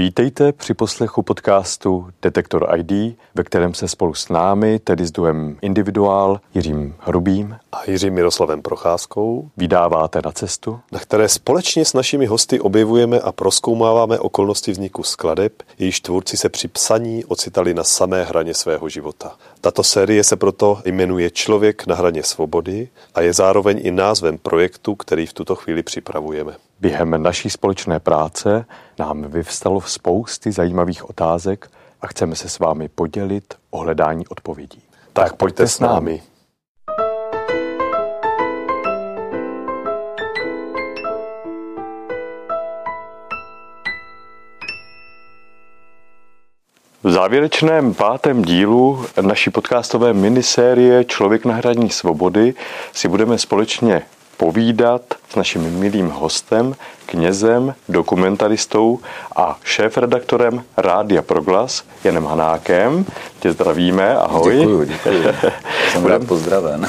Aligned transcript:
Vítejte 0.00 0.52
při 0.52 0.74
poslechu 0.74 1.22
podcastu 1.22 2.08
Detektor 2.22 2.68
ID, 2.76 3.16
ve 3.34 3.44
kterém 3.44 3.74
se 3.74 3.88
spolu 3.88 4.14
s 4.14 4.28
námi, 4.28 4.78
tedy 4.78 5.06
s 5.06 5.10
duem 5.10 5.58
Individuál, 5.62 6.40
Jiřím 6.54 6.94
Hrubým 6.98 7.56
a 7.72 7.90
Jiřím 7.90 8.14
Miroslavem 8.14 8.62
Procházkou, 8.62 9.50
vydáváte 9.56 10.20
na 10.24 10.32
cestu, 10.32 10.80
na 10.92 10.98
které 10.98 11.28
společně 11.28 11.84
s 11.84 11.92
našimi 11.92 12.26
hosty 12.26 12.60
objevujeme 12.60 13.20
a 13.20 13.32
proskoumáváme 13.32 14.18
okolnosti 14.18 14.72
vzniku 14.72 15.02
skladeb, 15.02 15.62
jejíž 15.78 16.00
tvůrci 16.00 16.36
se 16.36 16.48
při 16.48 16.68
psaní 16.68 17.24
ocitali 17.24 17.74
na 17.74 17.84
samé 17.84 18.24
hraně 18.24 18.54
svého 18.54 18.88
života. 18.88 19.36
Tato 19.60 19.82
série 19.82 20.24
se 20.24 20.36
proto 20.36 20.82
jmenuje 20.84 21.30
Člověk 21.30 21.86
na 21.86 21.94
hraně 21.94 22.22
svobody 22.22 22.88
a 23.14 23.20
je 23.20 23.32
zároveň 23.32 23.80
i 23.82 23.90
názvem 23.90 24.38
projektu, 24.38 24.94
který 24.94 25.26
v 25.26 25.32
tuto 25.32 25.54
chvíli 25.54 25.82
připravujeme. 25.82 26.69
Během 26.80 27.22
naší 27.22 27.50
společné 27.50 28.00
práce 28.00 28.64
nám 28.98 29.22
vyvstalo 29.22 29.80
spousty 29.80 30.52
zajímavých 30.52 31.10
otázek 31.10 31.70
a 32.00 32.06
chceme 32.06 32.36
se 32.36 32.48
s 32.48 32.58
vámi 32.58 32.88
podělit 32.88 33.54
o 33.70 33.78
hledání 33.78 34.26
odpovědí. 34.26 34.82
Tak, 35.12 35.24
tak 35.24 35.36
pojďte 35.36 35.68
s 35.68 35.80
námi. 35.80 36.22
V 47.02 47.10
závěrečném 47.10 47.94
pátém 47.94 48.42
dílu 48.42 49.06
naší 49.20 49.50
podcastové 49.50 50.12
minisérie 50.12 51.04
Člověk 51.04 51.44
na 51.44 51.54
hraní 51.54 51.90
svobody 51.90 52.54
si 52.92 53.08
budeme 53.08 53.38
společně 53.38 54.02
povídat 54.40 55.02
s 55.28 55.36
naším 55.36 55.78
milým 55.78 56.08
hostem, 56.10 56.74
knězem, 57.06 57.74
dokumentaristou 57.88 58.98
a 59.36 59.58
šéf-redaktorem 59.64 60.64
Rádia 60.76 61.22
Proglas 61.22 61.84
Janem 62.04 62.24
Hanákem. 62.24 63.06
Tě 63.40 63.52
zdravíme, 63.52 64.16
ahoj. 64.16 64.56
Děkuji, 64.58 64.84
děkuji. 64.84 65.24
Jsem 65.92 66.06
rád 66.06 66.24
pozdraven. 66.24 66.88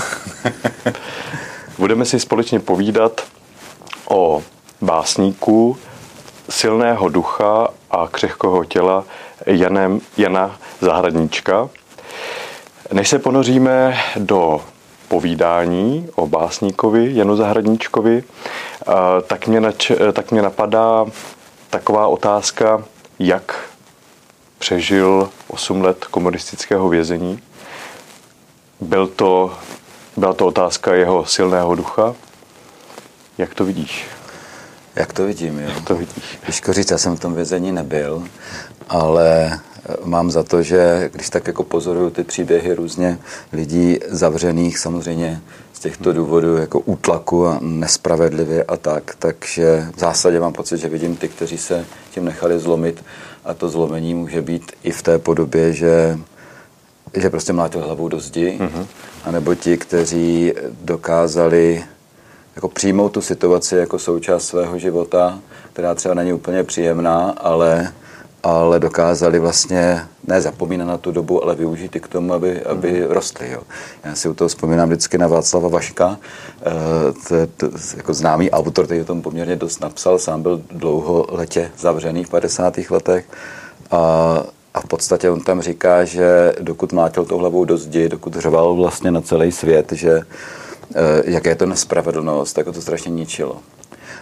Budeme 1.78 2.06
si 2.06 2.20
společně 2.20 2.60
povídat 2.60 3.22
o 4.10 4.44
básníku 4.82 5.78
silného 6.50 7.10
ducha 7.10 7.68
a 7.92 8.08
křehkého 8.12 8.66
těla 8.66 9.04
Janem, 9.46 10.02
Jana 10.18 10.56
Zahradníčka. 10.82 11.70
Než 12.94 13.10
se 13.10 13.20
ponoříme 13.20 13.98
do 14.16 14.62
povídání 15.12 16.08
o 16.16 16.28
básníkovi 16.28 17.16
Janu 17.16 17.36
Zahradníčkovi, 17.36 18.24
tak 19.28 19.48
mě, 19.48 19.60
nač, 19.60 19.92
tak 20.14 20.32
mě 20.32 20.42
napadá 20.42 21.06
taková 21.70 22.08
otázka, 22.08 22.84
jak 23.20 23.56
přežil 24.60 25.30
8 25.48 25.82
let 25.82 26.06
komunistického 26.06 26.90
vězení. 26.90 27.40
Byl 28.82 29.08
to, 29.08 29.54
byla 30.18 30.34
to 30.34 30.48
otázka 30.48 30.94
jeho 30.94 31.26
silného 31.26 31.76
ducha. 31.76 32.16
Jak 33.38 33.54
to 33.54 33.66
vidíš? 33.66 34.06
Jak 34.96 35.14
to 35.14 35.26
vidím, 35.26 35.60
jo. 35.60 35.70
Jak 35.70 35.84
to 35.84 35.96
vidíš? 35.96 36.40
Těžko 36.46 36.74
říct, 36.74 36.92
já 36.92 36.98
jsem 36.98 37.18
v 37.18 37.20
tom 37.20 37.34
vězení 37.34 37.72
nebyl, 37.72 38.24
ale 38.90 39.60
mám 40.04 40.32
za 40.32 40.44
to, 40.44 40.64
že 40.64 41.10
když 41.14 41.30
tak 41.30 41.48
jako 41.48 41.64
pozoruju 41.64 42.10
ty 42.10 42.24
příběhy 42.24 42.74
různě 42.74 43.20
lidí 43.54 44.00
zavřených, 44.08 44.80
samozřejmě 44.80 45.42
z 45.74 45.80
těchto 45.80 46.14
důvodů 46.14 46.58
jako 46.58 46.80
útlaku 46.80 47.48
a 47.48 47.60
nespravedlivě 47.62 48.64
a 48.64 48.78
tak, 48.78 49.16
takže 49.20 49.88
v 49.96 50.00
zásadě 50.00 50.40
mám 50.40 50.54
pocit, 50.54 50.78
že 50.78 50.90
vidím 50.90 51.16
ty, 51.16 51.28
kteří 51.28 51.58
se 51.58 51.86
tím 52.12 52.26
nechali 52.26 52.60
zlomit 52.60 53.04
a 53.46 53.54
to 53.54 53.70
zlomení 53.70 54.14
může 54.14 54.42
být 54.42 54.72
i 54.84 54.92
v 54.92 55.02
té 55.02 55.20
podobě, 55.20 55.74
že 55.74 56.20
že 57.14 57.30
prostě 57.30 57.54
mlátil 57.54 57.82
hlavou 57.82 58.08
do 58.08 58.20
zdi, 58.20 58.58
mm-hmm. 58.60 58.86
anebo 59.24 59.56
ti, 59.56 59.78
kteří 59.78 60.54
dokázali 60.82 61.84
jako 62.56 62.68
přijmout 62.68 63.10
tu 63.10 63.22
situaci 63.22 63.76
jako 63.76 64.00
součást 64.00 64.48
svého 64.48 64.80
života, 64.80 65.40
která 65.74 65.96
třeba 65.96 66.14
není 66.14 66.34
úplně 66.34 66.64
příjemná, 66.64 67.30
ale 67.38 67.94
ale 68.44 68.80
dokázali 68.80 69.40
vlastně 69.40 70.02
ne 70.28 70.42
zapomínat 70.42 70.88
na 70.88 70.98
tu 70.98 71.12
dobu, 71.12 71.44
ale 71.44 71.56
využít 71.56 71.96
i 71.96 72.00
k 72.00 72.08
tomu, 72.08 72.34
aby, 72.34 72.62
aby 72.62 72.92
mhm. 72.92 73.12
rostli. 73.12 73.52
Jo. 73.52 73.62
Já 74.04 74.16
si 74.16 74.30
u 74.30 74.34
toho 74.34 74.48
vzpomínám 74.48 74.90
vždycky 74.90 75.18
na 75.18 75.28
Václava 75.28 75.70
Vaška, 75.70 76.18
eh, 76.62 76.72
to 77.28 77.36
je 77.36 77.48
to, 77.48 77.70
jako 77.98 78.14
známý 78.14 78.52
autor, 78.52 78.86
který 78.86 79.02
o 79.02 79.06
tom 79.06 79.22
poměrně 79.22 79.56
dost 79.56 79.82
napsal, 79.82 80.20
sám 80.20 80.42
byl 80.42 80.62
dlouho 80.72 81.28
letě 81.30 81.72
zavřený 81.78 82.24
v 82.24 82.30
50. 82.30 82.78
letech 82.90 83.26
a, 83.92 83.98
a 84.74 84.82
v 84.82 84.86
podstatě 84.86 85.30
on 85.30 85.42
tam 85.42 85.62
říká, 85.62 86.04
že 86.06 86.54
dokud 86.60 86.94
mlátil 86.94 87.26
tou 87.26 87.38
hlavou 87.38 87.66
do 87.66 87.78
zdi, 87.78 88.10
dokud 88.10 88.36
řval 88.36 88.76
vlastně 88.76 89.12
na 89.12 89.22
celý 89.22 89.52
svět, 89.52 89.92
že 89.92 90.22
eh, 90.96 91.24
jaké 91.26 91.50
je 91.50 91.56
to 91.56 91.66
nespravedlnost, 91.66 92.54
tak 92.54 92.68
ho 92.68 92.74
to 92.74 92.82
strašně 92.82 93.12
ničilo. 93.12 93.58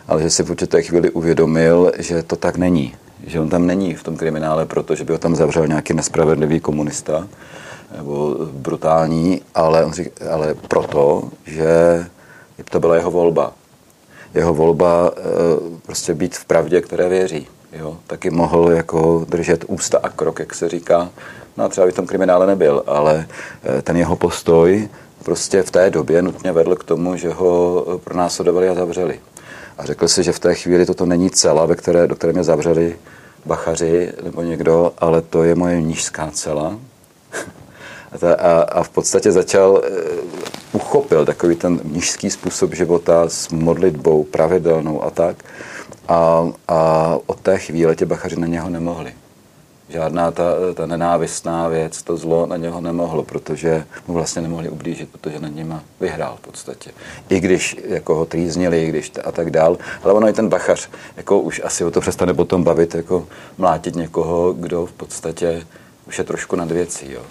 Ale 0.07 0.21
že 0.21 0.29
si 0.29 0.43
v 0.43 0.49
určité 0.49 0.81
chvíli 0.81 1.09
uvědomil, 1.09 1.91
že 1.97 2.23
to 2.23 2.35
tak 2.35 2.57
není 2.57 2.95
že 3.27 3.39
on 3.39 3.49
tam 3.49 3.67
není 3.67 3.93
v 3.93 4.03
tom 4.03 4.17
kriminále, 4.17 4.65
protože 4.65 5.03
by 5.03 5.13
ho 5.13 5.19
tam 5.19 5.35
zavřel 5.35 5.67
nějaký 5.67 5.93
nespravedlivý 5.93 6.59
komunista 6.59 7.27
nebo 7.97 8.35
brutální, 8.51 9.41
ale, 9.55 9.85
on 9.85 9.93
řík, 9.93 10.21
ale 10.31 10.55
proto, 10.67 11.23
že 11.45 12.05
to 12.69 12.79
byla 12.79 12.95
jeho 12.95 13.11
volba. 13.11 13.53
Jeho 14.33 14.53
volba 14.53 15.11
e, 15.11 15.21
prostě 15.85 16.13
být 16.13 16.35
v 16.35 16.45
pravdě, 16.45 16.81
které 16.81 17.09
věří. 17.09 17.47
Jo? 17.73 17.97
Taky 18.07 18.29
mohl 18.29 18.71
jako 18.71 19.25
držet 19.29 19.65
ústa 19.67 19.99
a 20.03 20.09
krok, 20.09 20.39
jak 20.39 20.55
se 20.55 20.69
říká. 20.69 21.09
No 21.57 21.63
a 21.63 21.69
třeba 21.69 21.85
by 21.85 21.91
v 21.91 21.95
tom 21.95 22.07
kriminále 22.07 22.47
nebyl, 22.47 22.83
ale 22.87 23.27
e, 23.77 23.81
ten 23.81 23.97
jeho 23.97 24.15
postoj 24.15 24.89
prostě 25.23 25.63
v 25.63 25.71
té 25.71 25.89
době 25.89 26.21
nutně 26.21 26.51
vedl 26.51 26.75
k 26.75 26.83
tomu, 26.83 27.15
že 27.15 27.29
ho 27.29 27.85
pronásledovali 28.03 28.69
a 28.69 28.75
zavřeli. 28.75 29.19
A 29.79 29.85
řekl 29.85 30.07
si, 30.07 30.23
že 30.23 30.31
v 30.31 30.39
té 30.39 30.55
chvíli 30.55 30.85
toto 30.85 31.05
není 31.05 31.29
cela, 31.29 31.65
ve 31.65 31.75
které, 31.75 32.07
do 32.07 32.15
které 32.15 32.33
mě 32.33 32.43
zavřeli 32.43 32.95
bachaři 33.45 34.13
nebo 34.23 34.41
někdo, 34.41 34.93
ale 34.97 35.21
to 35.21 35.43
je 35.43 35.55
moje 35.55 35.81
nížská 35.81 36.31
cela. 36.31 36.79
a, 38.11 38.17
ta, 38.17 38.33
a, 38.33 38.61
a 38.61 38.83
v 38.83 38.89
podstatě 38.89 39.31
začal, 39.31 39.71
uh, 39.71 39.81
uchopil 40.71 41.25
takový 41.25 41.55
ten 41.55 41.79
nížský 41.83 42.29
způsob 42.29 42.73
života 42.73 43.29
s 43.29 43.49
modlitbou 43.49 44.23
pravidelnou 44.23 45.03
a 45.03 45.09
tak. 45.09 45.35
A, 46.07 46.49
a 46.67 47.17
od 47.25 47.39
té 47.39 47.57
chvíle 47.57 47.95
tě 47.95 48.05
bachaři 48.05 48.39
na 48.39 48.47
něho 48.47 48.69
nemohli 48.69 49.13
žádná 49.89 50.31
ta, 50.31 50.43
ta 50.73 50.85
nenávistná 50.85 51.67
věc, 51.67 52.03
to 52.03 52.17
zlo 52.17 52.45
na 52.45 52.57
něho 52.57 52.81
nemohlo, 52.81 53.23
protože 53.23 53.85
mu 54.07 54.13
vlastně 54.13 54.41
nemohli 54.41 54.69
ublížit, 54.69 55.09
protože 55.09 55.39
nad 55.39 55.55
nima 55.55 55.83
vyhrál 55.99 56.35
v 56.37 56.41
podstatě. 56.41 56.91
I 57.29 57.39
když 57.39 57.77
jako 57.87 58.15
ho 58.15 58.25
trýznili, 58.25 58.83
i 58.83 58.89
když 58.89 59.11
a 59.23 59.31
tak 59.31 59.49
dál. 59.49 59.77
Ale 60.03 60.13
ono 60.13 60.29
i 60.29 60.33
ten 60.33 60.49
bachař, 60.49 60.89
jako 61.17 61.39
už 61.39 61.61
asi 61.63 61.83
o 61.83 61.91
to 61.91 62.01
přestane 62.01 62.33
potom 62.33 62.63
bavit, 62.63 62.95
jako 62.95 63.27
mlátit 63.57 63.95
někoho, 63.95 64.53
kdo 64.53 64.85
v 64.85 64.91
podstatě 64.91 65.63
už 66.07 66.17
je 66.17 66.23
trošku 66.23 66.55
nad 66.55 66.71
věcí. 66.71 67.11
Jo. 67.11 67.21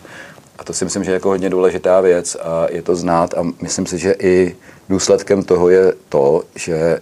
A 0.59 0.65
to 0.65 0.73
si 0.73 0.85
myslím, 0.85 1.05
že 1.05 1.11
je 1.11 1.15
jako 1.15 1.29
hodně 1.29 1.51
důležitá 1.51 2.01
věc 2.01 2.37
a 2.43 2.67
je 2.71 2.83
to 2.83 2.97
znát 2.97 3.35
a 3.35 3.47
myslím 3.63 3.87
si, 3.87 3.99
že 3.99 4.15
i 4.19 4.57
důsledkem 4.89 5.43
toho 5.43 5.69
je 5.69 5.95
to, 6.09 6.43
že 6.55 7.01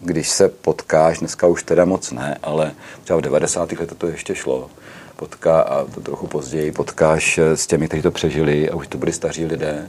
když 0.00 0.28
se 0.28 0.48
potkáš, 0.48 1.18
dneska 1.18 1.46
už 1.46 1.62
teda 1.62 1.84
moc 1.84 2.10
ne, 2.10 2.38
ale 2.42 2.72
třeba 3.04 3.18
v 3.18 3.22
90. 3.22 3.72
letech 3.72 3.98
to 3.98 4.06
ještě 4.06 4.34
šlo, 4.34 4.70
potká, 5.18 5.60
a 5.60 5.84
to 5.84 6.00
trochu 6.00 6.26
později, 6.26 6.72
potkáš 6.72 7.38
s 7.38 7.66
těmi, 7.66 7.88
kteří 7.88 8.02
to 8.02 8.10
přežili 8.10 8.70
a 8.70 8.76
už 8.76 8.88
to 8.88 8.98
byli 8.98 9.12
staří 9.12 9.44
lidé, 9.44 9.88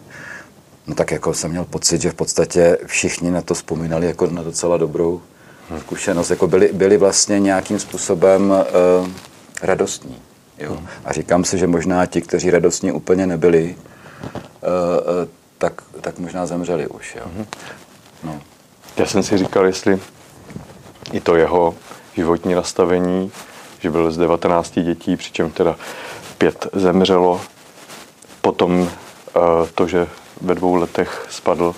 no 0.88 0.95
tak 0.95 1.12
jako 1.12 1.33
jsem 1.33 1.51
měl 1.51 1.65
pocit, 1.65 2.01
že 2.01 2.12
v 2.12 2.13
podstatě 2.13 2.77
všichni 2.86 3.31
na 3.31 3.42
to 3.42 3.54
vzpomínali 3.54 4.07
jako 4.07 4.27
na 4.27 4.44
docela 4.44 4.77
dobrou 4.77 5.21
zkušenost, 5.80 6.30
jako 6.30 6.48
byli, 6.48 6.69
byli 6.74 6.98
vlastně 6.98 7.39
nějakým 7.39 7.80
způsobem 7.80 8.50
uh, 8.50 9.09
radostní. 9.62 10.21
Jo? 10.57 10.80
A 11.06 11.13
říkám 11.13 11.44
si, 11.44 11.57
že 11.57 11.68
možná 11.68 12.06
ti, 12.06 12.21
kteří 12.21 12.50
radostní 12.50 12.92
úplně 12.92 13.27
nebyli, 13.27 13.75
uh, 14.25 14.30
uh, 14.30 15.30
tak, 15.57 15.81
tak 16.01 16.19
možná 16.19 16.45
zemřeli 16.45 16.88
už. 16.88 17.15
Jo? 17.15 17.45
No. 18.24 18.42
Já 18.98 19.06
jsem 19.06 19.24
si 19.24 19.38
říkal, 19.38 19.65
jestli 19.65 20.00
i 21.12 21.19
to 21.19 21.36
jeho 21.36 21.75
životní 22.15 22.54
nastavení 22.54 23.31
že 23.80 23.92
byl 23.92 24.12
z 24.12 24.18
19 24.18 24.80
dětí, 24.80 25.16
přičem 25.16 25.52
teda 25.52 25.76
pět 26.38 26.68
zemřelo. 26.74 27.42
Potom 28.42 28.90
eh, 28.90 29.40
to, 29.76 29.88
že 29.88 30.08
ve 30.42 30.56
dvou 30.56 30.76
letech 30.76 31.28
spadl 31.30 31.76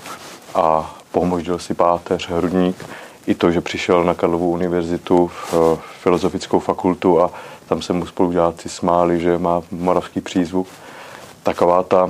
a 0.56 0.96
pomožil 1.12 1.60
si 1.60 1.74
páteř, 1.74 2.30
hrudník, 2.30 2.86
i 3.28 3.36
to, 3.36 3.52
že 3.52 3.62
přišel 3.62 4.04
na 4.04 4.14
Karlovu 4.14 4.52
univerzitu 4.52 5.28
v 5.28 5.54
eh, 5.54 5.82
filozofickou 6.02 6.60
fakultu 6.60 7.22
a 7.22 7.32
tam 7.68 7.82
se 7.82 7.94
mu 7.94 8.06
spolužáci 8.06 8.70
smáli, 8.70 9.20
že 9.20 9.38
má 9.38 9.62
moravský 9.72 10.22
přízvuk. 10.22 10.68
Taková 11.44 11.84
ta 11.84 12.10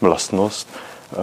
vlastnost, 0.00 0.68
eh, 1.12 1.16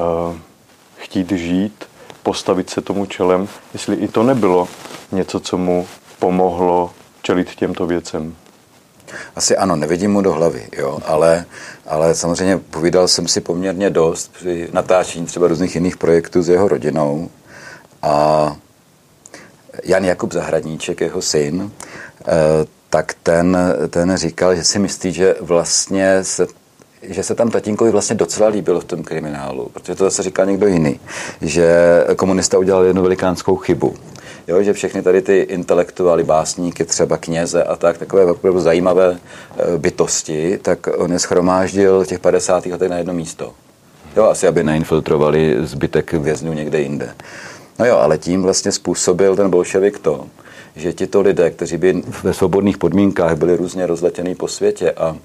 chtít 0.98 1.32
žít, 1.32 1.86
postavit 2.24 2.70
se 2.70 2.82
tomu 2.82 3.06
čelem, 3.06 3.48
jestli 3.74 3.96
i 3.96 4.08
to 4.08 4.24
nebylo 4.24 4.68
něco, 5.12 5.40
co 5.40 5.58
mu 5.58 5.88
pomohlo 6.20 6.92
čelit 7.28 7.56
těmto 7.56 7.86
věcem? 7.86 8.36
Asi 9.36 9.58
ano, 9.58 9.76
nevidím 9.76 10.12
mu 10.12 10.22
do 10.22 10.34
hlavy, 10.34 10.68
jo, 10.78 11.00
ale, 11.06 11.46
ale 11.86 12.16
samozřejmě 12.16 12.58
povídal 12.58 13.08
jsem 13.08 13.28
si 13.28 13.42
poměrně 13.42 13.90
dost 13.90 14.32
při 14.34 14.70
natáčení 14.74 15.26
třeba 15.26 15.48
různých 15.48 15.76
jiných 15.76 15.98
projektů 15.98 16.42
s 16.42 16.50
jeho 16.50 16.68
rodinou 16.68 17.30
a 18.02 18.56
Jan 19.84 20.06
Jakub 20.06 20.34
Zahradníček, 20.34 21.02
jeho 21.02 21.22
syn, 21.22 21.72
eh, 22.22 22.26
tak 22.90 23.14
ten, 23.24 23.58
ten 23.90 24.18
říkal, 24.18 24.56
že 24.56 24.64
si 24.64 24.80
myslí, 24.80 25.14
že 25.14 25.36
vlastně 25.42 26.24
se 26.24 26.48
že 27.02 27.24
se 27.24 27.36
tam 27.36 27.50
tatínkovi 27.52 27.92
vlastně 27.92 28.16
docela 28.16 28.50
líbilo 28.50 28.80
v 28.80 28.86
tom 28.86 29.04
kriminálu, 29.04 29.70
protože 29.74 29.96
to 29.96 30.04
zase 30.04 30.24
říká 30.24 30.46
někdo 30.46 30.68
jiný, 30.68 31.00
že 31.42 31.68
komunista 32.16 32.58
udělal 32.58 32.86
jednu 32.86 33.02
velikánskou 33.02 33.56
chybu. 33.56 33.96
Jo, 34.48 34.64
že 34.64 34.74
všechny 34.74 35.02
tady 35.02 35.22
ty 35.22 35.38
intelektuály, 35.38 36.24
básníky, 36.24 36.86
třeba 36.86 37.18
kněze 37.18 37.64
a 37.64 37.76
tak, 37.76 37.98
takové 37.98 38.26
opravdu 38.26 38.60
zajímavé 38.60 39.18
eh, 39.20 39.78
bytosti, 39.78 40.60
tak 40.62 40.88
on 40.98 41.12
je 41.12 41.20
schromáždil 41.20 42.06
těch 42.06 42.20
50. 42.20 42.66
letech 42.66 42.90
na 42.90 42.98
jedno 42.98 43.14
místo. 43.14 43.54
Jo, 44.16 44.26
asi 44.26 44.48
aby 44.48 44.64
neinfiltrovali 44.64 45.56
zbytek 45.60 46.14
vězňů 46.14 46.54
někde 46.54 46.82
jinde. 46.82 47.16
No 47.80 47.86
jo, 47.86 47.98
ale 47.98 48.18
tím 48.18 48.42
vlastně 48.44 48.72
způsobil 48.72 49.36
ten 49.36 49.50
bolševik 49.50 50.00
to, 50.00 50.26
že 50.78 50.94
tito 50.94 51.22
lidé, 51.22 51.52
kteří 51.52 51.78
by 51.78 52.04
ve 52.24 52.34
svobodných 52.34 52.78
podmínkách 52.78 53.38
byli 53.38 53.56
různě 53.56 53.88
rozletěni 53.88 54.36
po 54.36 54.48
světě 54.48 54.92
a 54.92 55.18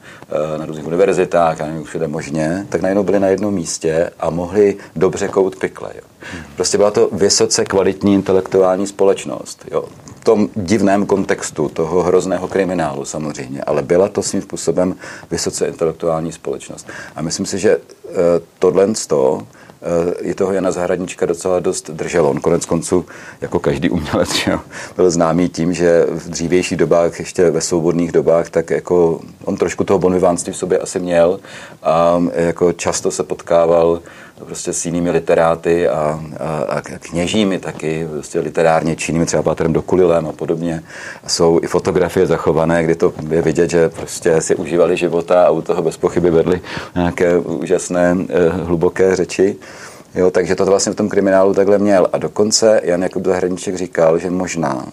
e, 0.54 0.58
na 0.58 0.66
různých 0.66 0.86
univerzitách 0.86 1.60
a 1.60 1.66
všude 1.82 2.08
možně, 2.08 2.66
tak 2.68 2.80
najednou 2.80 3.02
byli 3.02 3.20
na 3.20 3.28
jednom 3.28 3.54
místě 3.54 4.10
a 4.20 4.30
mohli 4.30 4.76
dobře 4.96 5.28
kout 5.28 5.56
pikle. 5.56 5.90
Jo. 5.94 6.02
Prostě 6.56 6.78
byla 6.78 6.90
to 6.90 7.08
vysoce 7.12 7.64
kvalitní 7.64 8.14
intelektuální 8.14 8.86
společnost. 8.86 9.64
Jo. 9.70 9.84
V 10.20 10.24
tom 10.24 10.48
divném 10.56 11.06
kontextu 11.06 11.68
toho 11.68 12.02
hrozného 12.02 12.48
kriminálu 12.48 13.04
samozřejmě, 13.04 13.62
ale 13.62 13.82
byla 13.82 14.08
to 14.08 14.22
svým 14.22 14.42
způsobem 14.42 14.96
vysoce 15.30 15.66
intelektuální 15.66 16.32
společnost. 16.32 16.86
A 17.16 17.22
myslím 17.22 17.46
si, 17.46 17.58
že 17.58 17.70
e, 17.70 17.80
tohle 18.58 18.94
z 18.94 19.06
toho, 19.06 19.46
je 20.20 20.30
eh, 20.30 20.34
toho 20.34 20.52
Jana 20.52 20.70
Zahradníčka 20.70 21.26
docela 21.26 21.60
dost 21.60 21.90
drželo. 21.90 22.30
On 22.30 22.40
konec 22.40 22.66
konců, 22.66 23.06
jako 23.40 23.58
každý 23.58 23.90
umělec, 23.90 24.34
že 24.44 24.58
byl 24.96 25.10
známý 25.10 25.48
tím, 25.48 25.74
že 25.74 26.06
v 26.08 26.28
dřívějších 26.28 26.78
dobách, 26.78 27.18
ještě 27.18 27.50
ve 27.50 27.60
svobodných 27.60 28.12
dobách, 28.12 28.50
tak 28.50 28.70
jako 28.70 29.20
on 29.44 29.56
trošku 29.56 29.84
toho 29.84 29.98
bonvivánství 29.98 30.52
v 30.52 30.56
sobě 30.56 30.78
asi 30.78 31.00
měl 31.00 31.40
a 31.82 32.22
jako 32.34 32.72
často 32.72 33.10
se 33.10 33.22
potkával 33.22 34.00
prostě 34.46 34.72
s 34.72 34.86
jinými 34.86 35.10
literáty 35.10 35.88
a, 35.88 36.20
a, 36.38 36.64
a 36.68 36.80
kněžími 36.80 37.58
taky, 37.58 38.08
prostě 38.10 38.40
literárně 38.40 38.96
činnými, 38.96 39.26
třeba 39.26 39.42
Pátrem 39.42 39.72
Dokulilem 39.72 40.26
a 40.26 40.32
podobně. 40.32 40.82
A 41.24 41.28
jsou 41.28 41.60
i 41.62 41.66
fotografie 41.66 42.26
zachované, 42.26 42.84
kdy 42.84 42.94
to 42.94 43.12
je 43.30 43.42
vidět, 43.42 43.70
že 43.70 43.88
prostě 43.88 44.40
si 44.40 44.56
užívali 44.56 44.96
života 44.96 45.44
a 45.44 45.50
u 45.50 45.62
toho 45.62 45.82
bez 45.82 45.96
pochyby 45.96 46.30
vedli 46.30 46.60
nějaké 46.94 47.38
úžasné, 47.38 48.16
eh, 48.28 48.48
hluboké 48.48 49.16
řeči. 49.16 49.56
Jo, 50.14 50.30
takže 50.30 50.54
to 50.54 50.66
vlastně 50.66 50.92
v 50.92 50.96
tom 50.96 51.08
kriminálu 51.08 51.54
takhle 51.54 51.78
měl. 51.78 52.08
A 52.12 52.18
dokonce 52.18 52.80
Jan 52.84 53.02
Jakub 53.02 53.26
Zahradníček 53.26 53.76
říkal, 53.76 54.18
že 54.18 54.30
možná, 54.30 54.86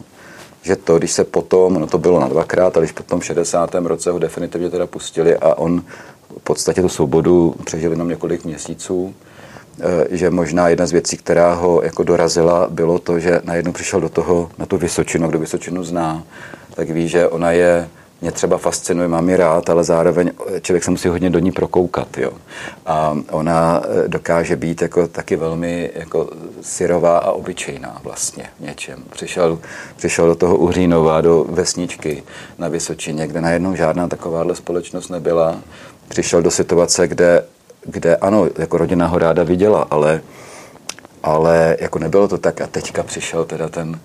že 0.62 0.76
to, 0.76 0.98
když 0.98 1.12
se 1.12 1.24
potom, 1.24 1.74
no 1.74 1.88
to 1.88 1.98
bylo 1.98 2.20
na 2.20 2.28
dvakrát, 2.28 2.78
ale 2.78 2.86
když 2.86 2.92
potom 2.92 3.20
v 3.20 3.26
60. 3.26 3.76
roce 3.76 4.12
ho 4.12 4.20
definitivně 4.20 4.70
teda 4.70 4.88
pustili 4.88 5.38
a 5.38 5.54
on 5.58 5.84
v 6.38 6.44
podstatě 6.44 6.82
tu 6.82 6.90
svobodu 6.90 7.56
přežil 7.66 7.92
jenom 7.92 8.10
několik 8.10 8.46
měsíců, 8.46 9.14
že 10.10 10.30
možná 10.30 10.70
jedna 10.70 10.86
z 10.86 10.92
věcí, 10.92 11.18
která 11.18 11.54
ho 11.54 11.82
jako 11.84 12.04
dorazila, 12.04 12.68
bylo 12.70 13.00
to, 13.00 13.20
že 13.20 13.42
najednou 13.44 13.72
přišel 13.72 14.02
do 14.02 14.10
toho, 14.10 14.52
na 14.58 14.66
tu 14.66 14.78
Vysočinu, 14.78 15.30
kdo 15.30 15.40
Vysočinu 15.40 15.84
zná, 15.84 16.24
tak 16.76 16.90
ví, 16.90 17.08
že 17.08 17.28
ona 17.28 17.52
je 17.52 17.90
mě 18.22 18.32
třeba 18.32 18.58
fascinuje, 18.58 19.08
mám 19.08 19.30
ji 19.30 19.36
rád, 19.36 19.70
ale 19.70 19.84
zároveň 19.84 20.32
člověk 20.62 20.84
se 20.84 20.92
musí 20.92 21.08
hodně 21.08 21.30
do 21.30 21.40
ní 21.40 21.52
prokoukat. 21.52 22.18
Jo. 22.18 22.32
A 22.86 23.18
ona 23.32 23.82
eh, 23.84 24.08
dokáže 24.08 24.56
být 24.56 24.82
jako 24.82 25.08
taky 25.08 25.36
velmi 25.36 25.92
jako 25.94 26.30
syrová 26.62 27.18
a 27.18 27.32
obyčejná 27.32 28.00
vlastně 28.04 28.46
v 28.60 28.64
něčem. 28.64 29.04
Přišel, 29.10 29.60
přišel 29.96 30.28
do 30.28 30.36
toho 30.36 30.58
Uhřínova, 30.58 31.22
do 31.22 31.46
vesničky 31.50 32.24
na 32.58 32.68
Vysočině, 32.68 33.28
kde 33.28 33.42
najednou 33.42 33.76
žádná 33.76 34.08
takováhle 34.08 34.56
společnost 34.56 35.10
nebyla. 35.10 35.58
Přišel 36.08 36.42
do 36.42 36.52
situace, 36.52 37.08
kde 37.08 37.44
kde 37.86 38.16
ano, 38.16 38.48
jako 38.58 38.78
rodina 38.78 39.08
ho 39.08 39.20
ráda 39.20 39.44
viděla, 39.44 39.88
ale, 39.90 40.22
ale 41.24 41.78
jako 41.80 42.00
nebylo 42.00 42.28
to 42.28 42.38
tak 42.38 42.62
a 42.62 42.68
teďka 42.68 43.04
přišel 43.04 43.46
teda 43.46 43.70
ten 43.70 44.00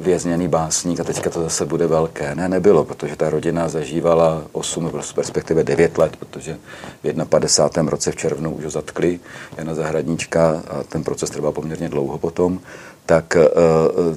vězněný 0.00 0.48
básník 0.48 1.00
a 1.00 1.04
teďka 1.04 1.30
to 1.30 1.42
zase 1.42 1.66
bude 1.66 1.86
velké. 1.86 2.34
Ne, 2.34 2.48
nebylo, 2.48 2.84
protože 2.84 3.16
ta 3.16 3.30
rodina 3.30 3.68
zažívala 3.68 4.42
8, 4.52 4.90
respektive 5.16 5.64
9 5.64 5.98
let, 5.98 6.16
protože 6.16 6.58
v 7.02 7.24
51. 7.24 7.90
roce 7.90 8.12
v 8.12 8.16
červnu 8.16 8.54
už 8.54 8.64
ho 8.64 8.70
zatkli 8.70 9.20
Jana 9.56 9.74
Zahradníčka 9.74 10.62
a 10.68 10.82
ten 10.82 11.04
proces 11.04 11.30
trval 11.30 11.52
poměrně 11.52 11.88
dlouho 11.88 12.18
potom, 12.18 12.60
tak, 13.06 13.36
eh, 13.36 13.48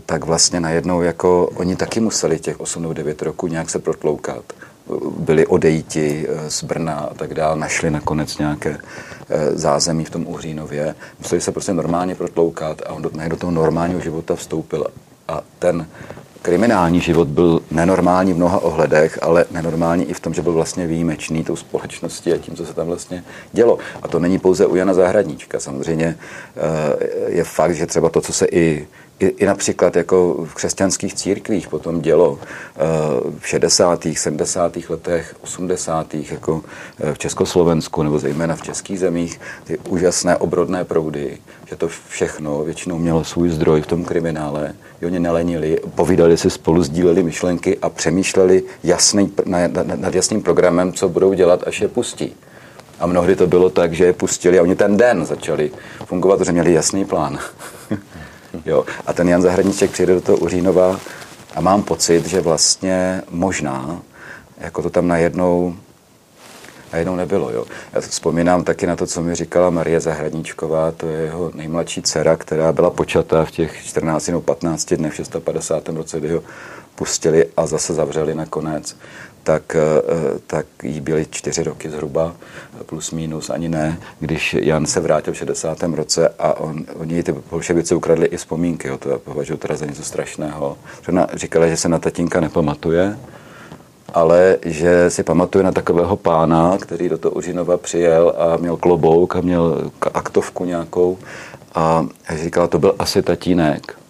tak 0.05 0.25
vlastně 0.25 0.59
najednou 0.59 1.01
jako 1.01 1.49
oni 1.55 1.75
taky 1.75 1.99
museli 1.99 2.39
těch 2.39 2.59
8 2.59 2.81
nebo 2.81 2.93
9 2.93 3.21
roku 3.21 3.47
nějak 3.47 3.69
se 3.69 3.79
protloukat 3.79 4.43
byli 5.18 5.47
odejti 5.47 6.27
eh, 6.30 6.50
z 6.50 6.63
Brna 6.63 6.94
a 6.94 7.13
tak 7.13 7.33
dále, 7.33 7.59
našli 7.59 7.91
nakonec 7.91 8.38
nějaké 8.38 8.77
eh, 9.30 9.57
zázemí 9.57 10.06
v 10.06 10.09
tom 10.09 10.27
Uhřínově. 10.27 10.95
Museli 11.19 11.41
se 11.41 11.51
prostě 11.51 11.74
normálně 11.74 12.15
protloukat 12.15 12.81
a 12.85 12.94
on 12.94 13.01
do, 13.01 13.12
do 13.27 13.38
toho 13.38 13.51
normálního 13.51 14.00
života 14.00 14.35
vstoupil. 14.35 14.88
A 15.27 15.41
ten 15.59 15.88
kriminální 16.44 17.01
život 17.01 17.27
byl 17.27 17.62
nenormální 17.71 18.33
v 18.33 18.38
mnoha 18.38 18.59
ohledech, 18.59 19.19
ale 19.21 19.45
nenormální 19.51 20.06
i 20.06 20.13
v 20.13 20.19
tom, 20.19 20.33
že 20.33 20.41
byl 20.41 20.53
vlastně 20.53 20.88
výjimečný 20.88 21.44
tou 21.44 21.56
společností 21.56 22.33
a 22.33 22.38
tím, 22.38 22.56
co 22.56 22.65
se 22.65 22.74
tam 22.74 22.88
vlastně 22.88 23.24
dělo. 23.51 23.77
A 24.01 24.07
to 24.07 24.19
není 24.19 24.39
pouze 24.39 24.65
u 24.65 24.75
Jana 24.75 24.94
Zahradníčka. 24.94 25.59
Samozřejmě 25.59 26.18
eh, 26.56 27.31
je 27.31 27.44
fakt, 27.44 27.75
že 27.75 27.86
třeba 27.86 28.09
to, 28.09 28.21
co 28.21 28.33
se 28.33 28.45
i 28.51 28.88
i, 29.19 29.25
i 29.25 29.45
například 29.45 29.95
jako 29.95 30.45
v 30.50 30.54
křesťanských 30.54 31.13
církvích 31.13 31.68
potom 31.68 32.01
dělo 32.01 32.39
eh, 32.42 32.80
v 33.39 33.48
60., 33.48 34.07
70. 34.13 34.77
letech, 34.89 35.36
80. 35.42 36.13
jako 36.13 36.62
eh, 37.00 37.13
v 37.13 37.17
Československu 37.17 38.03
nebo 38.03 38.20
zejména 38.20 38.55
v 38.55 38.62
českých 38.62 39.00
zemích, 39.00 39.39
ty 39.63 39.77
úžasné 39.77 40.38
obrodné 40.38 40.86
proudy, 40.86 41.38
že 41.70 41.75
to 41.75 41.88
všechno 42.08 42.63
většinou 42.63 42.98
mělo 42.98 43.24
svůj 43.24 43.50
zdroj 43.50 43.82
v 43.82 43.88
tom 43.88 44.05
kriminále. 44.05 44.74
I 45.01 45.05
oni 45.05 45.20
nelenili, 45.20 45.79
povídali 45.96 46.38
si 46.38 46.50
spolu, 46.50 46.84
sdíleli 46.84 47.24
myšlenky 47.24 47.77
a 47.82 47.89
přemýšleli 47.89 48.63
jasný, 48.84 49.32
nad 49.96 50.15
jasným 50.15 50.41
programem, 50.41 50.93
co 50.93 51.10
budou 51.10 51.34
dělat, 51.34 51.63
až 51.67 51.82
je 51.82 51.88
pustí. 51.88 52.36
A 53.00 53.05
mnohdy 53.05 53.36
to 53.36 53.48
bylo 53.48 53.70
tak, 53.70 53.93
že 53.93 54.05
je 54.05 54.13
pustili 54.13 54.60
a 54.60 54.62
oni 54.62 54.75
ten 54.75 54.98
den 54.98 55.25
začali 55.25 55.72
fungovat, 56.05 56.38
protože 56.38 56.51
měli 56.51 56.74
jasný 56.74 57.05
plán. 57.05 57.39
Jo. 58.65 58.86
A 59.05 59.13
ten 59.13 59.29
Jan 59.29 59.41
Zahradníček 59.41 59.91
přijde 59.91 60.13
do 60.13 60.22
toho 60.22 60.38
Uřínova 60.38 61.00
a 61.55 61.62
mám 61.62 61.83
pocit, 61.83 62.25
že 62.27 62.41
vlastně 62.41 63.22
možná, 63.29 64.01
jako 64.57 64.81
to 64.81 64.89
tam 64.89 65.07
najednou 65.07 65.75
najednou 66.93 67.15
nebylo. 67.15 67.51
Jo. 67.51 67.65
Já 67.93 68.01
vzpomínám 68.01 68.63
taky 68.63 68.88
na 68.88 68.95
to, 68.95 69.07
co 69.07 69.22
mi 69.22 69.36
říkala 69.36 69.69
Marie 69.69 70.00
Zahradníčková, 70.00 70.91
to 70.91 71.07
je 71.07 71.22
jeho 71.22 71.51
nejmladší 71.53 72.01
dcera, 72.01 72.36
která 72.36 72.72
byla 72.72 72.89
počatá 72.89 73.45
v 73.45 73.51
těch 73.51 73.86
14 73.86 74.27
nebo 74.27 74.41
15 74.41 74.93
dnech 74.93 75.13
v 75.13 75.15
650. 75.15 75.89
roce, 75.89 76.19
kdy 76.19 76.33
ho 76.33 76.43
pustili 76.95 77.45
a 77.57 77.65
zase 77.65 77.93
zavřeli 77.93 78.36
nakonec 78.36 78.95
tak, 79.43 79.75
eh, 79.75 80.39
tak 80.47 80.65
jí 80.83 81.01
byly 81.01 81.25
čtyři 81.29 81.63
roky 81.63 81.89
zhruba, 81.89 82.35
plus 82.85 83.12
minus, 83.12 83.50
ani 83.50 83.69
ne, 83.69 84.00
když 84.19 84.55
Jan 84.59 84.85
se 84.85 85.00
vrátil 85.00 85.33
v 85.33 85.38
60. 85.38 85.95
roce 85.95 86.29
a 86.39 86.53
on, 86.53 86.85
oni 86.95 87.23
ty 87.23 87.35
bolševici 87.51 87.95
ukradli 87.95 88.25
i 88.25 88.38
vzpomínky, 88.38 88.88
jo, 88.88 88.97
to 88.97 89.09
já 89.09 89.17
považuji 89.17 89.57
teda 89.57 89.75
za 89.75 89.85
něco 89.85 90.03
strašného. 90.03 90.77
Ona 91.09 91.27
říkala, 91.33 91.67
že 91.67 91.77
se 91.77 91.89
na 91.89 92.00
tatínka 92.00 92.39
nepamatuje, 92.39 93.17
ale 94.13 94.57
že 94.65 95.09
si 95.09 95.23
pamatuje 95.23 95.63
na 95.63 95.71
takového 95.71 96.15
pána, 96.15 96.77
který 96.77 97.09
do 97.09 97.17
toho 97.17 97.35
Užinova 97.35 97.77
přijel 97.77 98.33
a 98.38 98.57
měl 98.57 98.77
klobouk 98.77 99.35
a 99.35 99.41
měl 99.41 99.91
aktovku 100.13 100.65
nějakou 100.65 101.17
a 101.75 102.05
říkala, 102.35 102.67
to 102.67 102.79
byl 102.79 102.95
asi 103.00 103.21
tatínek 103.21 104.02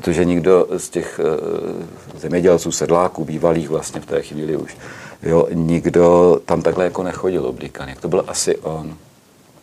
protože 0.00 0.24
nikdo 0.24 0.66
z 0.76 0.88
těch 0.88 1.20
uh, 1.20 2.20
zemědělců, 2.20 2.72
sedláků, 2.72 3.24
bývalých 3.24 3.68
vlastně 3.68 4.00
v 4.00 4.06
té 4.06 4.22
chvíli 4.22 4.56
už, 4.56 4.76
jo, 5.22 5.48
nikdo 5.52 6.40
tam 6.44 6.62
takhle 6.62 6.84
jako 6.84 7.02
nechodil 7.02 7.46
oblíkaný. 7.46 7.94
To 8.00 8.08
byl 8.08 8.24
asi 8.28 8.56
on. 8.56 8.96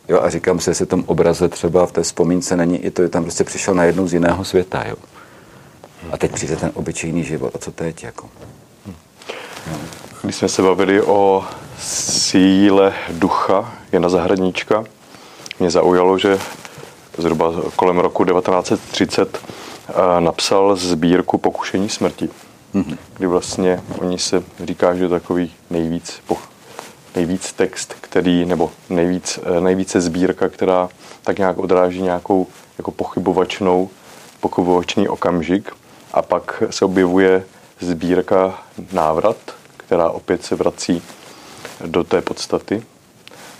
Jo, 0.10 0.22
a 0.22 0.30
říkám 0.30 0.60
si, 0.60 0.70
jestli 0.70 0.86
tom 0.86 1.04
obraze 1.08 1.50
třeba 1.50 1.86
v 1.86 1.92
té 1.92 2.04
vzpomínce 2.04 2.56
není 2.56 2.77
i 2.77 2.92
to, 2.92 3.01
že 3.01 3.10
tam 3.10 3.24
prostě 3.24 3.44
přišel 3.44 3.74
na 3.74 3.84
jednou 3.84 4.08
z 4.08 4.13
jiného 4.13 4.44
světa, 4.44 4.84
jo. 4.88 4.96
A 6.12 6.18
teď 6.18 6.32
přijde 6.32 6.56
ten 6.56 6.72
obyčejný 6.74 7.24
život. 7.24 7.56
A 7.56 7.58
co 7.58 7.72
teď, 7.72 8.04
jako? 8.04 8.30
No. 8.88 8.94
Když 10.24 10.36
jsme 10.36 10.50
se 10.50 10.62
bavili 10.62 11.01
o 11.01 11.44
síle 11.80 12.94
ducha 13.10 13.74
Jana 13.92 14.10
Zahradníčka, 14.10 14.84
mě 15.60 15.70
zaujalo, 15.70 16.18
že 16.18 16.39
zhruba 17.18 17.54
kolem 17.75 17.98
roku 17.98 18.25
1930 18.25 19.39
napsal 20.20 20.75
sbírku 20.75 21.38
Pokušení 21.38 21.89
smrti. 21.89 22.30
mm-hmm. 22.75 22.98
kdy 23.18 23.27
vlastně 23.27 23.84
oni 24.00 24.20
se 24.20 24.44
říká, 24.63 24.96
že 24.96 25.10
takový 25.10 25.54
nejvíc, 25.70 26.22
nejvíc 27.15 27.54
text, 27.54 27.96
který, 28.01 28.46
nebo 28.46 28.72
nejvíc, 28.89 29.39
eh, 29.44 29.62
nejvíce 29.62 30.01
sbírka, 30.01 30.50
která 30.50 30.89
tak 31.24 31.38
nějak 31.38 31.58
odráží 31.58 32.01
nějakou 32.01 32.48
jako 32.77 32.92
pochybovačnou, 32.92 33.89
pochybovačný 34.39 35.08
okamžik 35.08 35.72
a 36.13 36.22
pak 36.22 36.63
se 36.70 36.86
objevuje 36.86 37.44
sbírka 37.80 38.60
Návrat, 38.94 39.38
která 39.77 40.10
opět 40.10 40.46
se 40.46 40.56
vrací 40.56 41.01
do 41.86 42.04
té 42.04 42.22
podstaty 42.22 42.84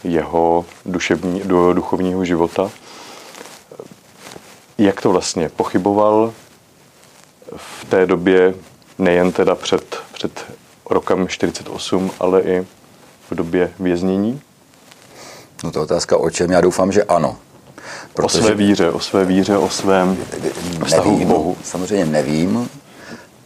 jeho 0.04 0.66
duševní, 0.86 1.42
do 1.44 1.74
duchovního 1.74 2.26
života. 2.26 2.72
Jak 4.78 5.02
to 5.02 5.12
vlastně 5.12 5.50
pochyboval 5.50 6.34
v 7.56 7.86
té 7.86 8.06
době, 8.06 8.54
nejen 8.98 9.32
teda 9.32 9.56
před, 9.56 9.96
před 10.14 10.46
rokem 10.90 11.28
48, 11.28 12.12
ale 12.20 12.42
i 12.42 12.68
v 13.32 13.36
době 13.36 13.74
věznění? 13.80 14.42
No 15.64 15.72
to 15.72 15.80
je 15.80 15.84
otázka 15.84 16.18
o 16.18 16.30
čem, 16.30 16.52
já 16.52 16.62
doufám, 16.62 16.92
že 16.92 17.04
ano. 17.04 17.38
Protože... 18.14 18.40
O 18.40 18.42
své 18.42 18.56
víře, 18.56 18.92
o 18.92 19.00
své 19.00 19.26
víře, 19.26 19.58
o 19.58 19.70
svém 19.70 20.18
vztahu 20.86 21.12
nevím, 21.12 21.28
k 21.28 21.32
Bohu. 21.32 21.58
Samozřejmě 21.64 22.06
nevím, 22.06 22.70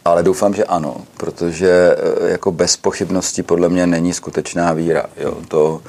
ale 0.10 0.24
doufám, 0.24 0.54
že 0.54 0.64
ano, 0.64 0.96
protože 1.18 1.96
eh, 1.98 2.30
jako 2.30 2.52
bez 2.52 2.78
pochybnosti 2.78 3.44
podle 3.44 3.70
mě 3.70 3.88
není 3.88 4.14
skutečná 4.14 4.74
víra. 4.74 5.06
Jo. 5.18 5.38
To, 5.48 5.82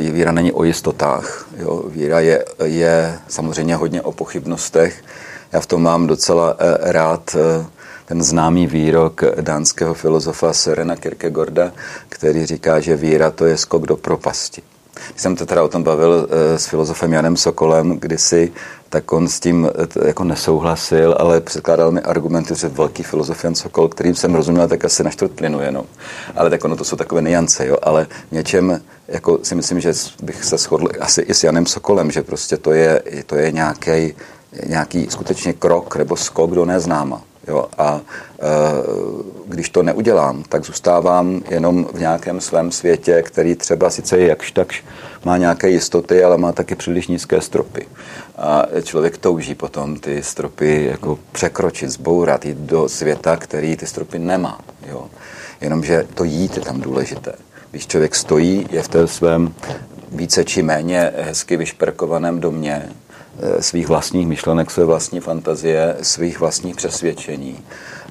je, 0.00 0.08
eh, 0.08 0.12
víra 0.12 0.32
není 0.32 0.52
o 0.52 0.64
jistotách. 0.64 1.46
Jo. 1.56 1.82
Víra 1.88 2.20
je, 2.20 2.44
je 2.64 3.18
samozřejmě 3.28 3.76
hodně 3.76 4.02
o 4.02 4.12
pochybnostech. 4.12 5.04
Já 5.52 5.60
v 5.60 5.66
tom 5.66 5.82
mám 5.82 6.06
docela 6.06 6.56
eh, 6.58 6.92
rád 6.92 7.36
ten 8.06 8.22
známý 8.22 8.66
výrok 8.66 9.22
dánského 9.40 9.94
filozofa 9.94 10.52
Sörena 10.52 10.96
Kierkegaarda, 10.96 11.72
který 12.08 12.46
říká, 12.46 12.80
že 12.80 12.96
víra 12.96 13.30
to 13.30 13.46
je 13.46 13.56
skok 13.56 13.86
do 13.86 13.96
propasti. 13.96 14.62
Když 15.10 15.22
jsem 15.22 15.36
to 15.36 15.46
teda 15.46 15.62
o 15.62 15.68
tom 15.68 15.82
bavil 15.82 16.28
s 16.56 16.66
filozofem 16.66 17.12
Janem 17.12 17.36
Sokolem 17.36 17.98
kdysi, 17.98 18.52
tak 18.88 19.12
on 19.12 19.28
s 19.28 19.40
tím 19.40 19.68
eh, 19.68 20.08
jako 20.08 20.24
nesouhlasil, 20.24 21.16
ale 21.18 21.40
předkládal 21.40 21.90
mi 21.90 22.00
argumenty, 22.00 22.54
že 22.54 22.68
velký 22.68 23.02
filozof 23.02 23.44
Jan 23.44 23.54
Sokol, 23.54 23.88
kterým 23.88 24.14
jsem 24.14 24.34
rozuměl, 24.34 24.68
tak 24.68 24.84
asi 24.84 25.04
na 25.04 25.10
čtvrtlinu 25.10 25.60
jenom. 25.60 25.84
Ale 26.36 26.50
tak 26.50 26.64
ono 26.64 26.76
to 26.76 26.84
jsou 26.84 26.96
takové 26.96 27.22
niance, 27.22 27.66
jo. 27.66 27.76
Ale 27.82 28.06
něčem, 28.30 28.80
jako 29.08 29.38
si 29.42 29.54
myslím, 29.54 29.80
že 29.80 29.92
bych 30.22 30.44
se 30.44 30.58
shodl 30.58 30.88
asi 31.00 31.20
i 31.20 31.34
s 31.34 31.44
Janem 31.44 31.66
Sokolem, 31.66 32.10
že 32.10 32.22
prostě 32.22 32.56
to 32.56 32.72
je, 32.72 33.02
to 33.26 33.36
je 33.36 33.52
nějaký, 33.52 34.14
nějaký 34.66 35.06
skutečně 35.10 35.52
krok 35.52 35.96
nebo 35.96 36.16
skok 36.16 36.50
do 36.50 36.64
neznáma. 36.64 37.22
Jo? 37.48 37.66
A 37.78 38.00
e, 38.00 38.46
když 39.46 39.68
to 39.68 39.82
neudělám, 39.82 40.42
tak 40.48 40.64
zůstávám 40.64 41.42
jenom 41.50 41.88
v 41.92 42.00
nějakém 42.00 42.40
svém 42.40 42.72
světě, 42.72 43.22
který 43.22 43.54
třeba 43.54 43.90
sice 43.90 44.20
jakž 44.20 44.52
takž 44.52 44.84
má 45.24 45.36
nějaké 45.36 45.70
jistoty, 45.70 46.24
ale 46.24 46.38
má 46.38 46.52
taky 46.52 46.74
příliš 46.74 47.06
nízké 47.06 47.40
stropy. 47.40 47.88
A 48.36 48.62
člověk 48.82 49.18
touží 49.18 49.54
potom 49.54 49.96
ty 49.96 50.22
stropy 50.22 50.84
jako 50.90 51.18
překročit, 51.32 51.90
zbourat, 51.90 52.44
jít 52.44 52.58
do 52.58 52.88
světa, 52.88 53.36
který 53.36 53.76
ty 53.76 53.86
stropy 53.86 54.18
nemá. 54.18 54.60
Jo? 54.88 55.06
Jenomže 55.60 56.06
to 56.14 56.24
jít 56.24 56.56
je 56.56 56.62
tam 56.62 56.80
důležité. 56.80 57.32
Když 57.70 57.86
člověk 57.86 58.14
stojí, 58.14 58.66
je 58.70 58.82
v 58.82 58.88
té 58.88 59.06
svém 59.06 59.54
více 60.12 60.44
či 60.44 60.62
méně 60.62 61.12
hezky 61.16 61.56
vyšperkovaném 61.56 62.40
domě, 62.40 62.88
svých 63.60 63.88
vlastních 63.88 64.26
myšlenek, 64.26 64.70
své 64.70 64.84
vlastní 64.84 65.20
fantazie, 65.20 65.96
svých 66.02 66.40
vlastních 66.40 66.76
přesvědčení. 66.76 67.64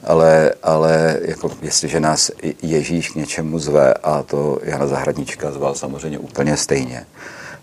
Ale, 0.03 0.53
ale 0.63 1.19
jako 1.21 1.51
jestliže 1.61 1.99
nás 1.99 2.31
Ježíš 2.61 3.09
k 3.09 3.15
něčemu 3.15 3.59
zve, 3.59 3.93
a 3.93 4.23
to 4.23 4.59
Jana 4.63 4.87
Zahradnička 4.87 5.51
zval 5.51 5.75
samozřejmě 5.75 6.19
úplně 6.19 6.57
stejně, 6.57 7.05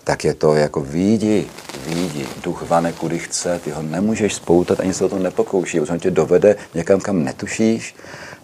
tak 0.05 0.25
je 0.25 0.35
to 0.35 0.55
jako 0.55 0.81
výjdi, 0.81 1.47
výjdi, 1.87 2.27
duch 2.43 2.63
vane 2.69 2.93
kudy 2.93 3.19
chce, 3.19 3.61
ty 3.65 3.71
ho 3.71 3.83
nemůžeš 3.83 4.35
spoutat, 4.35 4.81
ani 4.81 4.95
se 4.95 5.05
o 5.05 5.09
to 5.09 5.19
nepokouší, 5.19 5.81
protože 5.81 5.93
on 5.93 5.99
tě 5.99 6.11
dovede 6.11 6.57
někam, 6.75 7.01
kam 7.01 7.25
netušíš. 7.25 7.95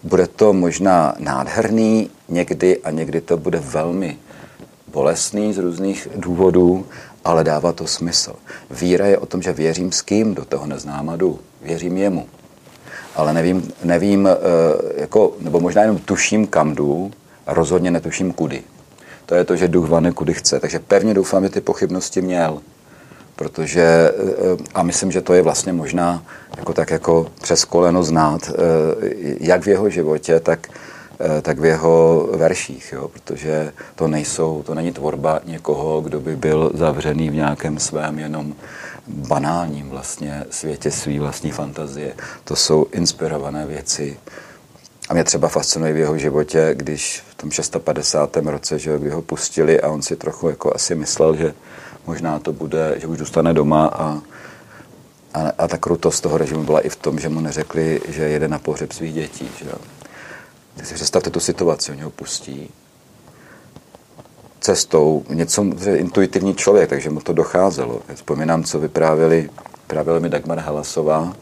Bude 0.03 0.27
to 0.27 0.53
možná 0.53 1.15
nádherný 1.19 2.09
někdy 2.29 2.77
a 2.77 2.91
někdy 2.91 3.21
to 3.21 3.37
bude 3.37 3.59
velmi 3.59 4.17
bolestný 4.91 5.53
z 5.53 5.57
různých 5.57 6.07
důvodů, 6.15 6.85
ale 7.25 7.43
dává 7.43 7.71
to 7.71 7.87
smysl. 7.87 8.33
Víra 8.71 9.05
je 9.05 9.17
o 9.17 9.25
tom, 9.25 9.41
že 9.41 9.53
věřím 9.53 9.91
s 9.91 10.01
kým 10.01 10.35
do 10.35 10.45
toho 10.45 10.65
neznáma 10.65 11.15
jdu. 11.15 11.39
Věřím 11.61 11.97
jemu. 11.97 12.27
Ale 13.15 13.33
nevím, 13.33 13.71
nevím 13.83 14.27
eh, 14.27 14.37
jako, 15.01 15.33
nebo 15.39 15.59
možná 15.59 15.81
jenom 15.81 15.97
tuším, 15.97 16.47
kam 16.47 16.75
jdu, 16.75 17.11
a 17.47 17.53
rozhodně 17.53 17.91
netuším 17.91 18.33
kudy. 18.33 18.63
To 19.25 19.35
je 19.35 19.43
to, 19.43 19.55
že 19.55 19.67
duch 19.67 19.89
vane 19.89 20.11
kudy 20.11 20.33
chce. 20.33 20.59
Takže 20.59 20.79
pevně 20.79 21.13
doufám, 21.13 21.43
že 21.43 21.49
ty 21.49 21.61
pochybnosti 21.61 22.21
měl. 22.21 22.61
Protože, 23.35 23.81
eh, 23.81 24.57
a 24.73 24.83
myslím, 24.83 25.11
že 25.11 25.21
to 25.21 25.33
je 25.33 25.41
vlastně 25.41 25.73
možná 25.73 26.23
jako 26.57 26.73
tak 26.73 26.91
jako 26.91 27.27
přes 27.41 27.65
koleno 27.65 28.03
znát, 28.03 28.49
eh, 28.49 28.55
jak 29.39 29.63
v 29.63 29.67
jeho 29.67 29.89
životě, 29.89 30.39
tak 30.39 30.67
tak 31.41 31.59
v 31.59 31.65
jeho 31.65 32.27
verších, 32.33 32.93
jo, 32.93 33.07
protože 33.07 33.73
to 33.95 34.07
nejsou, 34.07 34.63
to 34.63 34.75
není 34.75 34.91
tvorba 34.91 35.41
někoho, 35.45 36.01
kdo 36.01 36.19
by 36.19 36.35
byl 36.35 36.71
zavřený 36.73 37.29
v 37.29 37.33
nějakém 37.33 37.79
svém 37.79 38.19
jenom 38.19 38.55
banálním 39.07 39.89
vlastně 39.89 40.45
světě 40.49 40.91
svý 40.91 41.19
vlastní 41.19 41.51
fantazie. 41.51 42.13
To 42.43 42.55
jsou 42.55 42.85
inspirované 42.91 43.65
věci. 43.65 44.17
A 45.09 45.13
mě 45.13 45.23
třeba 45.23 45.47
fascinuje 45.47 45.93
v 45.93 45.97
jeho 45.97 46.17
životě, 46.17 46.71
když 46.73 47.23
v 47.29 47.35
tom 47.35 47.51
650. 47.51 48.37
roce, 48.37 48.79
že, 48.79 48.99
kdy 48.99 49.09
ho 49.09 49.21
pustili 49.21 49.81
a 49.81 49.89
on 49.89 50.01
si 50.01 50.15
trochu 50.15 50.49
jako 50.49 50.75
asi 50.75 50.95
myslel, 50.95 51.35
že 51.35 51.53
možná 52.07 52.39
to 52.39 52.53
bude, 52.53 52.95
že 52.97 53.07
už 53.07 53.17
dostane 53.17 53.53
doma 53.53 53.85
a 53.93 54.21
a, 55.33 55.51
a 55.57 55.67
ta 55.67 55.77
krutost 55.77 56.23
toho 56.23 56.37
režimu 56.37 56.63
byla 56.63 56.79
i 56.79 56.89
v 56.89 56.95
tom, 56.95 57.19
že 57.19 57.29
mu 57.29 57.39
neřekli, 57.39 58.01
že 58.07 58.23
jede 58.23 58.47
na 58.47 58.59
pohřeb 58.59 58.91
svých 58.91 59.13
dětí. 59.13 59.49
Že? 59.59 59.71
Teď 60.81 60.87
si 60.87 60.95
představte 60.95 61.29
tu 61.29 61.39
situaci, 61.39 61.91
oni 61.91 62.01
ho 62.01 62.09
pustí 62.09 62.69
cestou, 64.59 65.23
něco, 65.29 65.65
že 65.83 65.95
intuitivní 65.95 66.55
člověk, 66.55 66.89
takže 66.89 67.09
mu 67.09 67.19
to 67.19 67.33
docházelo. 67.33 68.01
Já 68.09 68.15
vzpomínám, 68.15 68.63
co 68.63 68.79
vyprávěli, 68.79 69.49
vyprávěla 69.81 70.19
mi 70.19 70.29
Dagmar 70.29 70.59
Halasová, 70.59 71.33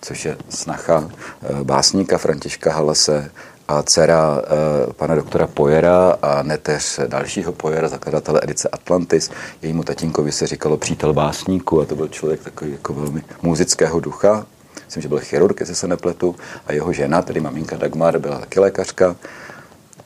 což 0.00 0.24
je 0.24 0.36
snacha 0.48 1.10
eh, 1.10 1.64
básníka 1.64 2.18
Františka 2.18 2.72
Halase 2.72 3.30
a 3.68 3.82
dcera 3.82 4.42
eh, 4.42 4.92
pana 4.92 5.14
doktora 5.14 5.46
Pojera 5.46 6.16
a 6.22 6.42
neteř 6.42 7.00
dalšího 7.06 7.52
Pojera, 7.52 7.88
zakladatele 7.88 8.40
edice 8.42 8.68
Atlantis. 8.68 9.30
Jejímu 9.62 9.82
tatínkovi 9.82 10.32
se 10.32 10.46
říkalo 10.46 10.76
přítel 10.76 11.12
básníku 11.12 11.80
a 11.80 11.84
to 11.84 11.96
byl 11.96 12.08
člověk 12.08 12.42
takový 12.42 12.72
jako 12.72 12.94
velmi 12.94 13.22
muzického 13.42 14.00
ducha 14.00 14.46
myslím, 14.94 15.02
že 15.02 15.08
byl 15.08 15.18
chirurg, 15.18 15.60
jestli 15.60 15.74
se 15.74 15.88
nepletu, 15.88 16.36
a 16.66 16.72
jeho 16.72 16.92
žena, 16.92 17.22
tedy 17.22 17.40
maminka 17.40 17.76
Dagmar, 17.76 18.18
byla 18.18 18.38
taky 18.38 18.60
lékařka. 18.60 19.16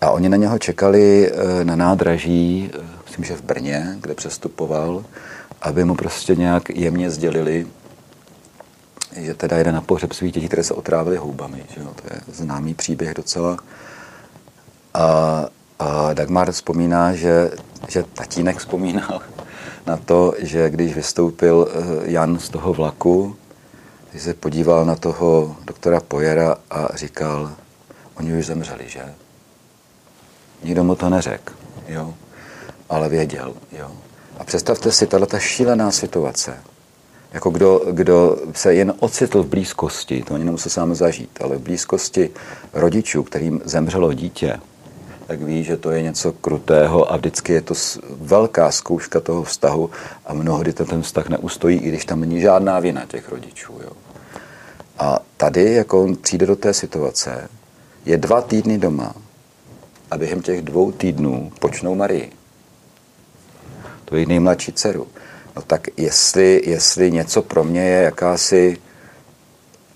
A 0.01 0.11
oni 0.11 0.29
na 0.29 0.37
něho 0.37 0.59
čekali 0.59 1.31
eh, 1.33 1.65
na 1.65 1.77
nádraží, 1.77 2.71
eh, 2.75 2.81
myslím, 3.07 3.25
že 3.25 3.37
v 3.37 3.43
Brně, 3.43 3.97
kde 4.01 4.15
přestupoval, 4.15 5.05
aby 5.63 5.85
mu 5.85 5.95
prostě 5.95 6.37
nějak 6.37 6.71
jemně 6.71 7.11
sdělili, 7.11 7.67
že 9.17 9.35
teda 9.35 9.57
jede 9.57 9.73
na 9.73 9.81
pohřeb 9.81 10.13
svých 10.13 10.33
dětí, 10.33 10.47
které 10.47 10.65
se 10.65 10.75
otrávily 10.75 11.17
houbami. 11.17 11.63
Že 11.75 11.81
jo? 11.81 11.91
To 11.95 12.15
je 12.15 12.21
známý 12.33 12.75
příběh 12.75 13.15
docela. 13.15 13.59
A, 14.95 15.47
a 15.79 16.13
Dagmar 16.15 16.53
vzpomíná, 16.53 17.15
že, 17.15 17.51
že 17.89 18.05
tatínek 18.15 18.57
vzpomínal 18.57 19.21
na 19.87 19.97
to, 19.97 20.33
že 20.39 20.71
když 20.71 20.95
vystoupil 20.95 21.69
eh, 21.69 22.11
Jan 22.11 22.39
z 22.39 22.49
toho 22.49 22.73
vlaku, 22.73 23.37
když 24.11 24.23
se 24.23 24.35
podíval 24.35 24.85
na 24.85 24.97
toho 24.97 25.57
doktora 25.65 26.01
Pojera 26.01 26.57
a 26.71 26.97
říkal, 26.97 27.53
oni 28.15 28.39
už 28.39 28.47
zemřeli, 28.47 28.89
že? 28.89 29.15
Nikdo 30.65 30.85
mu 30.85 30.95
to 30.95 31.09
neřekl, 31.09 31.55
jo? 31.89 32.15
Ale 32.89 33.09
věděl, 33.09 33.55
jo? 33.73 33.93
A 34.39 34.45
představte 34.45 34.93
si, 34.93 35.07
tato 35.07 35.39
šílená 35.39 35.91
situace, 35.91 36.57
jako 37.33 37.51
kdo, 37.51 37.83
kdo 37.91 38.37
se 38.53 38.75
jen 38.75 38.95
ocitl 38.99 39.43
v 39.43 39.47
blízkosti, 39.47 40.23
to 40.23 40.35
ani 40.35 40.45
nemusel 40.45 40.71
sám 40.71 40.95
zažít, 40.95 41.39
ale 41.41 41.57
v 41.57 41.61
blízkosti 41.61 42.31
rodičů, 42.73 43.23
kterým 43.23 43.61
zemřelo 43.65 44.13
dítě, 44.13 44.61
tak 45.29 45.43
ví, 45.43 45.65
že 45.65 45.77
to 45.77 45.91
je 45.91 46.03
něco 46.03 46.33
krutého 46.33 47.13
a 47.13 47.17
vždycky 47.17 47.53
je 47.53 47.63
to 47.63 47.75
velká 48.11 48.73
zkouška 48.73 49.21
toho 49.21 49.43
vztahu 49.43 49.91
a 50.27 50.35
mnohdy 50.35 50.73
ten 50.73 51.03
vztah 51.03 51.29
neustojí, 51.29 51.79
i 51.79 51.89
když 51.89 52.05
tam 52.05 52.21
není 52.21 52.41
žádná 52.41 52.81
vina 52.81 53.07
těch 53.07 53.29
rodičů. 53.29 53.81
Jo. 53.85 53.93
A 54.99 55.19
tady, 55.37 55.73
jako 55.73 56.05
on 56.05 56.17
přijde 56.17 56.47
do 56.47 56.57
té 56.57 56.75
situace, 56.75 57.49
je 58.05 58.17
dva 58.17 58.41
týdny 58.41 58.79
doma 58.79 59.15
a 60.11 60.19
během 60.19 60.43
těch 60.43 60.63
dvou 60.63 60.93
týdnů 60.93 61.53
počnou 61.61 61.95
Marii. 61.95 62.33
To 64.05 64.17
je 64.17 64.27
nejmladší 64.27 64.73
dceru. 64.73 65.07
No 65.57 65.63
tak 65.63 65.89
jestli, 65.97 66.63
jestli 66.65 67.11
něco 67.11 67.43
pro 67.43 67.65
mě 67.65 67.85
je 67.85 68.03
jakási 68.03 68.77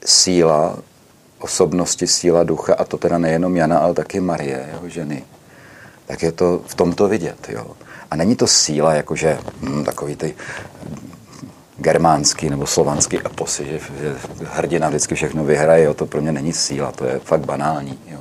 síla 0.04 0.78
osobnosti, 1.42 2.06
síla 2.06 2.44
ducha, 2.44 2.74
a 2.74 2.84
to 2.84 2.98
teda 2.98 3.18
nejenom 3.18 3.56
Jana, 3.56 3.78
ale 3.78 3.94
taky 3.94 4.20
Marie, 4.20 4.68
jeho 4.72 4.88
ženy, 4.88 5.24
tak 6.06 6.22
je 6.22 6.32
to 6.32 6.60
v 6.66 6.74
tomto 6.74 7.08
vidět. 7.08 7.48
Jo. 7.48 7.66
A 8.10 8.16
není 8.16 8.36
to 8.36 8.46
síla, 8.46 8.94
jakože 8.94 9.38
hm, 9.60 9.84
takový 9.84 10.16
ty 10.16 10.34
germánský 11.76 12.50
nebo 12.50 12.66
slovanský 12.66 13.18
eposy, 13.26 13.64
že, 13.64 13.78
že 13.78 14.16
hrdina 14.40 14.88
vždycky 14.88 15.14
všechno 15.14 15.44
vyhraje, 15.44 15.84
jo, 15.84 15.94
to 15.94 16.06
pro 16.06 16.20
mě 16.20 16.32
není 16.32 16.52
síla, 16.52 16.92
to 16.92 17.04
je 17.04 17.20
fakt 17.24 17.44
banální. 17.44 17.98
Jo. 18.06 18.18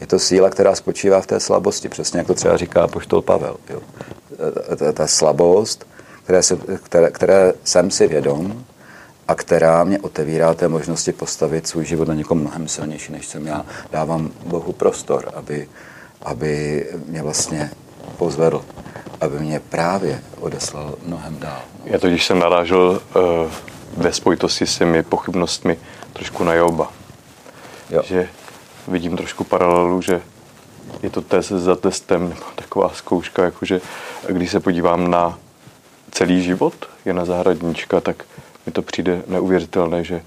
Je 0.00 0.06
to 0.06 0.18
síla, 0.18 0.50
která 0.50 0.74
spočívá 0.74 1.20
v 1.20 1.26
té 1.26 1.40
slabosti, 1.40 1.88
přesně 1.88 2.18
jak 2.18 2.26
to 2.26 2.34
třeba 2.34 2.56
říká 2.56 2.86
poštol 2.88 3.22
Pavel. 3.22 3.56
Jo. 3.70 3.80
Ta, 4.76 4.92
ta 4.92 5.06
slabost, 5.06 5.86
které, 6.24 6.42
se, 6.42 6.56
které, 6.82 7.10
které 7.10 7.52
jsem 7.64 7.90
si 7.90 8.06
vědom 8.06 8.64
a 9.28 9.34
která 9.34 9.84
mě 9.84 9.98
otevírá 10.00 10.54
té 10.54 10.68
možnosti 10.68 11.12
postavit 11.12 11.66
svůj 11.66 11.84
život 11.84 12.08
na 12.08 12.14
někom 12.14 12.38
mnohem 12.38 12.68
silnější, 12.68 13.12
než 13.12 13.26
jsem 13.26 13.46
já. 13.46 13.66
Dávám 13.92 14.30
Bohu 14.46 14.72
prostor, 14.72 15.30
aby, 15.34 15.68
aby 16.22 16.86
mě 17.06 17.22
vlastně 17.22 17.70
pozvedl, 18.18 18.64
aby 19.20 19.38
mě 19.38 19.60
právě 19.60 20.22
odeslal 20.40 20.94
mnohem 21.06 21.38
dál. 21.38 21.60
Já 21.84 21.98
to, 21.98 22.08
když 22.08 22.26
jsem 22.26 22.38
narážel 22.38 23.00
uh, 23.16 23.50
ve 23.96 24.12
spojitosti 24.12 24.66
s 24.66 24.78
těmi 24.78 25.02
pochybnostmi 25.02 25.78
trošku 26.12 26.44
na 26.44 26.54
Joba, 26.54 26.92
jo. 27.90 28.02
že 28.04 28.28
vidím 28.88 29.16
trošku 29.16 29.44
paralelu, 29.44 30.02
že 30.02 30.20
je 31.02 31.10
to 31.10 31.22
test 31.22 31.48
za 31.48 31.76
testem, 31.76 32.28
nebo 32.28 32.40
taková 32.54 32.88
zkouška, 32.94 33.44
jakože 33.44 33.80
když 34.28 34.50
se 34.50 34.60
podívám 34.60 35.10
na 35.10 35.38
celý 36.10 36.42
život 36.42 36.74
je 37.04 37.14
na 37.14 37.24
Zahradníčka, 37.24 38.00
tak 38.00 38.24
mi 38.66 38.72
to 38.72 38.82
přijde 38.82 39.22
neuvěřitelné, 39.26 40.04
že 40.04 40.22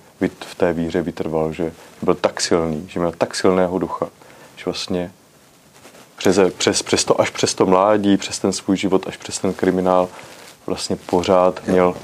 v 0.45 0.55
té 0.55 0.73
víře 0.73 1.01
vytrval, 1.01 1.53
že 1.53 1.71
byl 2.01 2.15
tak 2.15 2.41
silný, 2.41 2.85
že 2.89 2.99
měl 2.99 3.11
tak 3.17 3.35
silného 3.35 3.79
ducha, 3.79 4.09
že 4.55 4.65
vlastně 4.65 5.11
přes, 6.17 6.39
přes, 6.57 6.83
přes 6.83 7.05
to, 7.05 7.21
až 7.21 7.29
přes 7.29 7.53
to 7.53 7.65
mládí, 7.65 8.17
přes 8.17 8.39
ten 8.39 8.53
svůj 8.53 8.77
život, 8.77 9.07
až 9.07 9.17
přes 9.17 9.39
ten 9.39 9.53
kriminál, 9.53 10.09
vlastně 10.65 10.95
pořád 10.95 11.67
měl 11.67 11.95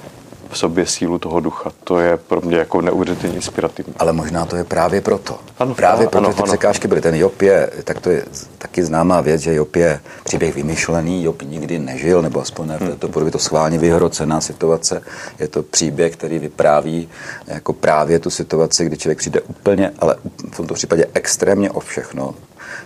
v 0.55 0.57
sobě 0.57 0.85
sílu 0.85 1.19
toho 1.19 1.39
ducha. 1.39 1.71
To 1.83 1.99
je 1.99 2.17
pro 2.17 2.41
mě 2.41 2.57
jako 2.57 2.81
neuvěřitelně 2.81 3.35
inspirativní. 3.35 3.93
Ale 3.99 4.13
možná 4.13 4.45
to 4.45 4.55
je 4.55 4.63
právě 4.63 5.01
proto. 5.01 5.39
Ano, 5.59 5.75
právě 5.75 6.07
proto 6.07 6.17
ano, 6.25 6.33
ty 6.33 6.43
ano. 6.43 6.47
překážky 6.47 6.87
byly. 6.87 7.01
Ten 7.01 7.15
Job 7.15 7.41
je, 7.41 7.69
tak 7.83 7.99
to 7.99 8.09
je 8.09 8.25
taky 8.57 8.83
známá 8.83 9.21
věc, 9.21 9.41
že 9.41 9.55
Job 9.55 9.75
je 9.75 9.99
příběh 10.23 10.55
vymyšlený, 10.55 11.23
Job 11.23 11.41
nikdy 11.41 11.79
nežil, 11.79 12.21
nebo 12.21 12.41
aspoň 12.41 12.67
ne, 12.67 12.77
hmm. 12.77 12.95
to 12.95 13.07
bude 13.07 13.31
to 13.31 13.39
schválně 13.39 13.77
vyhrocená 13.77 14.41
situace. 14.41 15.01
Je 15.39 15.47
to 15.47 15.63
příběh, 15.63 16.13
který 16.13 16.39
vypráví 16.39 17.09
jako 17.47 17.73
právě 17.73 18.19
tu 18.19 18.29
situaci, 18.29 18.85
kdy 18.85 18.97
člověk 18.97 19.17
přijde 19.17 19.41
úplně, 19.41 19.91
ale 19.99 20.15
v 20.51 20.57
tomto 20.57 20.73
případě 20.73 21.05
extrémně 21.13 21.71
o 21.71 21.79
všechno, 21.79 22.33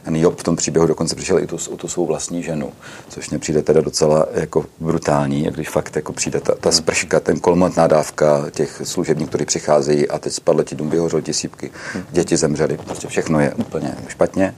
ten 0.03 0.15
Job 0.15 0.39
v 0.39 0.43
tom 0.43 0.55
příběhu 0.55 0.87
dokonce 0.87 1.15
přišel 1.15 1.39
i 1.39 1.47
tu, 1.47 1.57
o 1.69 1.77
tu 1.77 1.87
svou 1.87 2.05
vlastní 2.05 2.43
ženu, 2.43 2.71
což 3.09 3.29
mě 3.29 3.39
přijde 3.39 3.61
teda 3.61 3.81
docela 3.81 4.25
jako 4.33 4.65
brutální, 4.79 5.43
když 5.43 5.69
fakt 5.69 5.95
jako 5.95 6.13
přijde 6.13 6.39
ta, 6.39 6.55
ta 6.55 6.71
sprška, 6.71 7.19
ten 7.19 7.39
kolmotná 7.39 7.87
dávka 7.87 8.45
těch 8.51 8.81
služebníků, 8.83 9.29
kteří 9.29 9.45
přicházejí 9.45 10.09
a 10.09 10.19
teď 10.19 10.33
spadly 10.33 10.65
ti 10.65 10.75
dům, 10.75 10.89
vyhořel 10.89 11.21
ti 11.21 11.33
sípky, 11.33 11.71
děti 12.11 12.37
zemřely, 12.37 12.77
prostě 12.77 13.07
všechno 13.07 13.39
je 13.39 13.53
úplně 13.53 13.95
špatně. 14.07 14.55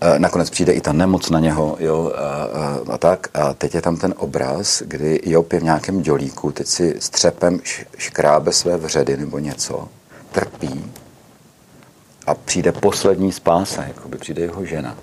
E, 0.00 0.18
nakonec 0.18 0.50
přijde 0.50 0.72
i 0.72 0.80
ta 0.80 0.92
nemoc 0.92 1.30
na 1.30 1.40
něho, 1.40 1.76
jo, 1.80 2.12
a, 2.16 2.44
a, 2.44 2.80
a 2.94 2.98
tak. 2.98 3.28
A 3.34 3.54
teď 3.54 3.74
je 3.74 3.82
tam 3.82 3.96
ten 3.96 4.14
obraz, 4.16 4.82
kdy 4.86 5.20
Job 5.24 5.52
je 5.52 5.60
v 5.60 5.64
nějakém 5.64 6.02
dělíku, 6.02 6.52
teď 6.52 6.66
si 6.66 6.96
s 6.98 7.10
třepem 7.10 7.60
škrábe 7.98 8.52
své 8.52 8.76
vředy 8.76 9.16
nebo 9.16 9.38
něco, 9.38 9.88
trpí, 10.32 10.92
a 12.26 12.34
přijde 12.34 12.72
poslední 12.72 13.32
spása, 13.32 13.82
jako 13.82 14.08
by 14.08 14.18
přijde 14.18 14.42
jeho 14.42 14.64
žena. 14.64 14.96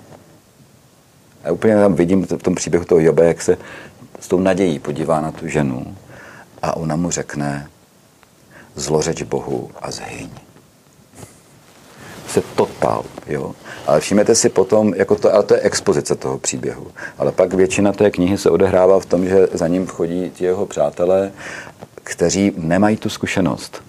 A 1.44 1.50
úplně 1.50 1.74
tam 1.74 1.94
vidím 1.94 2.26
v 2.26 2.42
tom 2.42 2.54
příběhu 2.54 2.84
toho 2.84 3.00
Jobe, 3.00 3.26
jak 3.26 3.42
se 3.42 3.58
s 4.20 4.28
tou 4.28 4.40
nadějí 4.40 4.78
podívá 4.78 5.20
na 5.20 5.32
tu 5.32 5.48
ženu 5.48 5.96
a 6.62 6.76
ona 6.76 6.96
mu 6.96 7.10
řekne 7.10 7.68
zlořeč 8.74 9.22
Bohu 9.22 9.70
a 9.82 9.90
zhyň. 9.90 10.30
Se 12.28 12.40
totál, 12.40 13.04
jo. 13.26 13.54
Ale 13.86 14.00
všimněte 14.00 14.34
si 14.34 14.48
potom, 14.48 14.94
jako 14.94 15.16
to, 15.16 15.34
ale 15.34 15.42
to 15.42 15.54
je 15.54 15.60
expozice 15.60 16.14
toho 16.14 16.38
příběhu. 16.38 16.86
Ale 17.18 17.32
pak 17.32 17.54
většina 17.54 17.92
té 17.92 18.10
knihy 18.10 18.38
se 18.38 18.50
odehrává 18.50 19.00
v 19.00 19.06
tom, 19.06 19.28
že 19.28 19.48
za 19.52 19.68
ním 19.68 19.86
vchodí 19.86 20.30
ti 20.30 20.44
jeho 20.44 20.66
přátelé, 20.66 21.32
kteří 21.94 22.52
nemají 22.56 22.96
tu 22.96 23.08
zkušenost 23.08 23.82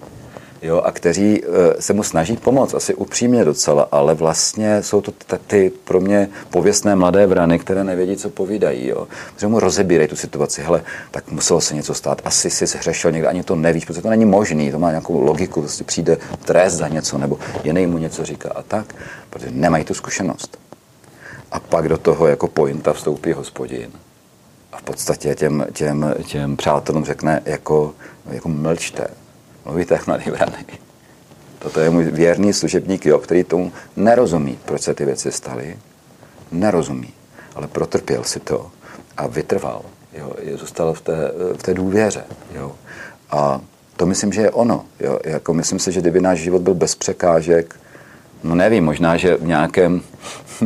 jo, 0.66 0.80
a 0.84 0.92
kteří 0.92 1.42
eh, 1.44 1.82
se 1.82 1.92
mu 1.92 2.02
snaží 2.02 2.36
pomoct, 2.36 2.74
asi 2.74 2.94
upřímně 2.94 3.44
docela, 3.44 3.88
ale 3.92 4.14
vlastně 4.14 4.82
jsou 4.82 5.00
to 5.00 5.12
ty 5.46 5.72
pro 5.84 6.00
mě 6.00 6.28
pověstné 6.50 6.96
mladé 6.96 7.26
vrany, 7.26 7.58
které 7.58 7.84
nevědí, 7.84 8.16
co 8.16 8.30
povídají. 8.30 8.88
Jo. 8.88 9.08
Protože 9.34 9.46
mu 9.46 9.60
rozebírají 9.60 10.08
tu 10.08 10.16
situaci, 10.16 10.62
hele, 10.62 10.82
tak 11.10 11.30
muselo 11.30 11.60
se 11.60 11.74
něco 11.74 11.94
stát, 11.94 12.22
asi 12.24 12.50
si 12.50 12.66
zhřešil 12.66 13.12
někde, 13.12 13.28
ani 13.28 13.42
to 13.42 13.56
nevíš, 13.56 13.84
protože 13.84 14.02
to 14.02 14.10
není 14.10 14.24
možný, 14.24 14.70
to 14.70 14.78
má 14.78 14.90
nějakou 14.90 15.20
logiku, 15.20 15.60
prostě 15.60 15.84
přijde 15.84 16.18
trest 16.44 16.74
za 16.74 16.88
něco, 16.88 17.18
nebo 17.18 17.38
jiný 17.64 17.86
mu 17.86 17.98
něco 17.98 18.24
říká 18.24 18.50
a 18.54 18.62
tak, 18.62 18.94
protože 19.30 19.50
nemají 19.50 19.84
tu 19.84 19.94
zkušenost. 19.94 20.58
A 21.52 21.60
pak 21.60 21.88
do 21.88 21.98
toho 21.98 22.26
jako 22.26 22.48
pointa 22.48 22.92
vstoupí 22.92 23.32
hospodin. 23.32 23.90
A 24.72 24.78
v 24.78 24.82
podstatě 24.82 25.34
těm, 25.34 25.66
těm, 25.72 26.14
těm 26.26 26.56
přátelům 26.56 27.04
řekne, 27.04 27.42
jako, 27.44 27.94
jako 28.30 28.48
mlčte, 28.48 29.06
mluvíte 29.66 29.98
mladý 30.06 30.30
vrany. 30.30 30.64
Toto 31.58 31.80
je 31.80 31.90
můj 31.90 32.04
věrný 32.04 32.52
služebník 32.52 33.06
Job, 33.06 33.22
který 33.22 33.44
tomu 33.44 33.72
nerozumí, 33.96 34.58
proč 34.64 34.82
se 34.82 34.94
ty 34.94 35.04
věci 35.04 35.32
staly. 35.32 35.76
Nerozumí, 36.52 37.14
ale 37.54 37.66
protrpěl 37.66 38.24
si 38.24 38.40
to 38.40 38.70
a 39.16 39.26
vytrval. 39.26 39.82
Jo, 40.12 40.32
zůstal 40.54 40.94
v 40.94 41.00
té, 41.00 41.30
v 41.56 41.62
té 41.62 41.74
důvěře. 41.74 42.24
Jo. 42.54 42.72
A 43.30 43.60
to 43.96 44.06
myslím, 44.06 44.32
že 44.32 44.40
je 44.40 44.50
ono. 44.50 44.84
Jo. 45.00 45.18
Jako 45.24 45.54
myslím 45.54 45.78
si, 45.78 45.92
že 45.92 46.00
kdyby 46.00 46.20
náš 46.20 46.38
život 46.38 46.62
byl 46.62 46.74
bez 46.74 46.94
překážek, 46.94 47.76
no 48.44 48.54
nevím, 48.54 48.84
možná, 48.84 49.16
že 49.16 49.36
v 49.36 49.46
nějakém 49.46 50.02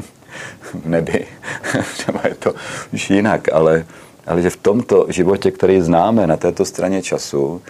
nebi, 0.85 1.27
třeba 1.95 2.21
je 2.29 2.35
to 2.35 2.55
už 2.93 3.11
jinak, 3.11 3.53
ale, 3.53 3.87
ale 4.27 4.43
že 4.43 4.51
v 4.51 4.57
tomto 4.57 5.07
životě, 5.09 5.51
který 5.51 5.81
známe 5.81 6.27
na 6.27 6.37
této 6.37 6.65
straně 6.65 7.03
času, 7.03 7.63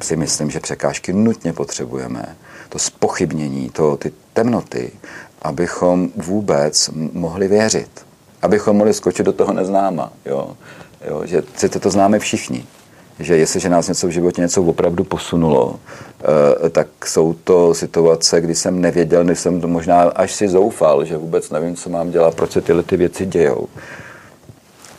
si 0.00 0.16
myslím, 0.16 0.50
že 0.50 0.60
překážky 0.60 1.12
nutně 1.12 1.52
potřebujeme. 1.52 2.36
To 2.68 2.78
spochybnění, 2.78 3.70
to, 3.70 3.96
ty 3.96 4.12
temnoty, 4.32 4.90
abychom 5.42 6.08
vůbec 6.16 6.90
mohli 7.12 7.48
věřit. 7.48 7.90
Abychom 8.42 8.76
mohli 8.76 8.94
skočit 8.94 9.26
do 9.26 9.32
toho 9.32 9.52
neznáma. 9.52 10.12
Jo? 10.26 10.56
Jo? 11.08 11.26
Že 11.26 11.42
si 11.56 11.68
to 11.68 11.90
známe 11.90 12.18
všichni. 12.18 12.66
Že 13.18 13.36
jestliže 13.36 13.68
nás 13.68 13.88
něco 13.88 14.06
v 14.06 14.10
životě 14.10 14.42
něco 14.42 14.62
opravdu 14.62 15.04
posunulo, 15.04 15.80
eh, 16.64 16.70
tak 16.70 16.88
jsou 17.04 17.34
to 17.44 17.74
situace, 17.74 18.40
kdy 18.40 18.54
jsem 18.54 18.80
nevěděl, 18.80 19.24
než 19.24 19.38
jsem 19.38 19.60
to 19.60 19.68
možná 19.68 20.02
až 20.02 20.32
si 20.32 20.48
zoufal, 20.48 21.04
že 21.04 21.16
vůbec 21.16 21.50
nevím, 21.50 21.76
co 21.76 21.90
mám 21.90 22.10
dělat, 22.10 22.34
proč 22.34 22.50
se 22.50 22.60
tyhle 22.60 22.82
ty 22.82 22.96
věci 22.96 23.26
dějou. 23.26 23.68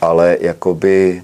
Ale 0.00 0.36
jakoby 0.40 1.22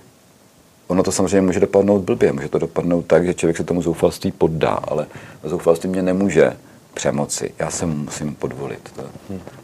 Ono 0.86 1.02
to 1.02 1.12
samozřejmě 1.12 1.40
může 1.40 1.60
dopadnout 1.60 2.02
blbě, 2.02 2.32
může 2.32 2.48
to 2.48 2.58
dopadnout 2.58 3.06
tak, 3.06 3.26
že 3.26 3.34
člověk 3.34 3.56
se 3.56 3.64
tomu 3.64 3.82
zoufalství 3.82 4.32
poddá, 4.32 4.78
ale 4.88 5.06
zoufalství 5.44 5.88
mě 5.88 6.02
nemůže 6.02 6.56
přemoci. 6.94 7.52
Já 7.58 7.70
se 7.70 7.86
musím 7.86 8.34
podvolit. 8.34 8.92
To, 8.96 9.02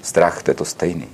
strach, 0.03 0.43
to 0.43 0.51
je 0.51 0.55
to 0.55 0.65
stejný. 0.65 1.09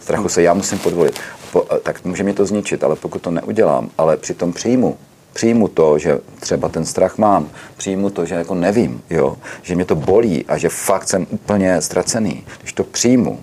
Strachu 0.00 0.28
se 0.28 0.42
já 0.42 0.54
musím 0.54 0.78
podvolit. 0.78 1.20
Po, 1.52 1.60
tak 1.82 2.04
může 2.04 2.22
mě 2.22 2.34
to 2.34 2.46
zničit, 2.46 2.84
ale 2.84 2.96
pokud 2.96 3.22
to 3.22 3.30
neudělám, 3.30 3.90
ale 3.98 4.16
přitom 4.16 4.52
přijmu, 4.52 4.96
přijmu 5.32 5.68
to, 5.68 5.98
že 5.98 6.18
třeba 6.40 6.68
ten 6.68 6.84
strach 6.86 7.18
mám, 7.18 7.48
přijmu 7.76 8.10
to, 8.10 8.24
že 8.24 8.34
jako 8.34 8.54
nevím, 8.54 9.02
jo, 9.10 9.36
že 9.62 9.74
mě 9.74 9.84
to 9.84 9.96
bolí 9.96 10.44
a 10.48 10.58
že 10.58 10.68
fakt 10.68 11.08
jsem 11.08 11.26
úplně 11.30 11.80
ztracený. 11.82 12.44
Když 12.60 12.72
to 12.72 12.84
přijmu 12.84 13.40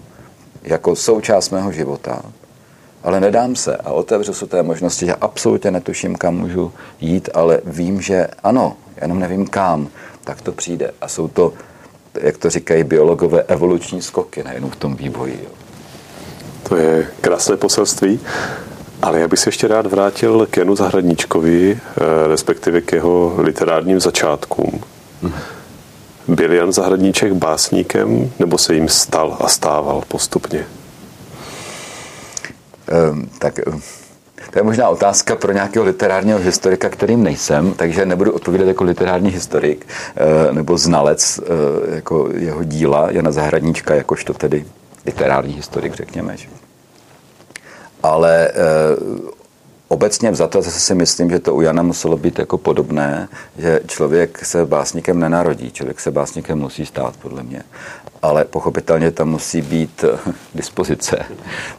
jako 0.64 0.96
součást 0.96 1.50
mého 1.50 1.72
života, 1.72 2.22
ale 3.04 3.20
nedám 3.20 3.56
se 3.56 3.78
a 3.78 3.92
otevřu 3.92 4.34
se 4.34 4.48
té 4.48 4.64
možnosti, 4.64 5.06
že 5.06 5.16
absolutně 5.16 5.72
netuším, 5.72 6.16
kam 6.16 6.36
můžu 6.36 6.74
jít, 7.02 7.30
ale 7.34 7.60
vím, 7.66 8.02
že 8.02 8.28
ano, 8.44 8.76
jenom 9.02 9.20
nevím 9.20 9.48
kam, 9.48 9.88
tak 10.24 10.42
to 10.42 10.52
přijde. 10.52 10.92
A 11.02 11.08
jsou 11.08 11.28
to, 11.28 11.54
jak 12.22 12.38
to 12.38 12.50
říkají 12.50 12.84
biologové, 12.84 13.42
evoluční 13.42 14.02
skoky, 14.02 14.44
nejenom 14.44 14.70
v 14.70 14.76
tom 14.76 14.96
vývoji. 14.96 15.40
Jo. 15.44 15.50
To 16.70 16.76
je 16.76 17.08
krásné 17.22 17.58
poselství. 17.58 18.20
Ale 19.02 19.20
já 19.20 19.28
bych 19.28 19.40
se 19.40 19.48
ještě 19.48 19.68
rád 19.68 19.86
vrátil 19.86 20.48
k 20.50 20.58
Janu 20.58 20.76
Zahradníčkovi, 20.76 21.80
eh, 21.80 22.28
respektive 22.28 22.82
k 22.82 22.92
jeho 22.92 23.36
literárním 23.38 24.00
začátkům. 24.00 24.82
Hmm. 25.22 25.34
Byl 26.28 26.54
Jan 26.54 26.74
Zahradníček 26.74 27.34
básníkem, 27.34 28.32
nebo 28.40 28.58
se 28.58 28.74
jim 28.74 28.90
stal 28.90 29.38
a 29.40 29.48
stával 29.48 30.04
postupně? 30.08 30.66
Ehm, 32.94 33.30
tak 33.40 33.60
ehm, 33.68 33.82
to 34.52 34.60
je 34.60 34.64
možná 34.64 34.90
otázka 34.90 35.36
pro 35.36 35.52
nějakého 35.52 35.86
literárního 35.86 36.40
historika, 36.40 36.90
kterým 36.90 37.24
nejsem, 37.24 37.74
takže 37.74 38.06
nebudu 38.06 38.32
odpovídat 38.32 38.68
jako 38.68 38.84
literární 38.84 39.30
historik 39.30 39.88
eh, 40.16 40.54
nebo 40.54 40.78
znalec 40.78 41.40
eh, 41.40 41.96
jako 41.96 42.30
jeho 42.36 42.64
díla 42.64 43.08
Jana 43.12 43.32
Zahradníčka, 43.32 43.96
jakožto 43.96 44.34
tedy 44.34 44.66
literární 45.06 45.54
historik, 45.54 45.94
řekněme. 45.94 46.36
Ale 48.04 48.52
Obecně 49.88 50.32
vzato 50.32 50.62
zase 50.62 50.80
si 50.80 50.96
myslím, 50.96 51.30
že 51.30 51.40
to 51.40 51.56
u 51.56 51.62
Jana 51.62 51.84
muselo 51.84 52.18
být 52.18 52.40
jako 52.40 52.58
podobné, 52.58 53.28
že 53.58 53.80
člověk 53.88 54.46
se 54.46 54.66
básníkem 54.66 55.20
nenarodí, 55.20 55.72
člověk 55.72 56.00
se 56.00 56.12
básníkem 56.12 56.60
musí 56.60 56.86
stát, 56.86 57.18
podle 57.18 57.44
mě. 57.44 57.64
Ale 58.22 58.46
pochopitelně 58.46 59.12
tam 59.12 59.30
musí 59.30 59.62
být 59.62 60.04
eh, 60.04 60.32
dispozice. 60.56 61.26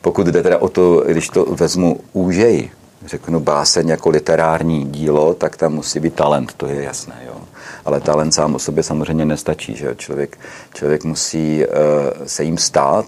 Pokud 0.00 0.26
jde 0.26 0.42
teda 0.42 0.58
o 0.58 0.68
to, 0.68 1.04
když 1.06 1.28
to 1.28 1.44
vezmu 1.44 2.00
úžeji, 2.12 2.70
řeknu 3.06 3.40
báseň 3.40 3.88
jako 3.88 4.10
literární 4.10 4.84
dílo, 4.84 5.34
tak 5.34 5.56
tam 5.56 5.72
musí 5.72 6.00
být 6.00 6.14
talent, 6.14 6.52
to 6.56 6.66
je 6.66 6.82
jasné. 6.82 7.22
Jo. 7.26 7.34
Ale 7.84 8.00
talent 8.00 8.34
sám 8.34 8.54
o 8.54 8.58
sobě 8.58 8.82
samozřejmě 8.82 9.24
nestačí. 9.24 9.76
Že? 9.76 9.94
Člověk, 9.96 10.38
člověk 10.74 11.04
musí 11.04 11.64
uh, 11.66 11.72
se 12.26 12.44
jim 12.44 12.58
stát, 12.58 13.06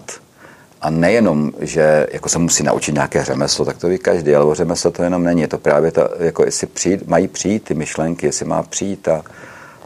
a 0.81 0.89
nejenom, 0.89 1.51
že 1.59 2.07
jako 2.11 2.29
se 2.29 2.39
musí 2.39 2.63
naučit 2.63 2.91
nějaké 2.91 3.23
řemeslo, 3.23 3.65
tak 3.65 3.77
to 3.77 3.87
ví 3.87 3.97
každý, 3.97 4.35
ale 4.35 4.45
o 4.45 4.55
řemeslo 4.55 4.91
to 4.91 5.03
jenom 5.03 5.23
není. 5.23 5.41
Je 5.41 5.47
to 5.47 5.57
právě 5.57 5.91
ta, 5.91 6.09
jako 6.19 6.45
jestli 6.45 6.67
přijít, 6.67 7.07
mají 7.07 7.27
přijít 7.27 7.63
ty 7.63 7.73
myšlenky, 7.73 8.25
jestli 8.25 8.45
má 8.45 8.63
přijít 8.63 9.01
ta, 9.01 9.21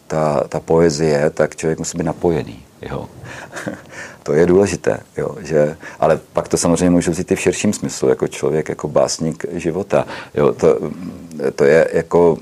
ta, 0.07 0.43
ta 0.49 0.59
poezie, 0.59 1.29
tak 1.29 1.55
člověk 1.55 1.79
musí 1.79 1.97
být 1.97 2.03
napojený. 2.03 2.65
Jo. 2.81 3.09
to 4.23 4.33
je 4.33 4.45
důležité, 4.45 4.99
jo, 5.17 5.35
že, 5.39 5.77
ale 5.99 6.19
pak 6.33 6.47
to 6.47 6.57
samozřejmě 6.57 6.89
můžu 6.89 7.11
vzít 7.11 7.31
i 7.31 7.35
v 7.35 7.39
širším 7.39 7.73
smyslu, 7.73 8.09
jako 8.09 8.27
člověk, 8.27 8.69
jako 8.69 8.87
básník 8.87 9.45
života. 9.53 10.05
Jo, 10.33 10.53
to, 10.53 10.79
to 11.55 11.63
je 11.63 11.87
jako 11.93 12.37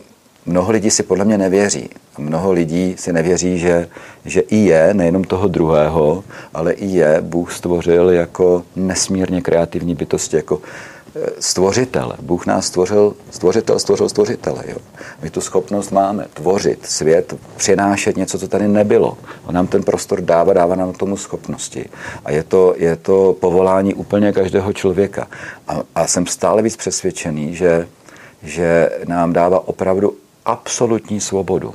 mnoho 0.49 0.71
lidí 0.71 0.91
si 0.91 1.03
podle 1.03 1.25
mě 1.25 1.37
nevěří. 1.37 1.89
Mnoho 2.17 2.51
lidí 2.51 2.95
si 2.97 3.13
nevěří, 3.13 3.59
že, 3.59 3.87
že 4.25 4.39
i 4.41 4.55
je, 4.55 4.93
nejenom 4.93 5.23
toho 5.23 5.47
druhého, 5.47 6.23
ale 6.53 6.71
i 6.71 6.85
je 6.85 7.21
Bůh 7.21 7.53
stvořil 7.53 8.09
jako 8.09 8.63
nesmírně 8.75 9.41
kreativní 9.41 9.95
bytosti, 9.95 10.35
jako 10.35 10.61
e, 11.15 11.29
stvořitele. 11.39 12.15
Bůh 12.21 12.45
nás 12.45 12.65
stvořil, 12.65 13.13
stvořitel 13.31 13.79
stvořil 13.79 14.09
stvořitele. 14.09 14.63
Jo. 14.67 14.77
My 15.21 15.29
tu 15.29 15.41
schopnost 15.41 15.91
máme 15.91 16.25
tvořit 16.33 16.85
svět, 16.85 17.33
přinášet 17.57 18.17
něco, 18.17 18.39
co 18.39 18.47
tady 18.47 18.67
nebylo. 18.67 19.17
On 19.45 19.55
nám 19.55 19.67
ten 19.67 19.83
prostor 19.83 20.21
dává, 20.21 20.53
dává 20.53 20.75
nám 20.75 20.93
tomu 20.93 21.17
schopnosti. 21.17 21.85
A 22.25 22.31
je 22.31 22.43
to, 22.43 22.73
je 22.77 22.95
to 22.95 23.35
povolání 23.39 23.93
úplně 23.93 24.33
každého 24.33 24.73
člověka. 24.73 25.27
A, 25.67 25.81
a 25.95 26.07
jsem 26.07 26.25
stále 26.25 26.61
víc 26.61 26.75
přesvědčený, 26.75 27.55
že, 27.55 27.87
že 28.43 28.89
nám 29.05 29.33
dává 29.33 29.67
opravdu 29.67 30.13
absolutní 30.45 31.21
svobodu. 31.21 31.73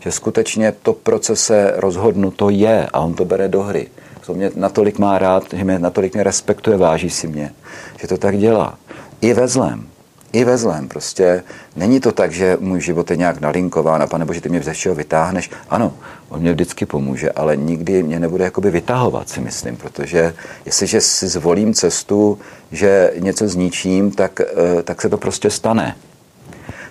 Že 0.00 0.12
skutečně 0.12 0.72
to 0.82 0.92
procese 0.92 1.72
rozhodnuto 1.76 2.50
je 2.50 2.86
a 2.92 3.00
on 3.00 3.14
to 3.14 3.24
bere 3.24 3.48
do 3.48 3.62
hry. 3.62 3.88
To 4.26 4.34
mě 4.34 4.50
natolik 4.54 4.98
má 4.98 5.18
rád, 5.18 5.44
že 5.52 5.64
mě 5.64 5.78
natolik 5.78 6.14
mě 6.14 6.22
respektuje, 6.22 6.76
váží 6.76 7.10
si 7.10 7.28
mě, 7.28 7.52
že 8.00 8.08
to 8.08 8.18
tak 8.18 8.38
dělá. 8.38 8.78
I 9.20 9.34
ve 9.34 9.48
zlém. 9.48 9.86
I 10.32 10.44
ve 10.44 10.56
zlém. 10.56 10.88
Prostě 10.88 11.42
není 11.76 12.00
to 12.00 12.12
tak, 12.12 12.32
že 12.32 12.56
můj 12.60 12.80
život 12.80 13.10
je 13.10 13.16
nějak 13.16 13.40
nalinkován 13.40 14.02
a 14.02 14.06
pane 14.06 14.24
Bože, 14.24 14.40
ty 14.40 14.48
mě 14.48 14.62
ze 14.62 14.72
všeho 14.72 14.94
vytáhneš. 14.94 15.50
Ano, 15.70 15.94
on 16.28 16.40
mě 16.40 16.52
vždycky 16.52 16.86
pomůže, 16.86 17.30
ale 17.30 17.56
nikdy 17.56 18.02
mě 18.02 18.20
nebude 18.20 18.44
jakoby 18.44 18.70
vytahovat, 18.70 19.28
si 19.28 19.40
myslím, 19.40 19.76
protože 19.76 20.34
jestliže 20.66 21.00
si 21.00 21.28
zvolím 21.28 21.74
cestu, 21.74 22.38
že 22.72 23.12
něco 23.18 23.48
zničím, 23.48 24.10
tak, 24.10 24.40
eh, 24.40 24.82
tak 24.82 25.02
se 25.02 25.08
to 25.08 25.18
prostě 25.18 25.50
stane 25.50 25.96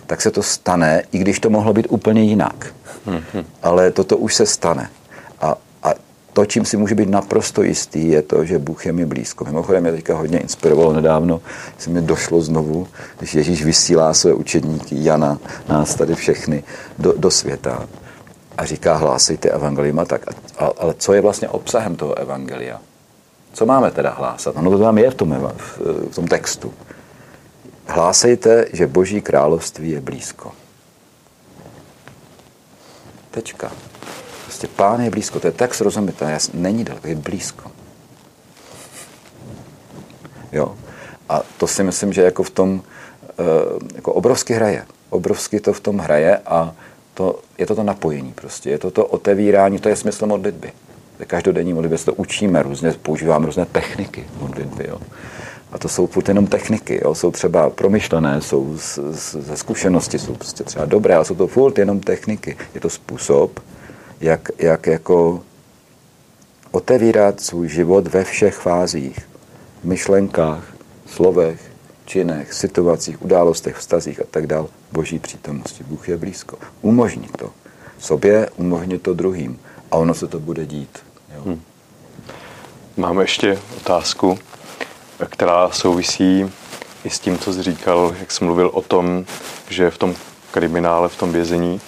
tak 0.08 0.22
se 0.22 0.32
to 0.32 0.43
stane, 0.43 1.04
i 1.12 1.17
když 1.17 1.39
to 1.39 1.50
mohlo 1.50 1.74
být 1.74 1.88
úplně 1.89 2.24
jinak. 2.24 2.74
Mm-hmm. 3.08 3.46
Ale 3.63 3.91
toto 3.91 4.17
už 4.17 4.36
se 4.36 4.46
stane. 4.46 4.89
A, 5.41 5.56
a 5.84 5.93
to, 6.34 6.46
čím 6.46 6.65
si 6.65 6.78
může 6.78 6.96
být 6.96 7.10
naprosto 7.10 7.63
jistý, 7.63 8.08
je 8.10 8.22
to, 8.22 8.46
že 8.46 8.60
Bůh 8.60 8.86
je 8.86 8.93
mi 8.93 9.06
blízko. 9.06 9.46
Mimochodem 9.46 9.84
mě 9.84 9.91
teďka 9.91 10.17
hodně 10.17 10.39
inspirovalo 10.39 10.93
nedávno, 10.93 11.41
se 11.78 11.89
mi 11.89 12.02
došlo 12.02 12.41
znovu, 12.41 12.88
když 13.20 13.34
Ježíš 13.34 13.65
vysílá 13.65 14.13
své 14.13 14.34
učedníky, 14.34 14.96
Jana, 15.04 15.38
nás 15.70 15.96
tady 15.96 16.15
všechny, 16.15 16.63
do, 17.00 17.13
do 17.17 17.32
světa 17.32 17.88
a 18.58 18.65
říká, 18.65 18.96
hlásejte 18.96 19.50
evangelium 19.50 20.06
tak. 20.06 20.22
A, 20.60 20.70
ale 20.78 20.93
co 20.98 21.13
je 21.13 21.22
vlastně 21.22 21.50
obsahem 21.50 21.96
toho 21.96 22.15
evangelia? 22.15 22.80
Co 23.54 23.65
máme 23.65 23.91
teda 23.91 24.10
hlásat? 24.17 24.56
No 24.56 24.72
to 24.72 24.78
tam 24.78 24.98
je 24.98 25.12
v 25.12 25.15
tom, 25.15 25.52
v 26.12 26.15
tom 26.15 26.28
textu. 26.28 26.74
Hlásejte, 27.88 28.65
že 28.73 28.88
Boží 28.88 29.21
království 29.21 29.89
je 29.89 30.02
blízko. 30.02 30.52
Tečka. 33.32 33.71
Prostě 34.43 34.67
pán 34.67 35.02
je 35.02 35.10
blízko. 35.10 35.39
To 35.39 35.47
je 35.47 35.52
tak 35.52 35.73
srozumitelné. 35.73 36.38
Není 36.54 36.84
daleko, 36.84 37.08
je 37.08 37.15
blízko. 37.15 37.71
Jo. 40.52 40.76
A 41.30 41.41
to 41.58 41.67
si 41.67 41.84
myslím, 41.84 42.13
že 42.13 42.21
jako 42.21 42.43
v 42.43 42.50
tom 42.50 42.84
eh, 43.30 43.43
jako 43.95 44.13
obrovsky 44.13 44.54
hraje. 44.54 44.86
Obrovsky 45.10 45.60
to 45.60 45.73
v 45.73 45.80
tom 45.80 45.97
hraje 45.97 46.38
a 46.38 46.76
to, 47.13 47.39
je 47.58 47.65
to 47.65 47.76
to 47.76 47.84
napojení 47.84 48.34
prostě. 48.34 48.69
Je 48.69 48.78
to 48.78 48.91
to 48.91 49.06
otevírání, 49.06 49.80
to 49.80 49.89
je 49.89 49.95
smysl 49.95 50.26
modlitby. 50.26 50.71
Každodenní 51.28 51.73
modlitby 51.73 51.97
se 51.97 52.06
to 52.06 52.13
učíme 52.13 52.63
různě, 52.63 52.91
používáme 52.91 53.45
různé 53.45 53.65
techniky 53.65 54.26
modlitby. 54.39 54.88
Jo. 54.88 55.00
A 55.72 55.78
to 55.78 55.90
jsou 55.90 56.08
furt 56.08 56.28
jenom 56.28 56.48
techniky, 56.48 57.02
jo? 57.04 57.16
jsou 57.16 57.32
třeba 57.32 57.70
promyšlené, 57.70 58.42
jsou 58.42 58.78
z, 58.78 59.00
z, 59.12 59.36
ze 59.36 59.58
zkušenosti, 59.58 60.20
jsou 60.20 60.36
prostě 60.36 60.64
třeba 60.64 60.86
dobré, 60.86 61.16
ale 61.16 61.26
jsou 61.26 61.36
to 61.36 61.48
furt 61.48 61.78
jenom 61.78 62.00
techniky. 62.00 62.58
Je 62.74 62.82
to 62.82 62.90
způsob, 62.90 63.60
jak, 64.22 64.50
jak 64.58 64.88
jako 64.88 65.44
otevírat 66.72 67.42
svůj 67.42 67.70
život 67.70 68.08
ve 68.08 68.24
všech 68.24 68.56
fázích, 68.56 69.30
myšlenkách, 69.84 70.64
slovech, 71.06 71.72
činech, 72.06 72.54
situacích, 72.54 73.22
událostech, 73.22 73.76
vztazích 73.76 74.22
a 74.22 74.24
tak 74.32 74.48
dál, 74.48 74.68
boží 74.92 75.20
přítomnosti. 75.20 75.84
Bůh 75.84 76.10
je 76.10 76.18
blízko. 76.18 76.58
Umožní 76.82 77.28
to 77.38 77.52
sobě, 78.00 78.50
umožní 78.58 79.00
to 79.00 79.14
druhým 79.14 79.60
a 79.92 79.98
ono 79.98 80.14
se 80.14 80.28
to 80.28 80.40
bude 80.40 80.66
dít. 80.66 81.00
Jo. 81.36 81.42
Hmm. 81.46 81.62
Máme 82.98 83.24
ještě 83.24 83.60
otázku 83.78 84.40
která 85.26 85.70
souvisí 85.72 86.52
i 87.04 87.10
s 87.10 87.20
tím, 87.20 87.40
co 87.40 87.54
jsi 87.54 87.64
říkal, 87.64 88.16
jak 88.20 88.32
jsi 88.32 88.44
mluvil 88.44 88.70
o 88.74 88.82
tom, 88.82 89.26
že 89.70 89.90
v 89.90 89.98
tom 89.98 90.16
kriminále, 90.52 91.10
v 91.10 91.16
tom 91.16 91.32
vězení 91.32 91.82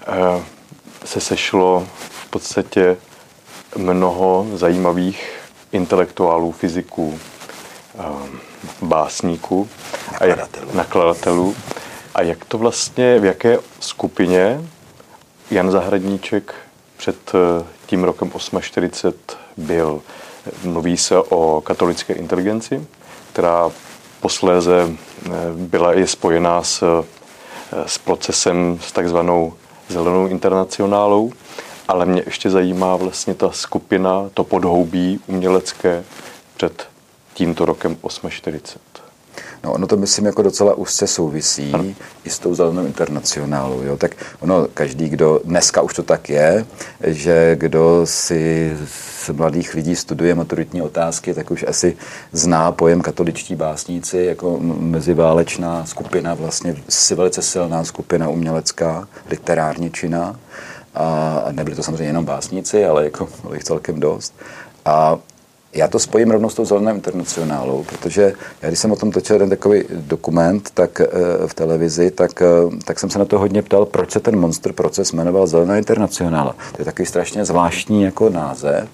eh, 0.00 0.42
se 1.04 1.20
sešlo 1.20 1.88
v 2.10 2.30
podstatě 2.30 2.96
mnoho 3.76 4.46
zajímavých 4.54 5.40
intelektuálů, 5.72 6.52
fyziků, 6.52 7.18
eh, 7.98 8.02
básníků 8.82 9.68
a 10.20 10.24
jak, 10.24 10.48
nakladatelů. 10.74 11.56
A 12.14 12.22
jak 12.22 12.44
to 12.44 12.58
vlastně, 12.58 13.18
v 13.18 13.24
jaké 13.24 13.58
skupině 13.80 14.60
Jan 15.50 15.70
Zahradníček 15.70 16.54
před 16.96 17.34
eh, 17.34 17.64
tím 17.86 18.04
rokem 18.04 18.30
840 18.32 19.38
byl? 19.56 20.02
Mluví 20.64 20.96
se 20.96 21.18
o 21.18 21.60
katolické 21.60 22.12
inteligenci, 22.12 22.86
která 23.32 23.70
posléze 24.20 24.88
eh, 24.90 25.30
byla 25.54 25.98
i 25.98 26.06
spojená 26.06 26.62
s, 26.62 26.82
eh, 26.82 27.04
s 27.86 27.98
procesem 27.98 28.78
s 28.82 28.92
takzvanou 28.92 29.54
zelenou 29.88 30.26
internacionálou, 30.26 31.32
ale 31.88 32.06
mě 32.06 32.22
ještě 32.26 32.50
zajímá 32.50 32.96
vlastně 32.96 33.34
ta 33.34 33.50
skupina, 33.52 34.30
to 34.34 34.44
podhoubí 34.44 35.20
umělecké 35.26 36.04
před 36.56 36.88
tímto 37.34 37.64
rokem 37.64 37.96
840. 38.00 39.07
No 39.64 39.72
ono 39.72 39.86
to 39.86 39.96
myslím 39.96 40.26
jako 40.26 40.42
docela 40.42 40.74
úzce 40.74 41.06
souvisí 41.06 41.70
ano. 41.74 41.84
i 42.24 42.30
s 42.30 42.38
tou 42.38 42.54
zelenou 42.54 42.86
internacionálou. 42.86 43.82
Jo? 43.82 43.96
Tak 43.96 44.10
ono, 44.40 44.68
každý, 44.74 45.08
kdo, 45.08 45.40
dneska 45.44 45.82
už 45.82 45.94
to 45.94 46.02
tak 46.02 46.30
je, 46.30 46.66
že 47.00 47.56
kdo 47.56 48.00
si 48.04 48.72
z 49.26 49.28
mladých 49.28 49.74
lidí 49.74 49.96
studuje 49.96 50.34
maturitní 50.34 50.82
otázky, 50.82 51.34
tak 51.34 51.50
už 51.50 51.64
asi 51.68 51.96
zná 52.32 52.72
pojem 52.72 53.00
katoličtí 53.00 53.54
básníci 53.54 54.18
jako 54.18 54.58
meziválečná 54.60 55.86
skupina, 55.86 56.34
vlastně 56.34 56.76
si 56.88 57.14
velice 57.14 57.42
silná 57.42 57.84
skupina 57.84 58.28
umělecká, 58.28 59.08
literárně 59.30 59.90
činná. 59.90 60.36
A 60.94 61.44
nebyli 61.50 61.76
to 61.76 61.82
samozřejmě 61.82 62.04
jenom 62.04 62.24
básníci, 62.24 62.84
ale 62.84 63.04
jako 63.04 63.28
bylo 63.42 63.54
jich 63.54 63.64
celkem 63.64 64.00
dost. 64.00 64.34
A 64.84 65.18
já 65.74 65.88
to 65.88 65.98
spojím 65.98 66.30
rovnou 66.30 66.50
s 66.50 66.54
tou 66.54 66.64
zelenou 66.64 66.94
internacionálou, 66.94 67.84
protože 67.84 68.32
já 68.62 68.68
když 68.68 68.78
jsem 68.78 68.92
o 68.92 68.96
tom 68.96 69.10
točil 69.10 69.36
jeden 69.36 69.48
takový 69.48 69.84
dokument 69.90 70.70
tak, 70.74 71.00
eh, 71.00 71.06
v 71.46 71.54
televizi, 71.54 72.10
tak, 72.10 72.42
eh, 72.42 72.46
tak 72.84 72.98
jsem 72.98 73.10
se 73.10 73.18
na 73.18 73.24
to 73.24 73.38
hodně 73.38 73.62
ptal, 73.62 73.84
proč 73.84 74.10
se 74.10 74.20
ten 74.20 74.40
monster 74.40 74.72
proces 74.72 75.12
jmenoval 75.12 75.46
Zelená 75.46 75.76
internacionála. 75.76 76.56
To 76.72 76.76
je 76.78 76.84
takový 76.84 77.06
strašně 77.06 77.44
zvláštní 77.44 78.02
jako 78.02 78.30
název. 78.30 78.88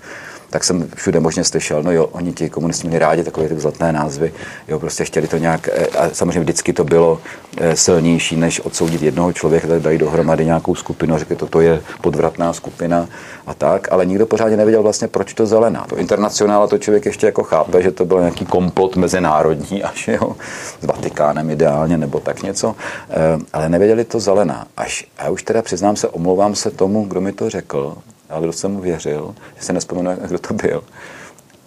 Tak 0.55 0.65
jsem 0.65 0.89
všude 0.95 1.21
možně 1.21 1.45
slyšel, 1.45 1.83
no 1.83 1.93
jo, 1.93 2.07
oni 2.13 2.33
ti 2.33 2.51
komunisti 2.51 2.89
měli 2.89 2.99
rádi 2.99 3.25
takové 3.25 3.49
ty 3.49 3.55
vzletné 3.55 3.93
názvy, 3.93 4.33
jo, 4.69 4.79
prostě 4.79 5.05
chtěli 5.05 5.29
to 5.29 5.37
nějak, 5.37 5.69
eh, 5.73 5.87
a 5.87 6.11
samozřejmě 6.13 6.41
vždycky 6.41 6.73
to 6.73 6.85
bylo 6.85 7.21
eh, 7.57 7.77
silnější, 7.77 8.37
než 8.37 8.61
odsoudit 8.61 9.03
jednoho 9.03 9.33
člověka, 9.33 9.69
tak 9.69 9.83
dají 9.83 9.99
dohromady 9.99 10.45
nějakou 10.45 10.75
skupinu 10.75 11.19
řekli, 11.19 11.37
toto 11.37 11.61
je 11.61 11.83
podvratná 12.01 12.53
skupina 12.53 13.09
a 13.47 13.55
tak, 13.55 13.93
ale 13.93 14.07
nikdo 14.07 14.27
pořádně 14.27 14.57
nevěděl 14.57 14.83
vlastně, 14.83 15.09
proč 15.09 15.35
to 15.35 15.47
zelená. 15.47 15.87
To 15.89 15.97
internacionála 15.97 16.67
to 16.67 16.79
člověk 16.79 17.07
ještě 17.07 17.27
jako 17.27 17.43
chápe, 17.43 17.83
že 17.83 17.91
to 17.91 18.05
byl 18.05 18.19
nějaký 18.21 18.47
komplot 18.47 18.97
mezinárodní 18.97 19.83
až, 19.91 20.09
jo, 20.09 20.37
s 20.81 20.87
Vatikánem 20.87 21.51
ideálně, 21.51 21.99
nebo 21.99 22.21
tak 22.21 22.43
něco, 22.43 22.77
eh, 23.11 23.15
ale 23.53 23.69
nevěděli 23.69 24.05
to 24.05 24.21
zelená. 24.21 24.67
Až, 24.77 25.07
a 25.19 25.31
už 25.31 25.43
teda 25.43 25.63
přiznám 25.63 25.97
se, 25.97 26.09
omlouvám 26.09 26.55
se 26.55 26.71
tomu, 26.71 27.05
kdo 27.05 27.21
mi 27.21 27.33
to 27.33 27.51
řekl, 27.51 27.97
ale 28.35 28.43
kdo 28.43 28.53
jsem 28.53 28.73
mu 28.73 28.81
věřil, 28.81 29.35
že 29.57 29.63
se 29.63 29.73
nespomenu, 29.73 30.11
kdo 30.27 30.39
to 30.39 30.55
byl, 30.55 30.85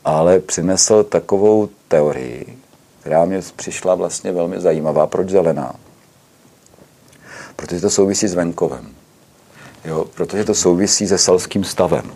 ale 0.05 0.39
přinesl 0.39 1.03
takovou 1.03 1.69
teorii, 1.87 2.57
která 2.99 3.25
mě 3.25 3.41
přišla 3.55 3.95
vlastně 3.95 4.31
velmi 4.31 4.61
zajímavá. 4.61 5.07
Proč 5.07 5.29
zelená? 5.29 5.75
Protože 7.55 7.81
to 7.81 7.89
souvisí 7.89 8.27
s 8.27 8.33
venkovem. 8.33 8.89
Jo, 9.85 10.05
protože 10.13 10.43
to 10.43 10.53
souvisí 10.53 11.07
se 11.07 11.17
selským 11.17 11.63
stavem. 11.63 12.11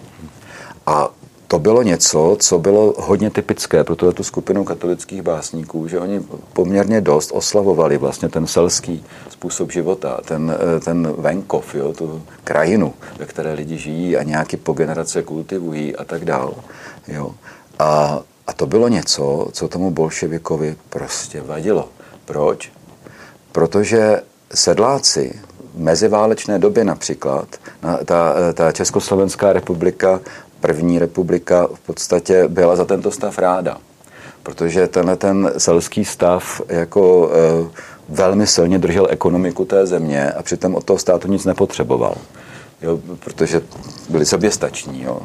A 0.86 1.10
to 1.52 1.60
bylo 1.60 1.84
něco, 1.84 2.38
co 2.40 2.60
bylo 2.60 2.94
hodně 2.98 3.30
typické 3.30 3.84
pro 3.84 3.96
tuto 3.96 4.24
skupinu 4.24 4.64
katolických 4.64 5.22
básníků, 5.22 5.88
že 5.88 6.00
oni 6.00 6.22
poměrně 6.54 7.02
dost 7.02 7.32
oslavovali 7.34 7.98
vlastně 7.98 8.30
ten 8.30 8.48
selský 8.48 9.04
způsob 9.30 9.72
života, 9.72 10.20
ten, 10.26 10.58
eh, 10.76 10.80
ten 10.80 11.14
venkov, 11.18 11.76
jo, 11.76 11.94
tu 11.94 12.24
krajinu, 12.44 12.94
ve 13.20 13.26
které 13.26 13.54
lidi 13.54 13.78
žijí 13.78 14.18
a 14.18 14.24
nějaký 14.24 14.58
po 14.58 14.74
generace 14.74 15.24
kultivují 15.24 15.96
a 15.96 16.04
tak 16.04 16.26
dál. 16.26 16.56
Jo. 17.08 17.32
A, 17.80 18.22
a 18.48 18.54
to 18.54 18.66
bylo 18.66 18.88
něco, 18.88 19.48
co 19.52 19.68
tomu 19.68 19.92
bolševikovi 19.92 20.76
prostě 20.90 21.42
vadilo. 21.42 21.90
Proč? 22.26 22.72
Protože 23.52 24.22
sedláci 24.54 25.40
v 25.76 25.80
meziválečné 25.80 26.60
době 26.60 26.84
například, 26.84 27.48
ta, 28.06 28.36
ta 28.54 28.72
Československá 28.72 29.54
republika 29.54 30.20
první 30.62 31.00
republika 31.00 31.68
v 31.74 31.80
podstatě 31.80 32.48
byla 32.48 32.76
za 32.76 32.86
tento 32.86 33.12
stav 33.12 33.40
ráda. 33.40 33.78
Protože 34.44 34.88
tenhle 34.88 35.16
ten 35.16 35.52
selský 35.58 36.06
stav 36.06 36.62
jako 36.68 37.32
e, 37.34 37.70
velmi 38.10 38.48
silně 38.48 38.80
držel 38.80 39.08
ekonomiku 39.10 39.66
té 39.66 39.86
země 39.86 40.32
a 40.32 40.44
přitom 40.44 40.76
od 40.76 40.84
toho 40.84 41.00
státu 41.00 41.28
nic 41.28 41.46
nepotřeboval. 41.46 42.16
Jo, 42.82 43.00
protože 43.20 43.62
byli 44.10 44.26
soběstační. 44.26 45.04
Jo. 45.04 45.22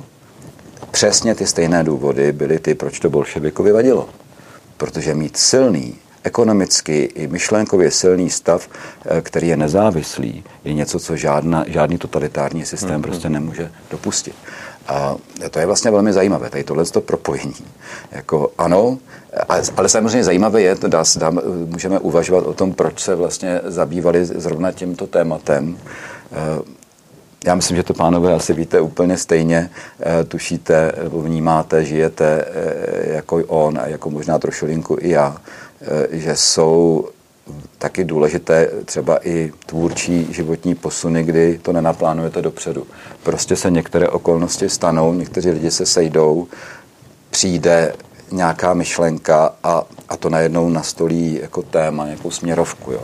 Přesně 0.91 1.35
ty 1.35 1.47
stejné 1.47 1.85
důvody 1.85 2.33
byly 2.33 2.59
ty, 2.59 2.75
proč 2.75 3.01
to 3.01 3.11
bolševikovi 3.11 3.73
vadilo. 3.73 4.09
Protože 4.77 5.15
mít 5.15 5.37
silný, 5.37 5.95
ekonomicky 6.23 7.03
i 7.15 7.27
myšlenkově 7.27 7.91
silný 7.91 8.31
stav, 8.31 8.69
e, 9.07 9.21
který 9.21 9.49
je 9.49 9.57
nezávislý, 9.57 10.45
je 10.65 10.75
něco, 10.75 11.01
co 11.01 11.17
žádná, 11.17 11.65
žádný 11.69 11.99
totalitární 11.99 12.65
systém 12.65 13.01
mm-hmm. 13.01 13.03
prostě 13.03 13.29
nemůže 13.29 13.73
dopustit. 13.91 14.35
A 14.89 15.17
to 15.51 15.59
je 15.59 15.67
vlastně 15.67 15.91
velmi 15.91 16.13
zajímavé, 16.13 16.51
tady 16.51 16.65
tohle 16.65 16.85
to 16.85 17.01
propojení. 17.01 17.67
Jako 18.13 18.51
ano, 18.59 18.99
ale 19.77 19.89
samozřejmě 19.89 20.25
zajímavé 20.25 20.63
je, 20.63 20.77
dá, 20.89 21.05
dá, 21.17 21.33
můžeme 21.67 21.99
uvažovat 21.99 22.47
o 22.47 22.55
tom, 22.55 22.73
proč 22.73 23.01
se 23.01 23.15
vlastně 23.15 23.61
zabývali 23.65 24.25
zrovna 24.25 24.73
tímto 24.73 25.07
tématem. 25.07 25.79
Eh, 26.33 26.77
já 27.47 27.55
myslím, 27.55 27.77
že 27.77 27.83
to, 27.83 27.95
pánové, 27.95 28.35
asi 28.35 28.53
víte 28.53 28.81
úplně 28.81 29.19
stejně, 29.19 29.71
eh, 30.01 30.25
tušíte, 30.25 30.93
vnímáte, 31.23 31.85
žijete 31.85 32.45
eh, 32.47 33.15
jako 33.15 33.37
on 33.47 33.79
a 33.79 33.87
jako 33.87 34.11
možná 34.11 34.39
trošku 34.39 34.67
linku 34.67 34.97
i 35.01 35.11
já, 35.11 35.37
že 36.11 36.37
jsou 36.37 37.09
taky 37.79 38.05
důležité 38.05 38.71
třeba 38.85 39.29
i 39.29 39.53
tvůrčí 39.67 40.29
životní 40.31 40.75
posuny, 40.75 41.23
kdy 41.23 41.59
to 41.63 41.73
nenaplánujete 41.73 42.43
dopředu. 42.43 42.87
Prostě 43.23 43.57
se 43.57 43.71
některé 43.71 44.09
okolnosti 44.09 44.69
stanou, 44.69 45.15
někteří 45.15 45.51
lidi 45.51 45.71
se 45.71 45.87
sejdou, 45.87 46.47
přijde 47.31 47.93
nějaká 48.33 48.75
myšlenka 48.75 49.55
a, 49.65 49.83
a 50.09 50.17
to 50.17 50.31
najednou 50.31 50.69
nastolí 50.69 51.39
jako 51.43 51.63
téma, 51.63 52.05
nějakou 52.05 52.31
směrovku. 52.31 52.93
Jo. 52.93 53.01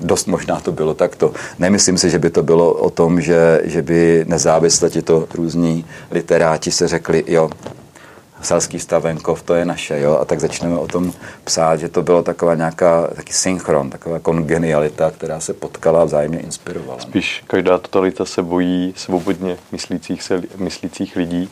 Dost 0.00 0.26
možná 0.26 0.60
to 0.60 0.72
bylo 0.72 0.94
takto. 0.94 1.32
Nemyslím 1.58 1.98
si, 1.98 2.10
že 2.10 2.18
by 2.18 2.30
to 2.30 2.42
bylo 2.42 2.72
o 2.72 2.90
tom, 2.90 3.20
že, 3.20 3.60
že 3.64 3.82
by 3.82 4.24
nezávisle 4.28 4.90
ti 4.90 5.02
to 5.02 5.26
různí 5.34 5.84
literáti 6.10 6.70
se 6.70 6.88
řekli, 6.88 7.24
jo, 7.26 7.50
selský 8.46 8.80
stavenkov, 8.80 9.42
to 9.42 9.54
je 9.54 9.64
naše, 9.64 10.00
jo, 10.00 10.18
a 10.20 10.24
tak 10.24 10.40
začneme 10.40 10.78
o 10.78 10.86
tom 10.86 11.12
psát, 11.44 11.80
že 11.80 11.88
to 11.88 12.02
bylo 12.02 12.22
taková 12.22 12.54
nějaká 12.54 13.06
taky 13.06 13.32
synchron, 13.32 13.90
taková 13.90 14.18
kongenialita, 14.18 15.10
která 15.10 15.40
se 15.40 15.54
potkala 15.54 16.02
a 16.02 16.04
vzájemně 16.04 16.38
inspirovala. 16.38 17.00
Spíš 17.00 17.42
každá 17.46 17.78
totalita 17.78 18.24
se 18.24 18.42
bojí 18.42 18.94
svobodně 18.96 19.56
myslících, 19.72 20.22
se, 20.22 20.42
myslících 20.56 21.16
lidí 21.16 21.50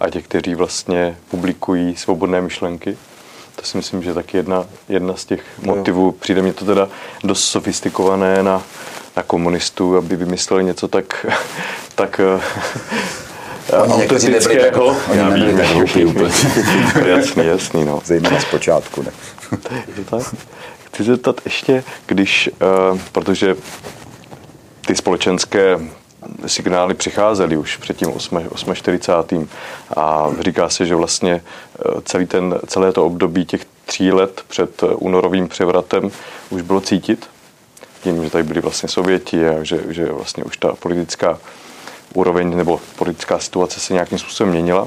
a 0.00 0.10
těch, 0.10 0.24
kteří 0.24 0.54
vlastně 0.54 1.16
publikují 1.30 1.96
svobodné 1.96 2.40
myšlenky. 2.40 2.96
To 3.56 3.62
si 3.62 3.76
myslím, 3.76 4.02
že 4.02 4.10
je 4.10 4.14
taky 4.14 4.36
jedna, 4.36 4.66
jedna 4.88 5.16
z 5.16 5.24
těch 5.24 5.42
motivů. 5.62 6.12
Přijde 6.12 6.42
mi 6.42 6.52
to 6.52 6.64
teda 6.64 6.88
dost 7.24 7.44
sofistikované 7.44 8.42
na, 8.42 8.62
na 9.16 9.22
komunistů, 9.22 9.96
aby 9.96 10.16
vymysleli 10.16 10.64
něco 10.64 10.88
tak, 10.88 11.26
tak 11.94 12.20
autentického. 13.72 14.96
Oni 15.10 15.22
nebyli 15.22 15.56
tak 15.56 15.66
hloupí 15.66 16.04
úplně. 16.04 16.30
jasný, 17.06 17.46
jasný, 17.46 17.84
no. 17.84 18.00
Zejména 18.04 18.40
z 18.40 18.44
počátku, 18.44 19.02
ne? 19.02 19.10
Tak? 20.10 20.34
Chci 20.84 21.02
zeptat 21.02 21.40
ještě, 21.44 21.84
když, 22.06 22.50
uh, 22.92 22.98
protože 23.12 23.56
ty 24.86 24.96
společenské 24.96 25.78
signály 26.46 26.94
přicházely 26.94 27.56
už 27.56 27.76
před 27.76 27.96
tím 27.96 28.08
8.40. 28.08 29.46
A 29.96 30.30
říká 30.40 30.68
se, 30.68 30.86
že 30.86 30.94
vlastně 30.94 31.32
eh, 31.34 32.00
celý 32.04 32.26
ten, 32.26 32.58
celé 32.66 32.92
to 32.92 33.06
období 33.06 33.44
těch 33.46 33.66
tří 33.86 34.12
let 34.12 34.42
před 34.48 34.82
únorovým 34.96 35.48
převratem 35.48 36.10
už 36.50 36.62
bylo 36.62 36.80
cítit. 36.80 37.26
Tím, 38.02 38.24
že 38.24 38.30
tady 38.30 38.44
byli 38.44 38.60
vlastně 38.60 38.88
Sověti 38.88 39.48
a 39.48 39.62
že, 39.62 39.80
že 39.88 40.12
vlastně 40.12 40.44
už 40.44 40.56
ta 40.56 40.74
politická 40.80 41.38
úroveň 42.14 42.56
nebo 42.56 42.80
politická 42.96 43.38
situace 43.38 43.80
se 43.80 43.92
nějakým 43.92 44.18
způsobem 44.18 44.52
měnila. 44.52 44.86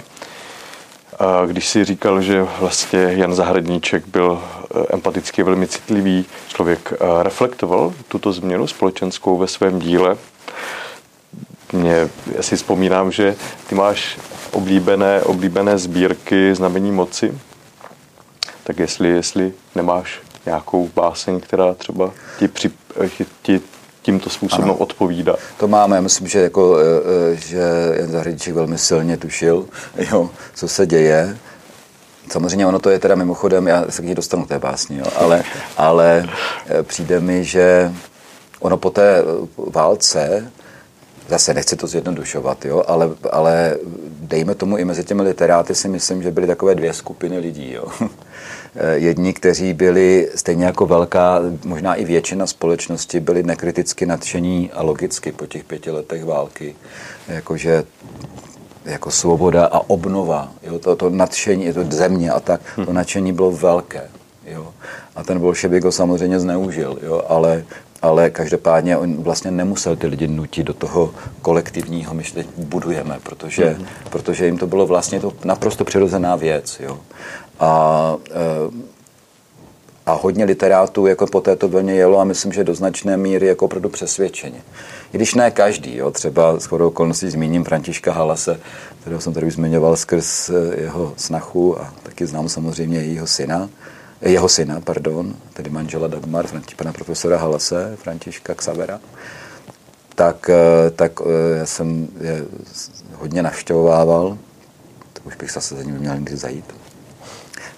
A 1.20 1.46
když 1.46 1.68
si 1.68 1.86
říkal, 1.86 2.22
že 2.22 2.48
vlastně 2.60 3.00
Jan 3.00 3.36
Zahradníček 3.36 4.08
byl 4.08 4.44
eh, 4.44 4.86
empaticky 4.90 5.44
velmi 5.44 5.68
citlivý 5.68 6.26
člověk, 6.48 6.94
eh, 6.94 7.24
reflektoval 7.24 7.94
tuto 8.08 8.34
změnu 8.34 8.68
společenskou 8.68 9.38
ve 9.38 9.48
svém 9.48 9.80
díle. 9.80 10.18
Mě, 11.74 12.10
já 12.36 12.44
si 12.44 12.56
vzpomínám, 12.56 13.12
že 13.12 13.36
ty 13.70 13.76
máš 13.76 14.18
oblíbené, 14.52 15.22
oblíbené 15.22 15.78
sbírky 15.78 16.56
znamení 16.56 16.92
moci, 16.92 17.38
tak 18.64 18.80
jestli, 18.80 19.10
jestli 19.10 19.54
nemáš 19.76 20.22
nějakou 20.46 20.90
báseň, 20.96 21.40
která 21.40 21.74
třeba 21.74 22.12
ti, 22.40 22.48
při, 22.48 22.72
eh, 23.04 23.26
ti 23.42 23.62
tímto 24.08 24.30
způsobem 24.30 24.64
ano. 24.64 24.76
odpovídá. 24.76 25.36
To 25.58 25.68
máme, 25.68 26.02
myslím, 26.02 26.28
že, 26.28 26.40
jako, 26.40 26.78
e, 26.80 26.84
e, 27.34 27.36
že 27.36 27.62
Jan 28.00 28.12
Zahradníček 28.12 28.54
velmi 28.54 28.78
silně 28.78 29.18
tušil, 29.18 29.66
jo, 30.12 30.30
co 30.54 30.68
se 30.68 30.86
děje. 30.86 31.38
Samozřejmě 32.32 32.68
ono 32.68 32.80
to 32.80 32.90
je 32.90 33.00
teda 33.00 33.16
mimochodem, 33.16 33.68
já 33.68 33.86
se 33.90 34.02
k 34.02 34.06
ní 34.06 34.16
dostanu 34.16 34.46
té 34.46 34.60
básni, 34.60 34.98
jo, 34.98 35.06
ale, 35.16 35.44
ale 35.78 36.30
e, 36.70 36.84
přijde 36.84 37.20
mi, 37.20 37.44
že 37.44 37.92
ono 38.60 38.78
po 38.78 38.90
té 38.90 39.24
válce, 39.58 40.52
zase 41.28 41.54
nechci 41.54 41.76
to 41.76 41.88
zjednodušovat, 41.88 42.66
jo, 42.66 42.84
ale, 42.88 43.10
ale 43.32 43.78
dejme 44.08 44.56
tomu 44.56 44.78
i 44.78 44.86
mezi 44.86 45.04
těmi 45.04 45.22
literáty 45.22 45.76
si 45.76 45.88
myslím, 45.88 46.24
že 46.24 46.32
byly 46.32 46.48
takové 46.48 46.76
dvě 46.76 46.94
skupiny 46.94 47.40
lidí. 47.40 47.74
Jo. 47.74 47.88
Eh, 48.80 48.98
jedni, 48.98 49.34
kteří 49.34 49.74
byli 49.74 50.30
stejně 50.36 50.66
jako 50.66 50.86
velká, 50.86 51.42
možná 51.66 51.96
i 51.96 52.06
většina 52.06 52.48
společnosti, 52.48 53.20
byli 53.20 53.44
nekriticky 53.44 54.06
nadšení 54.06 54.72
a 54.74 54.84
logicky 54.84 55.32
po 55.32 55.46
těch 55.46 55.64
pěti 55.64 55.92
letech 55.92 56.26
války. 56.26 56.76
Jakože 57.28 57.84
jako 58.86 59.12
svoboda 59.12 59.66
a 59.66 59.90
obnova, 59.90 60.52
jo, 60.64 60.80
to, 60.80 60.96
to 60.96 61.10
nadšení, 61.10 61.66
je 61.66 61.74
to 61.74 61.84
země 61.84 62.32
a 62.32 62.40
tak, 62.40 62.62
to 62.76 62.92
hm. 62.92 62.94
nadšení 62.94 63.34
bylo 63.34 63.52
velké. 63.52 64.02
Jo. 64.46 64.74
A 65.16 65.24
ten 65.24 65.40
bolševik 65.40 65.84
ho 65.84 65.92
samozřejmě 65.92 66.40
zneužil, 66.40 67.00
jo, 67.04 67.24
ale, 67.28 67.66
ale 68.02 68.30
každopádně 68.30 68.98
on 68.98 69.24
vlastně 69.24 69.52
nemusel 69.52 69.96
ty 69.96 70.08
lidi 70.08 70.28
nutit 70.28 70.68
do 70.68 70.74
toho 70.74 71.14
kolektivního, 71.42 72.14
my 72.14 72.24
teď 72.24 72.48
budujeme, 72.58 73.20
protože, 73.24 73.66
mm-hmm. 73.66 74.10
protože 74.10 74.46
jim 74.46 74.58
to 74.58 74.68
bylo 74.68 74.86
vlastně 74.86 75.20
to 75.20 75.34
naprosto 75.44 75.86
přirozená 75.86 76.36
věc. 76.36 76.80
Jo. 76.80 77.00
A, 77.60 78.16
eh, 78.32 78.88
A 80.08 80.14
hodně 80.14 80.46
literátů 80.46 81.06
jako 81.08 81.28
po 81.28 81.42
této 81.42 81.68
vlně 81.68 81.94
jelo 81.94 82.20
a 82.20 82.24
myslím, 82.24 82.52
že 82.52 82.64
do 82.64 82.76
značné 82.76 83.18
míry 83.18 83.48
jako 83.48 83.66
opravdu 83.66 83.90
přesvědčeně. 83.90 84.62
I 85.14 85.18
když 85.18 85.36
ne 85.36 85.52
každý, 85.52 85.98
jo, 85.98 86.12
třeba 86.12 86.60
s 86.60 86.66
chodou 86.66 86.88
okolností 86.88 87.30
zmíním 87.30 87.64
Františka 87.64 88.12
Halase, 88.12 88.60
kterého 89.02 89.22
jsem 89.22 89.34
tady 89.34 89.48
už 89.48 89.54
zmiňoval 89.54 89.96
skrz 89.96 90.50
eh, 90.50 90.82
jeho 90.82 91.14
snachu 91.18 91.82
a 91.82 91.94
taky 92.04 92.26
znám 92.26 92.50
samozřejmě 92.50 92.98
jejího 93.00 93.28
syna, 93.28 93.70
eh, 94.22 94.30
jeho 94.30 94.50
syna, 94.50 94.82
pardon, 94.82 95.36
tedy 95.54 95.70
manžela 95.70 96.08
Dagmar, 96.08 96.46
pana 96.76 96.94
profesora 96.94 97.38
Halase, 97.38 97.98
Františka 98.04 98.56
Xavera, 98.56 99.00
tak, 100.16 100.50
tak 100.96 101.20
já 101.58 101.66
jsem 101.66 102.08
je 102.22 102.46
hodně 103.14 103.44
navštěvovával, 103.44 104.38
to 105.14 105.22
už 105.26 105.36
bych 105.36 105.52
zase 105.52 105.76
za 105.76 105.84
nimi 105.84 106.00
měl 106.00 106.16
někdy 106.16 106.38
zajít. 106.38 106.74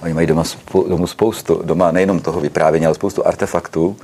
Oni 0.01 0.13
mají 0.13 0.27
doma, 0.27 0.43
domů 0.87 1.07
spoustu, 1.07 1.61
doma 1.63 1.91
nejenom 1.91 2.19
toho 2.19 2.39
vyprávění, 2.39 2.85
ale 2.85 2.95
spoustu 2.95 3.27
artefaktů. 3.27 3.95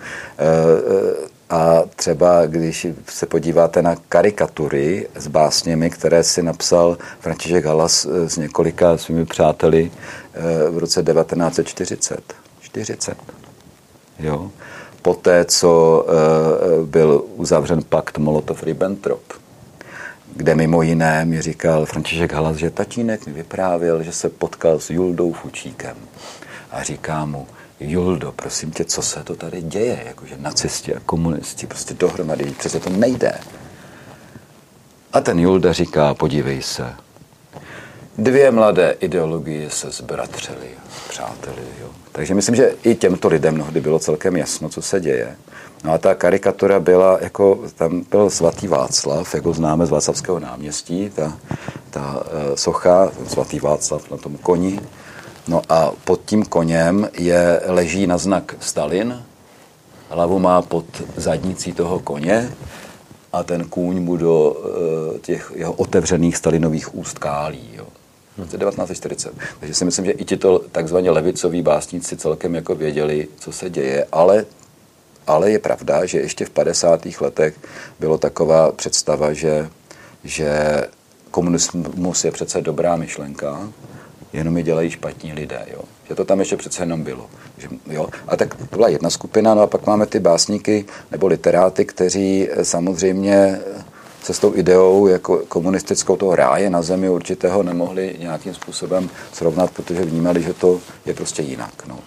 A 1.49 1.84
třeba, 1.95 2.45
když 2.45 2.88
se 3.10 3.25
podíváte 3.25 3.81
na 3.81 3.95
karikatury 4.10 5.08
s 5.15 5.27
básněmi, 5.27 5.89
které 5.89 6.23
si 6.23 6.43
napsal 6.43 6.97
František 7.19 7.65
Halas 7.65 8.05
eh, 8.05 8.29
s 8.29 8.38
několika 8.38 8.97
svými 8.97 9.25
přáteli 9.25 9.91
eh, 10.34 10.69
v 10.69 10.77
roce 10.77 11.03
1940. 11.03 12.36
40. 12.62 13.17
Jo? 14.19 14.51
Poté, 15.01 15.45
co 15.45 16.05
eh, 16.08 16.86
byl 16.86 17.23
uzavřen 17.36 17.84
pakt 17.89 18.19
Molotov-Ribbentrop, 18.19 19.19
kde 20.35 20.55
mimo 20.55 20.81
jiné 20.81 21.25
mi 21.25 21.41
říkal 21.41 21.85
František 21.85 22.33
Halas, 22.33 22.57
že 22.57 22.69
tatínek 22.69 23.27
mi 23.27 23.33
vyprávěl, 23.33 24.03
že 24.03 24.11
se 24.11 24.29
potkal 24.29 24.79
s 24.79 24.89
Juldou 24.89 25.33
Fučíkem. 25.33 25.97
A 26.71 26.83
říká 26.83 27.25
mu, 27.25 27.47
Juldo, 27.79 28.31
prosím 28.31 28.71
tě, 28.71 28.85
co 28.85 29.01
se 29.01 29.23
to 29.23 29.35
tady 29.35 29.61
děje? 29.61 30.03
Jakože 30.05 30.35
nacisti 30.37 30.95
a 30.95 30.99
komunisti 30.99 31.67
prostě 31.67 31.93
dohromady, 31.93 32.55
přece 32.59 32.79
to 32.79 32.89
nejde. 32.89 33.39
A 35.13 35.21
ten 35.21 35.39
Julda 35.39 35.73
říká, 35.73 36.13
podívej 36.13 36.61
se, 36.61 36.93
dvě 38.17 38.51
mladé 38.51 38.95
ideologie 38.99 39.69
se 39.69 39.91
zbratřily, 39.91 40.67
přáteli. 41.09 41.61
Jo. 41.81 41.89
Takže 42.11 42.33
myslím, 42.33 42.55
že 42.55 42.75
i 42.83 42.95
těmto 42.95 43.27
lidem 43.27 43.55
mnohdy 43.55 43.81
bylo 43.81 43.99
celkem 43.99 44.37
jasno, 44.37 44.69
co 44.69 44.81
se 44.81 44.99
děje. 44.99 45.35
No 45.83 45.93
a 45.93 45.97
ta 45.97 46.15
karikatura 46.15 46.79
byla, 46.79 47.17
jako 47.21 47.59
tam 47.75 48.03
byl 48.11 48.29
svatý 48.29 48.67
Václav, 48.67 49.35
jako 49.35 49.53
známe 49.53 49.85
z 49.85 49.89
Václavského 49.89 50.39
náměstí, 50.39 51.09
ta, 51.09 51.38
ta 51.89 52.15
uh, 52.15 52.55
socha, 52.55 53.11
svatý 53.27 53.59
Václav 53.59 54.11
na 54.11 54.17
tom 54.17 54.38
koni, 54.38 54.79
No 55.47 55.61
a 55.69 55.91
pod 56.03 56.21
tím 56.25 56.45
koněm 56.45 57.09
je, 57.17 57.61
leží 57.65 58.07
na 58.07 58.17
znak 58.17 58.55
Stalin, 58.59 59.23
hlavu 60.09 60.39
má 60.39 60.61
pod 60.61 60.85
zadnicí 61.15 61.73
toho 61.73 61.99
koně 61.99 62.53
a 63.33 63.43
ten 63.43 63.69
kůň 63.69 63.99
mu 63.99 64.17
do 64.17 64.51
uh, 64.51 65.17
těch 65.17 65.51
jeho 65.55 65.73
otevřených 65.73 66.38
Stalinových 66.38 66.95
úst 66.95 67.19
kálí. 67.19 67.69
Jo. 67.73 67.88
V 68.38 68.39
roce 68.39 68.57
1940. 68.57 69.33
Takže 69.59 69.75
si 69.75 69.85
myslím, 69.85 70.05
že 70.05 70.11
i 70.11 70.25
tito 70.25 70.61
takzvaně 70.71 71.11
levicoví 71.11 71.61
básníci 71.61 72.17
celkem 72.17 72.55
jako 72.55 72.75
věděli, 72.75 73.27
co 73.39 73.51
se 73.51 73.69
děje, 73.69 74.05
ale, 74.11 74.45
ale 75.27 75.51
je 75.51 75.59
pravda, 75.59 76.05
že 76.05 76.19
ještě 76.19 76.45
v 76.45 76.49
50. 76.49 77.07
letech 77.21 77.53
bylo 77.99 78.17
taková 78.17 78.71
představa, 78.71 79.33
že, 79.33 79.69
že 80.23 80.81
komunismus 81.31 82.25
je 82.25 82.31
přece 82.31 82.61
dobrá 82.61 82.95
myšlenka, 82.95 83.69
jenom 84.33 84.57
je 84.57 84.63
dělají 84.63 84.89
špatní 84.89 85.33
lidé. 85.33 85.65
Jo. 85.73 85.81
Že 86.09 86.15
to 86.15 86.25
tam 86.25 86.39
ještě 86.39 86.57
přece 86.57 86.81
jenom 86.81 87.03
bylo. 87.03 87.29
Že, 87.57 87.67
jo. 87.89 88.07
A 88.27 88.38
tak 88.38 88.55
to 88.55 88.65
byla 88.71 88.88
jedna 88.88 89.09
skupina, 89.09 89.53
no 89.53 89.61
a 89.61 89.67
pak 89.67 89.88
máme 89.88 90.05
ty 90.05 90.19
básníky 90.19 90.85
nebo 91.11 91.27
literáty, 91.27 91.85
kteří 91.85 92.47
eh, 92.51 92.65
samozřejmě 92.65 93.35
eh, 93.35 93.83
se 94.23 94.33
s 94.33 94.39
tou 94.39 94.55
ideou 94.55 95.07
jako 95.07 95.41
komunistickou 95.47 96.15
toho 96.15 96.35
ráje 96.35 96.69
na 96.69 96.81
zemi 96.81 97.09
určitého 97.09 97.63
nemohli 97.63 98.15
nějakým 98.19 98.53
způsobem 98.53 99.09
srovnat, 99.33 99.71
protože 99.71 100.05
vnímali, 100.05 100.43
že 100.43 100.53
to 100.53 100.79
je 101.05 101.13
prostě 101.13 101.41
jinak. 101.41 101.88
No. 101.88 101.99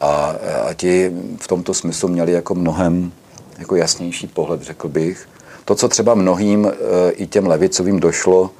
A, 0.00 0.34
a 0.68 0.74
ti 0.74 1.12
v 1.40 1.48
tomto 1.48 1.74
smyslu 1.74 2.08
měli 2.08 2.32
jako 2.32 2.54
mnohem 2.54 3.12
jako 3.58 3.76
jasnější 3.76 4.26
pohled, 4.26 4.62
řekl 4.62 4.88
bych. 4.88 5.28
To, 5.64 5.74
co 5.74 5.88
třeba 5.88 6.14
mnohým 6.14 6.72
i 7.10 7.26
těm 7.26 7.46
levicovým 7.46 8.00
došlo, 8.00 8.50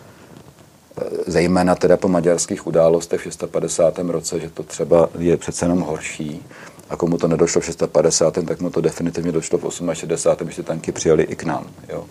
zejména 1.27 1.75
teda 1.75 1.97
po 1.97 2.09
maďarských 2.09 2.67
událostech 2.67 3.21
v 3.21 3.23
650. 3.23 3.99
roce, 3.99 4.41
že 4.41 4.51
to 4.51 4.63
třeba 4.63 5.09
je 5.19 5.37
přece 5.37 5.65
jenom 5.65 5.81
horší. 5.81 6.47
A 6.91 6.97
komu 6.97 7.19
to 7.19 7.29
nedošlo 7.29 7.61
v 7.61 7.65
650. 7.65 8.35
tak 8.47 8.61
mu 8.61 8.71
to 8.71 8.81
definitivně 8.81 9.33
došlo 9.33 9.59
v 9.59 9.73
68. 9.93 10.47
když 10.47 10.57
ty 10.57 10.63
tanky 10.63 10.93
přijeli 10.93 11.23
i 11.23 11.37
k 11.37 11.45
nám. 11.45 11.67
Jo. 11.89 12.05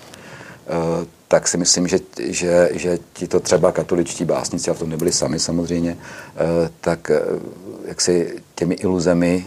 E, 0.67 1.05
tak 1.27 1.47
si 1.47 1.57
myslím, 1.57 1.87
že, 1.87 1.99
že, 2.19 2.69
že 2.73 2.99
ti 3.13 3.27
to 3.27 3.39
třeba 3.39 3.71
katoličtí 3.71 4.25
básnici, 4.25 4.71
a 4.71 4.73
v 4.73 4.79
tom 4.79 4.89
nebyli 4.89 5.11
sami 5.11 5.39
samozřejmě, 5.39 5.91
e, 5.91 5.97
tak 6.81 7.11
e, 7.87 7.89
jak 7.89 8.01
si 8.01 8.35
těmi 8.55 8.75
iluzemi 8.75 9.45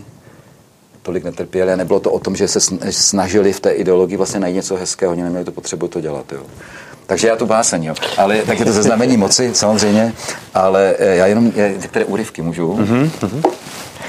tolik 1.03 1.25
netrpěli 1.25 1.73
a 1.73 1.77
nebylo 1.77 2.01
to 2.01 2.13
o 2.13 2.19
tom, 2.19 2.37
že 2.37 2.49
se 2.49 2.61
snažili 2.91 3.53
v 3.53 3.61
té 3.61 3.71
ideologii 3.71 4.17
vlastně 4.17 4.41
najít 4.41 4.55
něco 4.57 4.77
hezkého, 4.77 5.13
oni 5.13 5.23
neměli 5.23 5.45
to 5.45 5.53
potřebu 5.53 5.89
to 5.89 6.01
dělat. 6.01 6.33
Jo. 6.33 6.43
Takže 7.07 7.29
já 7.29 7.37
tu 7.37 7.47
báseň, 7.47 7.85
jo. 7.85 7.95
Ale 8.17 8.43
tak 8.43 8.59
je 8.59 8.65
to 8.65 8.73
ze 8.73 8.83
znamení 8.83 9.17
moci, 9.17 9.51
samozřejmě, 9.55 10.13
ale 10.55 10.95
eh, 10.99 11.17
já 11.17 11.27
jenom 11.27 11.53
některé 11.57 12.05
úryvky 12.05 12.43
můžu. 12.43 12.73
Mm-hmm. 12.73 13.43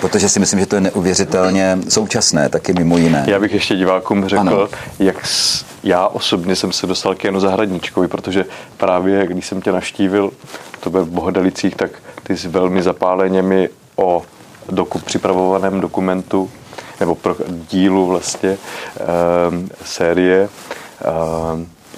Protože 0.01 0.29
si 0.29 0.39
myslím, 0.39 0.59
že 0.59 0.65
to 0.65 0.75
je 0.75 0.81
neuvěřitelně 0.81 1.77
současné, 1.89 2.49
taky 2.49 2.73
mimo 2.73 2.97
jiné. 2.97 3.25
Já 3.27 3.39
bych 3.39 3.53
ještě 3.53 3.75
divákům 3.75 4.27
řekl, 4.27 4.39
ano. 4.39 4.67
jak 4.99 5.25
s, 5.25 5.65
já 5.83 6.07
osobně 6.07 6.55
jsem 6.55 6.71
se 6.71 6.87
dostal 6.87 7.15
k 7.15 7.23
Janu 7.23 7.39
Zahradníčkovi, 7.39 8.07
protože 8.07 8.45
právě 8.77 9.27
když 9.27 9.47
jsem 9.47 9.61
tě 9.61 9.71
navštívil, 9.71 10.31
to 10.79 10.89
bylo 10.89 11.05
v 11.05 11.09
Bohodalicích, 11.09 11.75
tak 11.75 11.91
ty 12.23 12.37
jsi 12.37 12.47
velmi 12.47 12.83
zapáleně 12.83 13.41
mi 13.41 13.69
o 14.01 14.21
doku, 14.69 14.99
připravovaném 14.99 15.81
dokumentu 15.81 16.51
nebo 16.99 17.15
pro 17.15 17.35
dílu 17.69 18.07
vlastně 18.07 18.49
e, 18.49 18.57
série 19.85 20.41
e, 20.41 20.49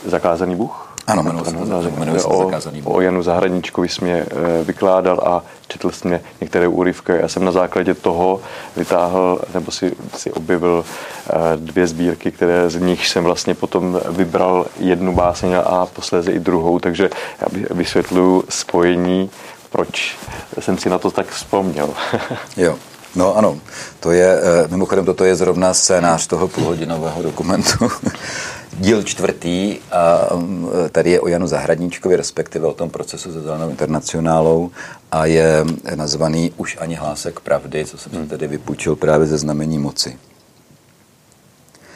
Zakázaný 0.10 0.56
Bůh. 0.56 0.94
Ano, 1.08 1.24
jmenuje 1.24 1.46
se, 1.46 1.52
jmenuje 2.00 2.20
se 2.20 2.28
o, 2.28 2.52
o 2.86 3.02
Janu 3.02 3.24
Zahradníčkovi 3.24 3.90
jsi 3.90 4.04
mě 4.04 4.14
eh, 4.16 4.64
vykládal 4.64 5.20
a 5.26 5.44
četl 5.68 5.92
jsi 5.92 6.08
mě 6.08 6.22
některé 6.42 6.68
úryvky. 6.68 7.12
Já 7.12 7.28
jsem 7.28 7.46
na 7.46 7.52
základě 7.52 7.94
toho 7.94 8.42
vytáhl, 8.76 9.42
nebo 9.54 9.72
si, 9.72 9.92
si 10.18 10.32
objevil 10.32 10.86
eh, 10.86 11.34
dvě 11.56 11.88
sbírky, 11.88 12.32
které 12.32 12.70
z 12.70 12.76
nich 12.76 13.08
jsem 13.08 13.24
vlastně 13.24 13.56
potom 13.56 14.00
vybral 14.10 14.66
jednu 14.80 15.14
báseň 15.16 15.56
a 15.66 15.86
posléze 15.86 16.32
i 16.32 16.40
druhou, 16.40 16.80
takže 16.80 17.10
já 17.42 17.48
vysvětluju 17.72 18.44
spojení, 18.50 19.30
proč 19.74 20.18
jsem 20.60 20.78
si 20.78 20.90
na 20.90 21.00
to 21.00 21.12
tak 21.12 21.28
vzpomněl. 21.30 21.90
jo. 22.58 22.78
No 23.16 23.38
ano, 23.38 23.60
to 24.00 24.12
je, 24.12 24.40
eh, 24.42 24.68
mimochodem 24.68 25.06
toto 25.06 25.26
je 25.26 25.36
zrovna 25.36 25.74
scénář 25.74 26.28
toho 26.28 26.48
půlhodinového 26.48 27.22
dokumentu, 27.22 27.92
díl 28.80 29.04
čtvrtý, 29.04 29.80
a 29.92 30.34
um, 30.34 30.70
tady 30.92 31.12
je 31.12 31.22
o 31.22 31.28
Janu 31.28 31.48
Zahradníčkovi, 31.48 32.16
respektive 32.16 32.68
o 32.68 32.74
tom 32.74 32.90
procesu 32.90 33.34
se 33.34 33.42
Zelenou 33.42 33.70
internacionálou 33.70 34.72
a 35.12 35.26
je 35.26 35.66
nazvaný 35.96 36.54
Už 36.58 36.78
ani 36.80 36.96
hlásek 36.96 37.40
pravdy, 37.40 37.86
co 37.86 37.98
jsem 37.98 38.12
hmm. 38.12 38.28
tedy 38.28 38.48
vypůjčil 38.48 38.96
právě 38.96 39.28
ze 39.28 39.38
znamení 39.38 39.80
moci. 39.80 40.18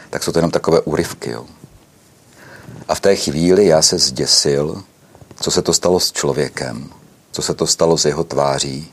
Tak 0.10 0.24
jsou 0.24 0.32
to 0.32 0.40
jenom 0.40 0.52
takové 0.52 0.82
úryvky. 0.82 1.32
Jo. 1.32 1.46
A 2.88 2.96
v 2.96 3.00
té 3.00 3.16
chvíli 3.16 3.66
já 3.66 3.82
se 3.82 3.98
zděsil, 3.98 4.84
co 5.42 5.52
se 5.52 5.62
to 5.62 5.74
stalo 5.74 6.00
s 6.00 6.12
člověkem, 6.12 6.90
co 7.38 7.42
se 7.42 7.54
to 7.54 7.68
stalo 7.68 7.98
s 7.98 8.06
jeho 8.06 8.24
tváří, 8.24 8.92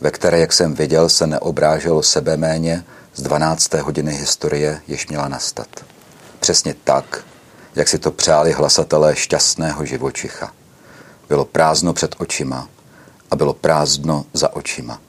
ve 0.00 0.10
které, 0.10 0.38
jak 0.38 0.52
jsem 0.52 0.74
viděl, 0.74 1.08
se 1.08 1.26
neobráželo 1.26 2.02
sebe 2.02 2.36
méně 2.36 2.84
z 3.14 3.22
12. 3.22 3.74
hodiny 3.74 4.14
historie, 4.16 4.80
jež 4.88 5.08
měla 5.08 5.28
nastat 5.28 5.68
přesně 6.40 6.74
tak, 6.84 7.24
jak 7.74 7.88
si 7.88 7.98
to 7.98 8.10
přáli 8.10 8.52
hlasatelé 8.52 9.16
šťastného 9.16 9.84
živočicha. 9.84 10.52
Bylo 11.28 11.44
prázdno 11.44 11.92
před 11.92 12.14
očima 12.18 12.68
a 13.30 13.36
bylo 13.36 13.54
prázdno 13.54 14.24
za 14.32 14.56
očima. 14.56 15.00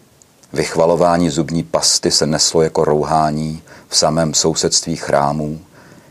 Vychvalování 0.53 1.29
zubní 1.29 1.63
pasty 1.63 2.11
se 2.11 2.25
neslo 2.25 2.61
jako 2.61 2.85
rouhání 2.85 3.63
v 3.87 3.97
samém 3.97 4.33
sousedství 4.33 4.95
chrámů, 4.95 5.61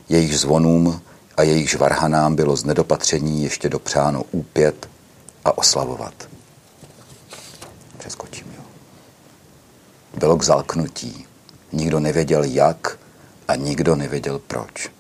jejich 0.09 0.39
zvonům 0.39 1.01
a 1.37 1.43
jejich 1.43 1.71
žvarhanám 1.71 2.37
bylo 2.37 2.57
z 2.57 2.65
nedopatření 2.65 3.43
ještě 3.43 3.69
dopřáno 3.69 4.23
úpět 4.31 4.89
a 5.45 5.59
oslavovat. 5.59 6.15
Přeskočím, 8.13 8.47
jo. 8.57 8.63
Bylo 10.19 10.37
k 10.37 10.43
zalknutí. 10.43 11.27
Nikdo 11.73 12.01
nevěděl 12.01 12.45
jak 12.45 12.99
a 13.49 13.55
nikdo 13.55 13.97
nevěděl 13.97 14.39
proč. 14.39 14.91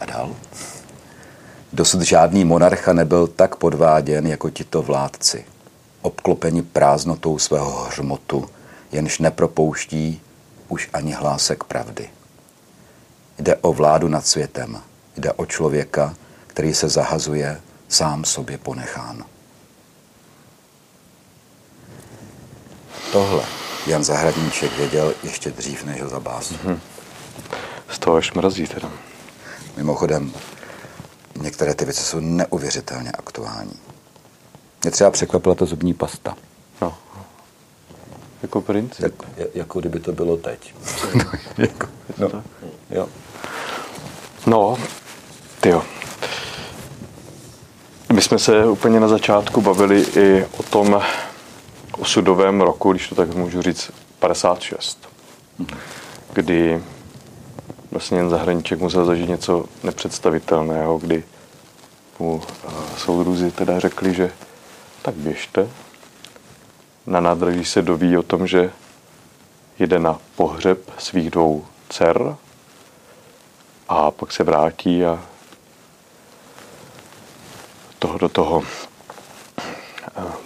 A 0.00 0.04
dál. 0.04 0.36
Dosud 1.72 2.02
žádný 2.02 2.44
monarcha 2.44 2.92
nebyl 2.92 3.26
tak 3.26 3.56
podváděn 3.56 4.26
jako 4.26 4.50
tito 4.50 4.82
vládci, 4.82 5.44
obklopeni 6.02 6.62
prázdnotou 6.62 7.38
svého 7.38 7.84
hřmotu, 7.84 8.50
jenž 8.92 9.18
nepropouští 9.18 10.20
už 10.68 10.90
ani 10.92 11.12
hlásek 11.12 11.64
pravdy. 11.64 12.10
Jde 13.38 13.56
o 13.56 13.72
vládu 13.72 14.08
nad 14.08 14.26
světem, 14.26 14.80
jde 15.16 15.32
o 15.32 15.46
člověka, 15.46 16.14
který 16.46 16.74
se 16.74 16.88
zahazuje 16.88 17.60
sám 17.88 18.24
sobě 18.24 18.58
ponechán. 18.58 19.24
Tohle 23.12 23.44
Jan 23.86 24.04
Zahradníček 24.04 24.76
věděl 24.76 25.14
ještě 25.22 25.50
dřív, 25.50 25.84
než 25.84 26.02
ho 26.02 26.08
zabásl. 26.08 26.54
Mm-hmm. 26.54 26.78
Z 27.88 27.98
toho 27.98 28.16
až 28.16 28.32
mrazí 28.32 28.66
teda. 28.66 28.90
Mimochodem, 29.76 30.32
některé 31.42 31.74
ty 31.74 31.84
věci 31.84 32.02
jsou 32.02 32.20
neuvěřitelně 32.20 33.12
aktuální. 33.12 33.80
Mě 34.82 34.90
třeba 34.90 35.10
překvapila 35.10 35.54
ta 35.54 35.64
zubní 35.64 35.94
pasta. 35.94 36.36
No. 36.80 36.94
Jako 38.42 38.60
princip. 38.60 39.22
Jak, 39.36 39.48
jako 39.54 39.80
kdyby 39.80 40.00
to 40.00 40.12
bylo 40.12 40.36
teď. 40.36 40.74
no, 41.14 41.24
jako, 41.58 41.86
no, 42.18 42.42
jo. 42.90 43.08
No, 44.46 44.78
jo. 45.66 45.82
My 48.12 48.22
jsme 48.22 48.38
se 48.38 48.66
úplně 48.66 49.00
na 49.00 49.08
začátku 49.08 49.60
bavili 49.60 50.00
i 50.16 50.46
o 50.56 50.62
tom 50.62 51.02
osudovém 52.02 52.60
roku, 52.60 52.92
když 52.92 53.08
to 53.08 53.14
tak 53.14 53.34
můžu 53.34 53.62
říct, 53.62 53.90
56, 54.18 55.08
kdy 56.32 56.82
vlastně 57.90 58.18
jen 58.18 58.30
zahraniček 58.30 58.80
musel 58.80 59.04
zažít 59.04 59.28
něco 59.28 59.64
nepředstavitelného, 59.82 60.98
kdy 60.98 61.24
mu 62.18 62.42
eh, 62.42 62.70
soudruzi 62.96 63.50
teda 63.50 63.78
řekli, 63.78 64.14
že 64.14 64.32
tak 65.02 65.14
běžte. 65.14 65.68
Na 67.06 67.20
nádraží 67.20 67.64
se 67.64 67.82
doví 67.82 68.16
o 68.16 68.22
tom, 68.22 68.46
že 68.46 68.70
jede 69.78 69.98
na 69.98 70.18
pohřeb 70.36 70.90
svých 70.98 71.30
dvou 71.30 71.64
dcer 71.88 72.36
a 73.88 74.10
pak 74.10 74.32
se 74.32 74.44
vrátí 74.44 75.04
a 75.04 75.22
toho 77.98 78.18
do 78.18 78.28
toho 78.28 78.62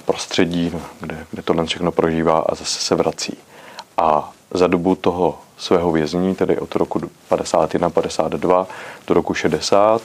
prostředí, 0.04 0.72
kde, 1.00 1.26
kde 1.30 1.42
tohle 1.42 1.66
všechno 1.66 1.92
prožívá 1.92 2.38
a 2.38 2.54
zase 2.54 2.80
se 2.80 2.94
vrací. 2.94 3.38
A 3.96 4.32
za 4.50 4.66
dobu 4.66 4.94
toho 4.94 5.38
svého 5.56 5.92
věznění, 5.92 6.34
tedy 6.34 6.58
od 6.58 6.74
roku 6.74 7.00
51 7.28 7.90
52 7.90 8.66
do 9.06 9.14
roku 9.14 9.34
60, 9.34 10.02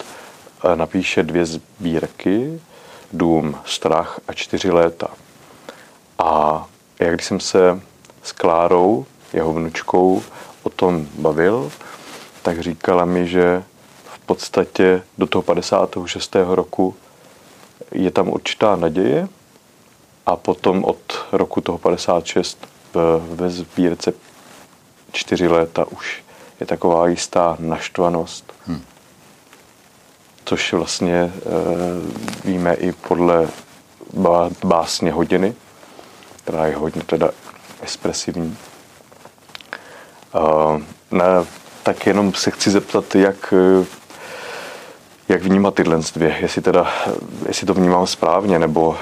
eh, 0.64 0.76
napíše 0.76 1.24
dvě 1.24 1.46
sbírky, 1.46 2.62
Dům, 3.14 3.58
Strach 3.66 4.20
a 4.28 4.34
čtyři 4.34 4.72
léta. 4.72 5.08
A 6.20 6.66
jak 7.00 7.14
když 7.14 7.26
jsem 7.26 7.40
se 7.40 7.82
s 8.24 8.32
Klárou, 8.32 9.06
jeho 9.34 9.54
vnučkou, 9.54 10.24
o 10.64 10.70
tom 10.70 11.08
bavil, 11.16 11.72
tak 12.42 12.60
říkala 12.60 13.06
mi, 13.06 13.28
že 13.28 13.64
v 14.04 14.20
podstatě 14.20 15.02
do 15.18 15.28
toho 15.28 15.42
56. 15.42 16.36
roku 16.36 16.96
je 17.92 18.12
tam 18.12 18.30
určitá 18.30 18.76
naděje 18.76 19.28
a 20.26 20.36
potom 20.36 20.84
od 20.84 21.26
roku 21.32 21.62
toho 21.62 21.78
56 21.78 22.68
ve 23.20 23.50
sbírce 23.50 24.14
čtyři 25.12 25.48
léta 25.48 25.86
už 25.86 26.24
je 26.60 26.66
taková 26.66 27.08
jistá 27.08 27.58
naštvanost. 27.60 28.54
Hmm. 28.66 28.82
Což 30.46 30.74
vlastně 30.74 31.16
e, 31.16 31.32
víme 32.46 32.74
i 32.74 32.92
podle 32.92 33.50
básně 34.66 35.12
hodiny, 35.12 35.56
která 36.44 36.66
je 36.66 36.76
hodně 36.76 37.04
teda 37.04 37.30
expresivní. 37.82 38.58
E, 40.36 40.82
ne, 41.12 41.26
tak 41.84 42.06
jenom 42.08 42.34
se 42.34 42.52
chci 42.52 42.72
zeptat, 42.72 43.16
jak, 43.16 43.54
jak 45.30 45.42
vnímat 45.44 45.74
tyhle 45.74 46.00
dvě, 46.14 46.38
jestli, 46.42 46.62
teda, 46.62 46.94
jestli 47.48 47.68
to 47.68 47.74
vnímám 47.74 48.08
správně, 48.08 48.60
nebo 48.60 48.98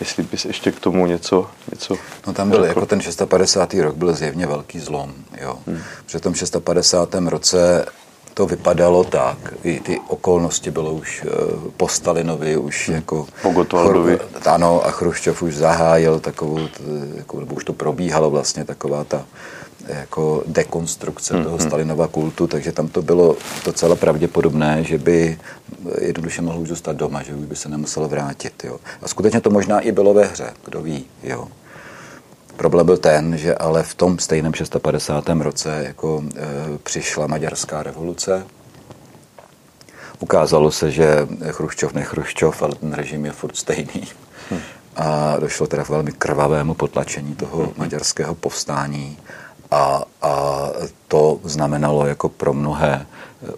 jestli 0.00 0.22
bys 0.22 0.44
ještě 0.44 0.72
k 0.72 0.80
tomu 0.80 1.06
něco... 1.06 1.46
něco 1.72 1.96
no 2.26 2.32
tam 2.32 2.50
byl, 2.50 2.58
řekl. 2.58 2.68
jako 2.68 2.86
ten 2.86 3.00
650. 3.00 3.74
rok 3.74 3.96
byl 3.96 4.14
zjevně 4.14 4.46
velký 4.46 4.80
zlom, 4.80 5.14
jo. 5.40 5.58
Hmm. 5.66 5.78
Při 6.06 6.20
tom 6.20 6.34
650. 6.34 7.14
roce 7.14 7.86
to 8.34 8.46
vypadalo 8.46 9.04
tak, 9.04 9.38
i 9.62 9.80
ty 9.80 10.00
okolnosti 10.08 10.70
bylo 10.70 10.92
už 10.92 11.24
uh, 11.24 11.70
po 11.76 11.88
Stalinovi, 11.88 12.56
už 12.56 12.88
hmm. 12.88 12.96
jako... 12.96 13.26
Po 13.42 13.50
Gotwaldovi. 13.50 14.18
Ano, 14.46 14.86
a 14.86 14.90
Chruščov 14.90 15.42
už 15.42 15.56
zahájil 15.56 16.20
takovou, 16.20 16.58
jako, 17.16 17.40
nebo 17.40 17.54
už 17.54 17.64
to 17.64 17.72
probíhalo 17.72 18.30
vlastně 18.30 18.64
taková 18.64 19.04
ta 19.04 19.24
jako 19.88 20.42
dekonstrukce 20.46 21.34
mm-hmm. 21.34 21.42
toho 21.42 21.56
hmm. 21.56 21.66
Stalinova 21.66 22.08
kultu, 22.08 22.46
takže 22.46 22.72
tam 22.72 22.88
to 22.88 23.02
bylo 23.02 23.36
docela 23.64 23.96
pravděpodobné, 23.96 24.84
že 24.84 24.98
by 24.98 25.38
jednoduše 26.00 26.42
mohl 26.42 26.58
už 26.58 26.68
zůstat 26.68 26.96
doma, 26.96 27.22
že 27.22 27.34
už 27.34 27.46
by 27.46 27.56
se 27.56 27.68
nemusel 27.68 28.08
vrátit. 28.08 28.64
Jo. 28.64 28.78
A 29.02 29.08
skutečně 29.08 29.40
to 29.40 29.50
možná 29.50 29.80
i 29.80 29.92
bylo 29.92 30.14
ve 30.14 30.24
hře, 30.24 30.50
kdo 30.64 30.82
ví. 30.82 31.04
Jo. 31.22 31.48
Problém 32.56 32.86
byl 32.86 32.96
ten, 32.96 33.38
že 33.38 33.54
ale 33.54 33.82
v 33.82 33.94
tom 33.94 34.18
stejném 34.18 34.54
650. 34.54 35.28
roce 35.28 35.84
jako 35.86 36.24
e, 36.36 36.78
přišla 36.82 37.26
maďarská 37.26 37.82
revoluce. 37.82 38.46
Ukázalo 40.18 40.70
se, 40.70 40.90
že 40.90 41.26
Chruščov 41.50 41.92
nechruščov, 41.92 42.62
ale 42.62 42.74
ten 42.74 42.92
režim 42.92 43.24
je 43.24 43.32
furt 43.32 43.56
stejný. 43.56 44.04
Hmm. 44.50 44.60
A 44.96 45.36
došlo 45.40 45.66
teda 45.66 45.84
k 45.84 45.88
velmi 45.88 46.12
krvavému 46.12 46.74
potlačení 46.74 47.34
toho 47.34 47.56
hmm. 47.56 47.72
maďarského 47.76 48.34
povstání 48.34 49.18
a, 49.70 50.02
a 50.22 50.32
to 51.08 51.40
znamenalo 51.44 52.06
jako 52.06 52.28
pro 52.28 52.52
mnohé, 52.52 53.06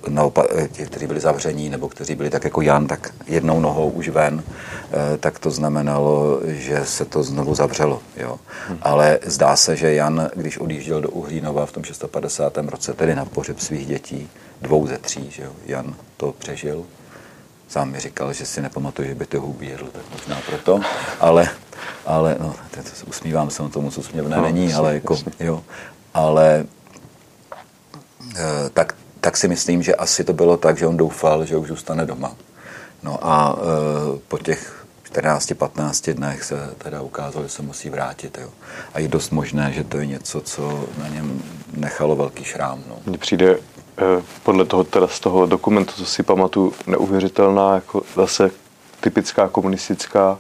naopak, 0.09 0.47
ti, 0.73 0.87
kteří 0.87 1.07
byli 1.07 1.21
zavření, 1.21 1.69
nebo 1.69 1.89
kteří 1.89 2.15
byli 2.15 2.31
tak 2.31 2.45
jako 2.45 2.61
Jan, 2.61 2.87
tak 2.87 3.15
jednou 3.27 3.61
nohou 3.61 3.91
už 3.91 4.09
ven, 4.09 4.43
eh, 4.45 5.19
tak 5.19 5.39
to 5.39 5.51
znamenalo, 5.51 6.41
že 6.45 6.81
se 6.85 7.05
to 7.05 7.23
znovu 7.23 7.55
zavřelo. 7.55 8.01
Jo. 8.17 8.39
Hmm. 8.69 8.79
Ale 8.83 9.19
zdá 9.25 9.57
se, 9.57 9.77
že 9.77 9.95
Jan, 9.95 10.31
když 10.35 10.59
odjížděl 10.59 11.01
do 11.01 11.11
Uhlínova 11.11 11.67
v 11.67 11.73
tom 11.73 11.85
650. 11.85 12.57
roce, 12.71 12.93
tedy 12.93 13.15
na 13.15 13.25
pohřeb 13.25 13.61
svých 13.61 13.87
dětí, 13.87 14.29
dvou 14.63 14.87
ze 14.87 14.99
tří, 14.99 15.31
že 15.31 15.43
jo, 15.43 15.53
Jan 15.67 15.95
to 16.17 16.33
přežil, 16.39 16.85
sám 17.69 17.91
mi 17.91 18.01
říkal, 18.01 18.33
že 18.33 18.47
si 18.47 18.63
nepamatuje, 18.63 19.09
že 19.09 19.15
by 19.15 19.27
to 19.27 19.41
hubí 19.41 19.69
jedl, 19.69 19.87
tak 19.93 20.03
možná 20.13 20.41
proto, 20.47 20.81
ale, 21.21 21.49
ale 22.07 22.37
no, 22.41 22.55
usmívám 23.07 23.51
se 23.51 23.63
na 23.63 23.69
tomu, 23.69 23.91
co 23.91 24.03
směvné 24.03 24.37
no, 24.37 24.43
není, 24.43 24.75
ale 24.75 24.95
jako, 24.95 25.19
jo, 25.41 25.63
ale 26.15 26.67
eh, 28.37 28.71
tak, 28.75 28.95
tak 29.21 29.37
si 29.37 29.49
myslím, 29.49 29.83
že 29.83 29.95
asi 29.95 30.25
to 30.25 30.33
bylo 30.33 30.57
tak, 30.57 30.79
že 30.79 30.87
on 30.87 30.97
doufal, 30.97 31.45
že 31.45 31.57
už 31.57 31.69
zůstane 31.69 32.07
doma. 32.07 32.37
No 33.03 33.19
a 33.23 33.57
eh, 33.59 34.19
po 34.29 34.39
těch 34.39 34.85
14-15 35.13 36.15
dnech 36.15 36.45
se 36.45 36.75
teda 36.79 37.03
ukázalo, 37.03 37.45
že 37.45 37.51
se 37.51 37.63
musí 37.63 37.91
vrátit. 37.91 38.39
Jo. 38.43 38.49
A 38.95 38.99
je 38.99 39.09
dost 39.09 39.31
možné, 39.31 39.73
že 39.73 39.85
to 39.85 39.99
je 39.99 40.07
něco, 40.07 40.41
co 40.41 40.85
na 40.99 41.09
něm 41.09 41.43
nechalo 41.77 42.17
velký 42.17 42.45
šrám. 42.45 42.83
No. 42.89 42.97
Mně 43.07 43.19
přijde 43.19 43.59
eh, 43.59 44.23
podle 44.43 44.65
toho, 44.65 44.85
teda 44.85 45.09
z 45.09 45.21
toho 45.21 45.47
dokumentu, 45.47 45.93
co 45.93 46.07
si 46.07 46.23
pamatuju, 46.23 46.73
neuvěřitelná, 46.87 47.75
jako 47.75 48.03
zase 48.17 48.51
typická 49.01 49.49
komunistická 49.49 50.39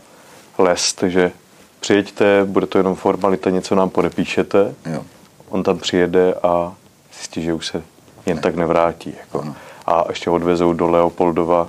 lest, 0.59 1.03
že 1.07 1.33
přijeďte, 1.81 2.45
bude 2.45 2.67
to 2.67 2.79
jenom 2.79 2.95
formalita, 2.95 3.51
něco 3.51 3.75
nám 3.75 3.91
podepíšete. 3.91 4.75
Jo 4.87 5.05
on 5.53 5.63
tam 5.63 5.79
přijede 5.79 6.35
a 6.43 6.75
zjistí, 7.15 7.43
že 7.43 7.53
už 7.53 7.67
se 7.67 7.83
jen 8.27 8.39
tak 8.39 8.55
nevrátí. 8.55 9.15
Jako. 9.21 9.55
A 9.87 10.05
ještě 10.09 10.31
odvezou 10.31 10.73
do 10.73 10.91
Leopoldova 10.91 11.69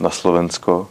na 0.00 0.10
Slovensko. 0.10 0.88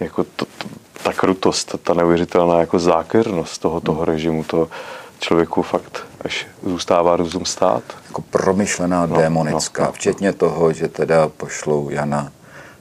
Jako 0.00 0.24
to, 0.24 0.44
to, 0.44 0.66
ta 1.02 1.12
krutost, 1.12 1.74
ta 1.82 1.94
neuvěřitelná 1.94 2.60
jako 2.60 2.78
zákernost 2.78 3.60
toho, 3.60 3.80
toho 3.80 4.02
hmm. 4.02 4.06
režimu, 4.06 4.44
to 4.44 4.68
člověku 5.20 5.62
fakt 5.62 6.06
až 6.24 6.46
zůstává 6.62 7.16
rozum 7.16 7.44
stát. 7.44 7.82
Jako 8.06 8.22
promyšlená 8.22 9.06
no, 9.06 9.16
démonická, 9.16 9.82
no, 9.82 9.86
no, 9.86 9.92
včetně 9.92 10.28
no. 10.28 10.34
toho, 10.34 10.72
že 10.72 10.88
teda 10.88 11.28
pošlou 11.28 11.90
Jana 11.90 12.32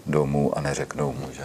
domů 0.05 0.57
a 0.57 0.61
neřeknou 0.61 1.13
mu, 1.13 1.27
že, 1.31 1.43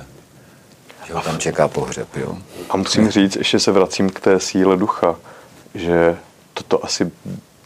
že 1.06 1.14
ho 1.14 1.20
tam 1.20 1.38
čeká 1.38 1.68
pohřeb. 1.68 2.16
Jo? 2.16 2.38
A 2.70 2.76
musím 2.76 3.10
říct, 3.10 3.36
ještě 3.36 3.60
se 3.60 3.72
vracím 3.72 4.10
k 4.10 4.20
té 4.20 4.40
síle 4.40 4.76
ducha, 4.76 5.16
že 5.74 6.16
toto 6.58 6.84
asi 6.84 7.10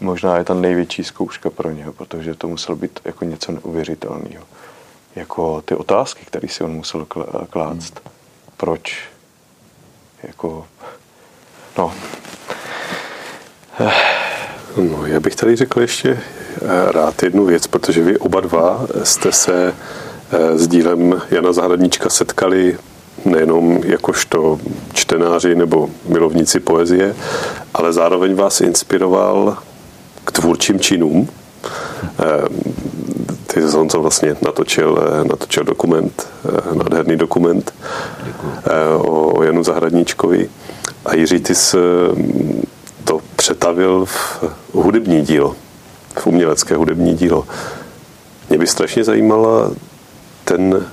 možná 0.01 0.37
je 0.39 0.45
ta 0.45 0.55
největší 0.55 1.05
zkouška 1.05 1.51
pro 1.51 1.71
něho, 1.71 1.93
protože 1.93 2.35
to 2.35 2.49
muselo 2.49 2.77
být 2.77 3.01
jako 3.05 3.25
něco 3.25 3.53
neuvěřitelného. 3.53 4.45
Jako 5.17 5.63
ty 5.63 5.75
otázky, 5.75 6.25
které 6.27 6.49
si 6.49 6.65
on 6.65 6.71
musel 6.71 7.07
klást. 7.51 8.01
Hmm. 8.05 8.13
Proč? 8.57 9.09
Jako, 10.23 10.67
no. 11.79 11.95
No, 14.77 15.07
já 15.07 15.21
bych 15.21 15.37
tady 15.37 15.57
řekl 15.57 15.81
ještě 15.81 16.11
eh, 16.11 16.93
rád 16.93 17.23
jednu 17.23 17.45
věc, 17.45 17.67
protože 17.67 18.03
vy 18.03 18.19
oba 18.19 18.41
dva 18.41 18.87
jste 19.05 19.33
se 19.33 19.75
eh, 20.33 20.59
s 20.59 20.69
dílem 20.69 21.23
Jana 21.31 21.53
Zahradníčka 21.53 22.09
setkali 22.09 22.79
nejenom 23.25 23.81
jakožto 23.85 24.59
čtenáři 24.93 25.55
nebo 25.55 25.91
milovníci 26.09 26.61
poezie, 26.61 27.15
ale 27.75 27.93
zároveň 27.93 28.35
vás 28.35 28.61
inspiroval 28.61 29.57
k 30.25 30.33
tvůrčím 30.33 30.81
činům. 30.81 31.29
Eh, 32.21 32.49
ty 33.47 33.61
Honzo 33.61 34.01
vlastně 34.01 34.37
natočil, 34.43 34.99
eh, 35.03 35.25
natočil 35.29 35.65
dokument, 35.65 36.29
eh, 36.45 36.75
nádherný 36.75 37.17
dokument 37.17 37.75
o 38.99 39.43
Janu 39.43 39.65
Zahradníčkovi 39.65 40.49
a 41.05 41.15
Jiří, 41.15 41.41
ty 41.41 41.55
jsi 41.55 41.77
to 43.05 43.21
přetavil 43.37 44.05
v 44.05 44.45
hudební 44.73 45.23
dílo, 45.23 45.57
v 46.19 46.27
umělecké 46.27 46.77
hudební 46.77 47.15
dílo. 47.15 47.47
Mě 48.49 48.59
by 48.59 48.67
strašně 48.67 49.05
zajímala 49.05 49.71
ten 50.45 50.87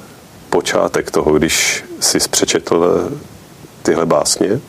počátek 0.50 1.12
toho, 1.12 1.34
když 1.34 1.84
jsi 2.00 2.20
přečetl 2.30 3.10
tyhle 3.82 4.06
básně 4.06 4.60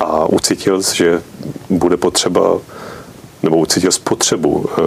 a 0.00 0.26
ucítil, 0.26 0.82
že 0.82 1.22
bude 1.70 1.96
potřeba, 1.96 2.58
nebo 3.42 3.56
ucítil 3.56 3.92
spotřebu 3.92 4.66
eh, 4.70 4.80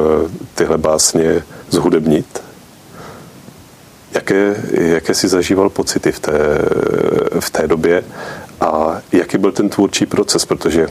tyhle 0.56 0.78
básně 0.78 1.44
zhudebnit. 1.70 2.44
Jaké, 4.12 4.56
jaké 4.72 5.14
jsi 5.14 5.28
zažíval 5.28 5.70
pocity 5.70 6.12
v 6.12 6.20
té, 6.20 6.32
v 7.40 7.50
té 7.50 7.68
době 7.68 8.04
a 8.62 9.02
jaký 9.12 9.38
byl 9.38 9.52
ten 9.52 9.70
tvůrčí 9.70 10.06
proces, 10.06 10.46
protože 10.46 10.88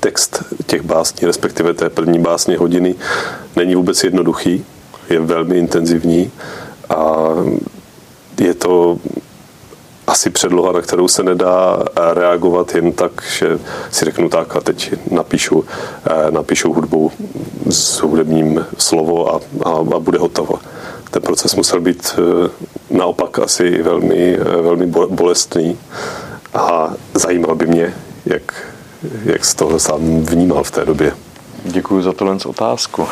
text 0.00 0.42
těch 0.66 0.82
básní, 0.82 1.26
respektive 1.26 1.74
té 1.74 1.90
první 1.90 2.18
básně 2.18 2.58
hodiny, 2.58 2.94
není 3.56 3.74
vůbec 3.74 4.04
jednoduchý, 4.04 4.64
je 5.10 5.20
velmi 5.20 5.58
intenzivní 5.58 6.30
a 6.88 7.28
je 8.40 8.54
to 8.54 8.98
asi 10.08 10.30
předloha, 10.30 10.72
na 10.72 10.80
kterou 10.82 11.08
se 11.08 11.22
nedá 11.22 11.84
reagovat 12.14 12.74
jen 12.74 12.92
tak, 12.92 13.12
že 13.38 13.58
si 13.90 14.04
řeknu 14.04 14.28
tak 14.28 14.56
a 14.56 14.60
teď 14.60 14.94
napíšu, 15.10 15.64
eh, 16.06 16.30
napíšu 16.30 16.72
hudbu 16.72 17.12
s 17.70 18.00
hudebním 18.00 18.66
slovo 18.78 19.34
a, 19.34 19.40
a, 19.64 19.70
a 19.70 19.98
bude 19.98 20.18
hotovo. 20.18 20.58
Ten 21.10 21.22
proces 21.22 21.54
musel 21.54 21.80
být 21.80 22.14
eh, 22.18 22.50
naopak 22.90 23.38
asi 23.38 23.82
velmi, 23.82 24.38
eh, 24.40 24.62
velmi 24.62 24.86
bolestný 25.08 25.78
a 26.54 26.92
zajímal 27.14 27.54
by 27.54 27.66
mě, 27.66 27.94
jak, 28.26 28.66
jak 29.24 29.44
z 29.44 29.54
toho 29.54 29.78
sám 29.78 30.22
vnímal 30.22 30.64
v 30.64 30.70
té 30.70 30.84
době. 30.84 31.12
Děkuji 31.64 32.02
za 32.02 32.12
tohle 32.12 32.36
otázku. 32.46 33.08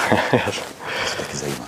taky 1.16 1.36
zajímá. 1.36 1.66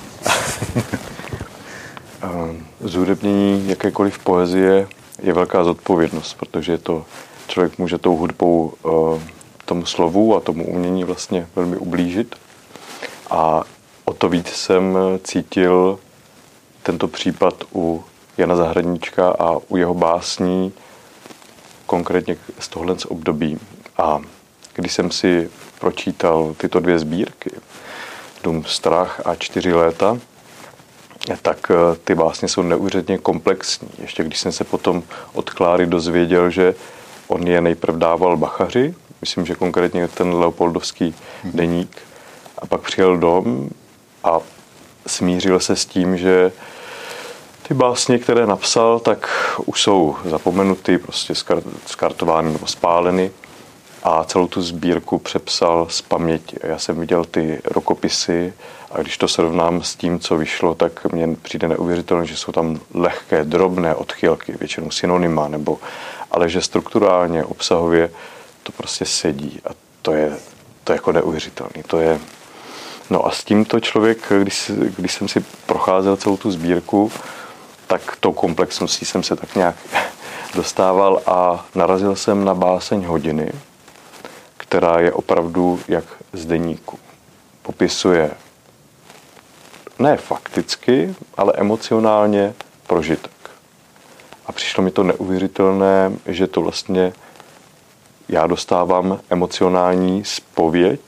Zúdebnění 2.81 3.69
jakékoliv 3.69 4.19
poezie 4.19 4.87
je 5.23 5.33
velká 5.33 5.65
zodpovědnost, 5.65 6.35
protože 6.35 6.79
to 6.79 7.05
člověk 7.49 7.79
může 7.79 7.99
tou 7.99 8.17
hudbou 8.17 8.73
eh, 8.73 9.21
tomu 9.65 9.87
slovu 9.87 10.37
a 10.37 10.41
tomu 10.41 10.69
umění 10.69 11.05
vlastně 11.05 11.49
velmi 11.57 11.77
ublížit. 11.77 12.37
A 13.31 13.63
o 14.05 14.15
to 14.15 14.29
víc 14.29 14.49
jsem 14.49 14.99
cítil 15.25 15.99
tento 16.83 17.09
případ 17.09 17.55
u 17.75 18.05
Jana 18.39 18.57
Zahradníčka 18.57 19.29
a 19.39 19.57
u 19.69 19.77
jeho 19.77 19.95
básní, 19.95 20.73
konkrétně 21.87 22.37
z 22.59 22.69
tohle 22.69 22.99
z 22.99 23.05
období. 23.05 23.59
A 23.99 24.21
když 24.75 24.93
jsem 24.93 25.11
si 25.11 25.51
pročítal 25.81 26.55
tyto 26.59 26.81
dvě 26.81 26.99
sbírky, 26.99 27.51
Dům 28.43 28.65
strach 28.65 29.21
a 29.27 29.35
čtyři 29.35 29.73
léta, 29.73 30.19
tak 31.37 31.71
eh, 31.71 31.97
ty 32.05 32.15
básně 32.15 32.49
jsou 32.49 32.63
neuvěřitelně 32.63 33.19
komplexní. 33.19 33.89
Ještě 33.99 34.25
když 34.25 34.39
jsem 34.39 34.53
se 34.53 34.65
potom 34.65 35.03
od 35.33 35.51
Kláry 35.51 35.87
dozvěděl, 35.87 36.51
že 36.51 36.75
on 37.29 37.47
je 37.47 37.61
nejprve 37.61 37.99
dával 37.99 38.37
Bachaři, 38.37 38.95
myslím, 39.21 39.47
že 39.47 39.55
konkrétně 39.55 40.09
ten 40.09 40.35
Leopoldovský 40.35 41.15
deník, 41.45 41.97
a 42.59 42.67
pak 42.67 42.81
přijel 42.81 43.19
dom 43.19 43.69
a 44.25 44.39
smířil 45.07 45.61
se 45.61 45.77
s 45.77 45.87
tím, 45.87 46.17
že 46.17 46.53
ty 47.69 47.75
básně, 47.75 48.19
které 48.19 48.47
napsal, 48.47 48.99
tak 48.99 49.29
už 49.67 49.83
jsou 49.83 50.17
zapomenuty, 50.25 50.99
prostě 50.99 51.35
skartovány 51.87 52.53
nebo 52.53 52.67
spáleny 52.67 53.31
a 54.03 54.25
celou 54.25 54.47
tu 54.47 54.63
sbírku 54.63 55.19
přepsal 55.19 55.87
z 55.91 56.03
paměti. 56.03 56.57
Já 56.63 56.79
jsem 56.79 57.01
viděl 57.01 57.25
ty 57.25 57.61
rokopisy 57.65 58.53
a 58.91 59.01
když 59.01 59.19
to 59.19 59.29
srovnám 59.29 59.83
s 59.83 59.97
tím, 59.97 60.19
co 60.19 60.37
vyšlo, 60.37 60.75
tak 60.75 61.13
mně 61.13 61.37
přijde 61.43 61.69
neuvěřitelné, 61.69 62.27
že 62.27 62.37
jsou 62.37 62.53
tam 62.53 62.81
lehké, 62.95 63.45
drobné 63.45 63.95
odchylky, 63.95 64.53
většinou 64.53 64.91
synonyma, 64.91 65.49
nebo, 65.49 65.79
ale 66.31 66.49
že 66.49 66.63
strukturálně, 66.63 67.45
obsahově 67.45 68.11
to 68.63 68.73
prostě 68.73 69.05
sedí 69.05 69.61
a 69.65 69.69
to 70.03 70.13
je, 70.13 70.37
to 70.85 70.93
je 70.93 70.97
jako 70.97 71.13
neuvěřitelné. 71.13 71.83
To 71.87 71.99
je, 71.99 72.21
no 73.11 73.27
a 73.27 73.31
s 73.31 73.45
tímto 73.45 73.81
člověk, 73.81 74.33
když, 74.43 74.71
když 74.97 75.13
jsem 75.13 75.29
si 75.29 75.45
procházel 75.67 76.17
celou 76.17 76.37
tu 76.37 76.51
sbírku, 76.51 77.13
tak 77.87 78.17
tou 78.21 78.33
komplexností 78.33 79.05
jsem 79.05 79.23
se 79.23 79.37
tak 79.37 79.55
nějak 79.55 79.77
dostával 80.55 81.23
a 81.27 81.67
narazil 81.75 82.17
jsem 82.17 82.45
na 82.45 82.55
báseň 82.55 83.05
hodiny, 83.05 83.53
která 84.57 85.01
je 85.01 85.13
opravdu 85.13 85.81
jak 85.89 86.05
z 86.33 86.45
deníku. 86.47 86.99
Popisuje 87.63 88.31
ne 89.99 90.17
fakticky, 90.17 91.15
ale 91.37 91.53
emocionálně 91.57 92.55
prožitek. 92.87 93.33
A 94.47 94.53
přišlo 94.53 94.85
mi 94.85 94.91
to 94.91 95.03
neuvěřitelné, 95.03 96.13
že 96.27 96.47
to 96.47 96.61
vlastně 96.61 97.13
já 98.29 98.47
dostávám 98.47 99.21
emocionální 99.31 100.25
spověď 100.25 101.01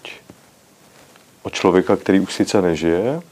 od 1.42 1.54
člověka, 1.54 1.96
který 1.96 2.20
už 2.20 2.34
sice 2.34 2.62
nežije, 2.62 3.22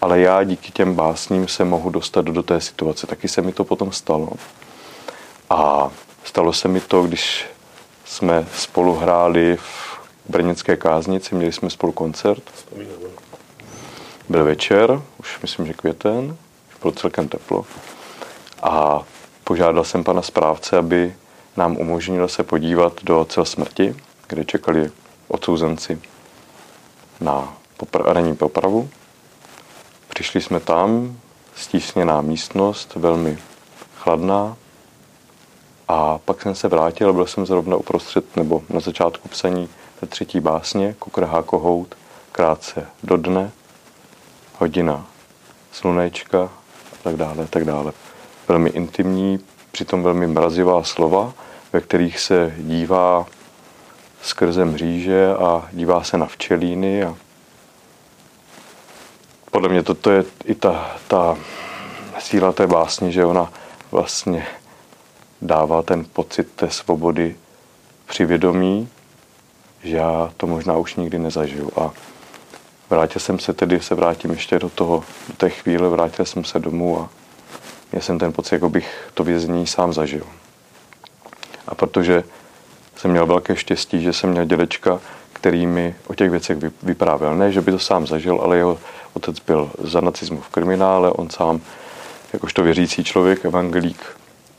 ale 0.00 0.20
já 0.20 0.44
díky 0.44 0.72
těm 0.72 0.94
básním 0.94 1.48
se 1.48 1.64
mohu 1.64 1.90
dostat 1.90 2.24
do 2.24 2.42
té 2.42 2.60
situace. 2.60 3.06
Taky 3.06 3.28
se 3.28 3.42
mi 3.42 3.52
to 3.52 3.64
potom 3.64 3.92
stalo. 3.92 4.28
A 5.50 5.90
stalo 6.24 6.52
se 6.52 6.68
mi 6.68 6.80
to, 6.80 7.02
když 7.02 7.46
jsme 8.04 8.46
spolu 8.56 8.94
hráli 8.94 9.56
v 9.56 10.00
brněnské 10.28 10.76
káznici, 10.76 11.34
měli 11.34 11.52
jsme 11.52 11.70
spolu 11.70 11.92
koncert. 11.92 12.42
Byl 14.30 14.44
večer, 14.44 15.02
už 15.18 15.40
myslím, 15.42 15.66
že 15.66 15.72
květen, 15.72 16.36
už 16.70 16.80
bylo 16.80 16.92
celkem 16.92 17.28
teplo. 17.28 17.66
A 18.62 19.02
požádal 19.44 19.84
jsem 19.84 20.04
pana 20.04 20.22
správce, 20.22 20.78
aby 20.78 21.14
nám 21.56 21.76
umožnil 21.76 22.28
se 22.28 22.42
podívat 22.42 23.04
do 23.04 23.24
cel 23.24 23.44
smrti, 23.44 23.96
kde 24.28 24.44
čekali 24.44 24.90
odsouzenci 25.28 26.00
na 27.20 27.56
popra- 27.78 28.36
popravu. 28.36 28.88
Přišli 30.08 30.40
jsme 30.40 30.60
tam, 30.60 31.16
stísněná 31.56 32.20
místnost, 32.20 32.94
velmi 32.94 33.38
chladná, 33.96 34.56
a 35.88 36.18
pak 36.18 36.42
jsem 36.42 36.54
se 36.54 36.68
vrátil, 36.68 37.12
byl 37.12 37.26
jsem 37.26 37.46
zrovna 37.46 37.76
uprostřed 37.76 38.36
nebo 38.36 38.62
na 38.68 38.80
začátku 38.80 39.28
psaní 39.28 39.68
té 40.00 40.06
třetí 40.06 40.40
básně, 40.40 40.94
Kukrhá 40.98 41.42
kohout, 41.42 41.94
krátce 42.32 42.86
do 43.02 43.16
dne, 43.16 43.52
hodina 44.60 45.06
slunečka 45.72 46.42
a 46.92 46.96
tak 47.02 47.16
dále, 47.16 47.46
tak 47.46 47.64
dále. 47.64 47.92
Velmi 48.48 48.70
intimní, 48.70 49.38
přitom 49.72 50.02
velmi 50.02 50.26
mrazivá 50.26 50.84
slova, 50.84 51.32
ve 51.72 51.80
kterých 51.80 52.20
se 52.20 52.54
dívá 52.58 53.26
skrze 54.22 54.64
mříže 54.64 55.34
a 55.34 55.68
dívá 55.72 56.04
se 56.04 56.18
na 56.18 56.26
včelíny 56.26 57.04
a 57.04 57.16
podle 59.50 59.68
mě 59.68 59.82
toto 59.82 60.10
je 60.10 60.24
i 60.44 60.54
ta, 60.54 60.96
ta 61.08 61.38
síla 62.18 62.52
té 62.52 62.66
básně, 62.66 63.12
že 63.12 63.24
ona 63.24 63.52
vlastně 63.90 64.46
dává 65.42 65.82
ten 65.82 66.04
pocit 66.12 66.52
té 66.52 66.70
svobody 66.70 67.36
při 68.06 68.24
vědomí, 68.24 68.88
že 69.82 69.96
já 69.96 70.32
to 70.36 70.46
možná 70.46 70.76
už 70.76 70.94
nikdy 70.94 71.18
nezažiju. 71.18 71.70
A 71.80 71.90
vrátil 72.90 73.20
jsem 73.20 73.38
se 73.38 73.52
tedy, 73.52 73.80
se 73.80 73.94
vrátím 73.94 74.30
ještě 74.30 74.58
do 74.58 74.68
toho, 74.68 75.04
do 75.28 75.34
té 75.36 75.50
chvíle, 75.50 75.88
vrátil 75.88 76.24
jsem 76.24 76.44
se 76.44 76.58
domů 76.58 77.00
a 77.00 77.08
měl 77.92 78.02
jsem 78.02 78.18
ten 78.18 78.32
pocit, 78.32 78.54
jako 78.54 78.68
bych 78.68 79.10
to 79.14 79.24
vězení 79.24 79.66
sám 79.66 79.92
zažil. 79.92 80.26
A 81.66 81.74
protože 81.74 82.24
jsem 82.96 83.10
měl 83.10 83.26
velké 83.26 83.56
štěstí, 83.56 84.02
že 84.02 84.12
jsem 84.12 84.30
měl 84.30 84.44
dědečka, 84.44 85.00
který 85.32 85.66
mi 85.66 85.94
o 86.06 86.14
těch 86.14 86.30
věcech 86.30 86.58
vyprávěl. 86.82 87.36
Ne, 87.36 87.52
že 87.52 87.60
by 87.60 87.72
to 87.72 87.78
sám 87.78 88.06
zažil, 88.06 88.40
ale 88.42 88.56
jeho 88.56 88.78
otec 89.12 89.40
byl 89.40 89.70
za 89.78 90.00
nacismu 90.00 90.40
v 90.40 90.48
kriminále, 90.48 91.10
on 91.10 91.30
sám, 91.30 91.60
jakožto 92.32 92.62
věřící 92.62 93.04
člověk, 93.04 93.44
evangelík, 93.44 94.04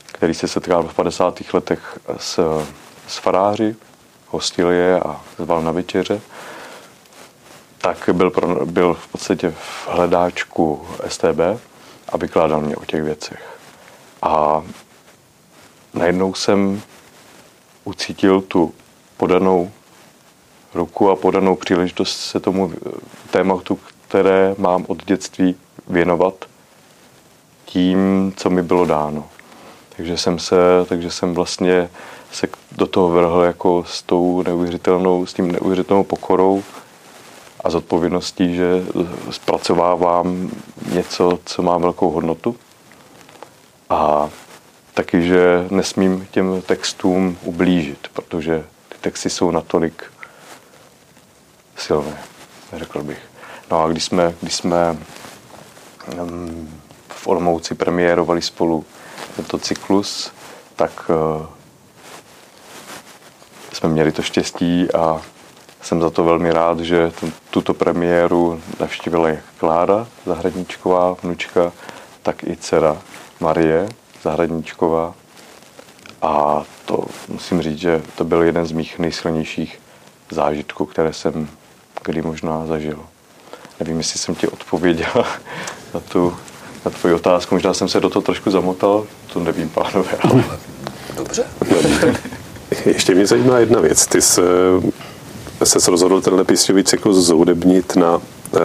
který 0.06 0.34
se 0.34 0.48
setkal 0.48 0.82
v 0.82 0.94
50. 0.94 1.40
letech 1.52 1.98
s, 2.16 2.64
s 3.08 3.18
faráři, 3.18 3.76
hostil 4.28 4.70
je 4.70 5.00
a 5.00 5.20
zval 5.38 5.62
na 5.62 5.72
večeře, 5.72 6.20
tak 7.82 8.10
byl, 8.12 8.30
pro, 8.30 8.66
byl 8.66 8.94
v 8.94 9.08
podstatě 9.08 9.50
v 9.50 9.88
hledáčku 9.88 10.86
STB 11.08 11.40
a 12.08 12.16
vykládal 12.16 12.60
mě 12.60 12.76
o 12.76 12.84
těch 12.84 13.02
věcech. 13.02 13.58
A 14.22 14.62
najednou 15.94 16.34
jsem 16.34 16.82
ucítil 17.84 18.40
tu 18.40 18.74
podanou 19.16 19.70
ruku 20.74 21.10
a 21.10 21.16
podanou 21.16 21.56
příležitost 21.56 22.20
se 22.20 22.40
tomu 22.40 22.72
tématu, 23.30 23.78
které 24.08 24.54
mám 24.58 24.84
od 24.88 25.04
dětství 25.04 25.56
věnovat 25.88 26.34
tím, 27.64 28.32
co 28.36 28.50
mi 28.50 28.62
bylo 28.62 28.84
dáno. 28.84 29.28
Takže 29.96 30.18
jsem 30.18 30.38
se, 30.38 30.56
takže 30.88 31.10
jsem 31.10 31.34
vlastně 31.34 31.90
se 32.32 32.46
do 32.72 32.86
toho 32.86 33.08
vrhl 33.08 33.42
jako 33.42 33.84
s 33.84 34.02
tou 34.02 34.42
neuvěřitelnou, 34.42 35.26
s 35.26 35.34
tím 35.34 35.52
neuvěřitelnou 35.52 36.04
pokorou 36.04 36.62
a 37.64 37.70
zodpovědností, 37.70 38.54
že 38.54 38.84
zpracovávám 39.30 40.50
něco, 40.92 41.38
co 41.44 41.62
má 41.62 41.78
velkou 41.78 42.10
hodnotu. 42.10 42.56
A 43.90 44.30
taky, 44.94 45.22
že 45.22 45.66
nesmím 45.70 46.26
těm 46.30 46.62
textům 46.62 47.38
ublížit, 47.42 48.08
protože 48.12 48.64
ty 48.88 48.98
texty 49.00 49.30
jsou 49.30 49.50
natolik 49.50 50.04
silné, 51.76 52.18
řekl 52.72 53.02
bych. 53.02 53.18
No 53.70 53.82
a 53.82 53.88
když 53.88 54.04
jsme, 54.04 54.34
když 54.40 54.54
jsme 54.54 54.98
mm, 56.22 56.80
v 57.08 57.26
Olomouci 57.26 57.74
premiérovali 57.74 58.42
spolu 58.42 58.84
tento 59.36 59.58
cyklus, 59.58 60.32
tak 60.76 61.10
uh, 61.10 61.46
jsme 63.72 63.88
měli 63.88 64.12
to 64.12 64.22
štěstí 64.22 64.94
a 64.94 65.22
jsem 65.82 66.00
za 66.00 66.10
to 66.10 66.24
velmi 66.24 66.52
rád, 66.52 66.80
že 66.80 67.12
tuto 67.50 67.74
premiéru 67.74 68.60
navštívila 68.80 69.28
jak 69.28 69.44
Klára 69.58 70.06
Zahradníčková, 70.26 71.16
vnučka, 71.22 71.72
tak 72.22 72.44
i 72.44 72.56
dcera 72.56 73.02
Marie 73.40 73.88
Zahradníčková. 74.22 75.14
A 76.22 76.62
to 76.84 77.04
musím 77.28 77.62
říct, 77.62 77.78
že 77.78 78.02
to 78.14 78.24
byl 78.24 78.42
jeden 78.42 78.66
z 78.66 78.72
mých 78.72 78.98
nejsilnějších 78.98 79.80
zážitků, 80.30 80.86
které 80.86 81.12
jsem 81.12 81.48
kdy 82.04 82.22
možná 82.22 82.66
zažil. 82.66 82.98
Nevím, 83.80 83.98
jestli 83.98 84.18
jsem 84.18 84.34
ti 84.34 84.48
odpověděl 84.48 85.24
na 85.94 86.00
tu 86.00 86.36
na 86.84 86.90
tvoji 86.90 87.14
otázku. 87.14 87.54
Možná 87.54 87.74
jsem 87.74 87.88
se 87.88 88.00
do 88.00 88.10
toho 88.10 88.22
trošku 88.22 88.50
zamotal, 88.50 89.06
to 89.32 89.40
nevím, 89.40 89.68
pánové. 89.68 90.10
Ale... 90.20 90.44
Dobře. 91.16 91.44
Ještě 92.86 93.14
mě 93.14 93.26
zajímá 93.26 93.58
jedna 93.58 93.80
věc. 93.80 94.06
Ty 94.06 94.22
jsi 94.22 94.40
se 95.66 95.90
rozhodl 95.90 96.20
tenhle 96.20 96.44
písňový 96.44 96.84
cyklus 96.84 97.26
zhudebnit 97.26 97.96
na 97.96 98.16
e, 98.16 98.58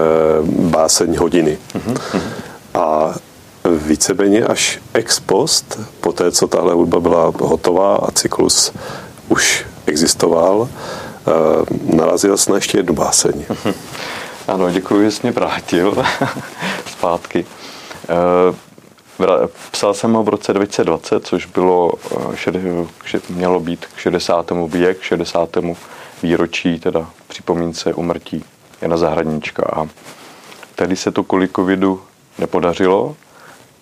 báseň 0.50 1.18
hodiny. 1.18 1.58
Mm-hmm. 1.76 2.20
A 2.74 3.16
víceméně 3.76 4.46
až 4.46 4.80
ex 4.94 5.20
post, 5.20 5.80
po 6.02 6.14
té, 6.14 6.32
co 6.32 6.48
tahle 6.48 6.74
hudba 6.74 7.00
byla 7.00 7.34
hotová 7.40 7.96
a 7.96 8.12
cyklus 8.12 8.72
už 9.30 9.66
existoval, 9.86 10.70
e, 10.70 11.96
narazil 11.96 12.38
jsi 12.38 12.50
na 12.52 12.56
ještě 12.56 12.78
jednu 12.78 12.94
báseň. 12.94 13.46
Mm-hmm. 13.50 13.74
Ano, 14.48 14.72
děkuji, 14.72 15.04
že 15.04 15.12
jsi 15.12 15.20
mě 15.24 15.32
vrátil 15.32 16.04
zpátky. 16.92 17.46
E, 18.10 18.68
psal 19.72 19.94
jsem 19.94 20.14
ho 20.14 20.24
v 20.24 20.30
roce 20.30 20.54
2020, 20.54 21.26
což 21.26 21.46
bylo, 21.46 21.92
mělo 23.30 23.60
být 23.60 23.86
k 23.86 24.00
60. 24.00 24.52
věk, 24.68 25.02
60 25.02 25.58
výročí, 26.24 26.80
teda 26.80 27.10
připomínce 27.28 27.94
umrtí 27.94 28.44
Jana 28.82 28.98
Zahradníčka. 28.98 29.64
A 29.76 29.88
tehdy 30.76 30.96
se 30.96 31.12
to 31.12 31.24
kvůli 31.24 31.48
covidu 31.48 32.02
nepodařilo 32.40 33.16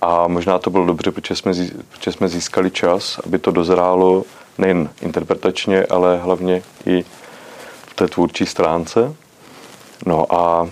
a 0.02 0.28
možná 0.28 0.60
to 0.60 0.70
bylo 0.70 0.86
dobře, 0.86 1.12
protože 1.12 1.36
jsme, 1.36 1.52
protože 1.90 2.12
jsme 2.12 2.28
získali 2.28 2.72
čas, 2.72 3.20
aby 3.26 3.40
to 3.40 3.52
dozrálo 3.52 4.24
nejen 4.58 4.90
interpretačně, 5.02 5.86
ale 5.86 6.18
hlavně 6.18 6.62
i 6.86 7.06
v 7.88 7.94
té 7.96 8.08
tvůrčí 8.08 8.46
stránce. 8.46 9.16
No 10.06 10.36
a 10.36 10.70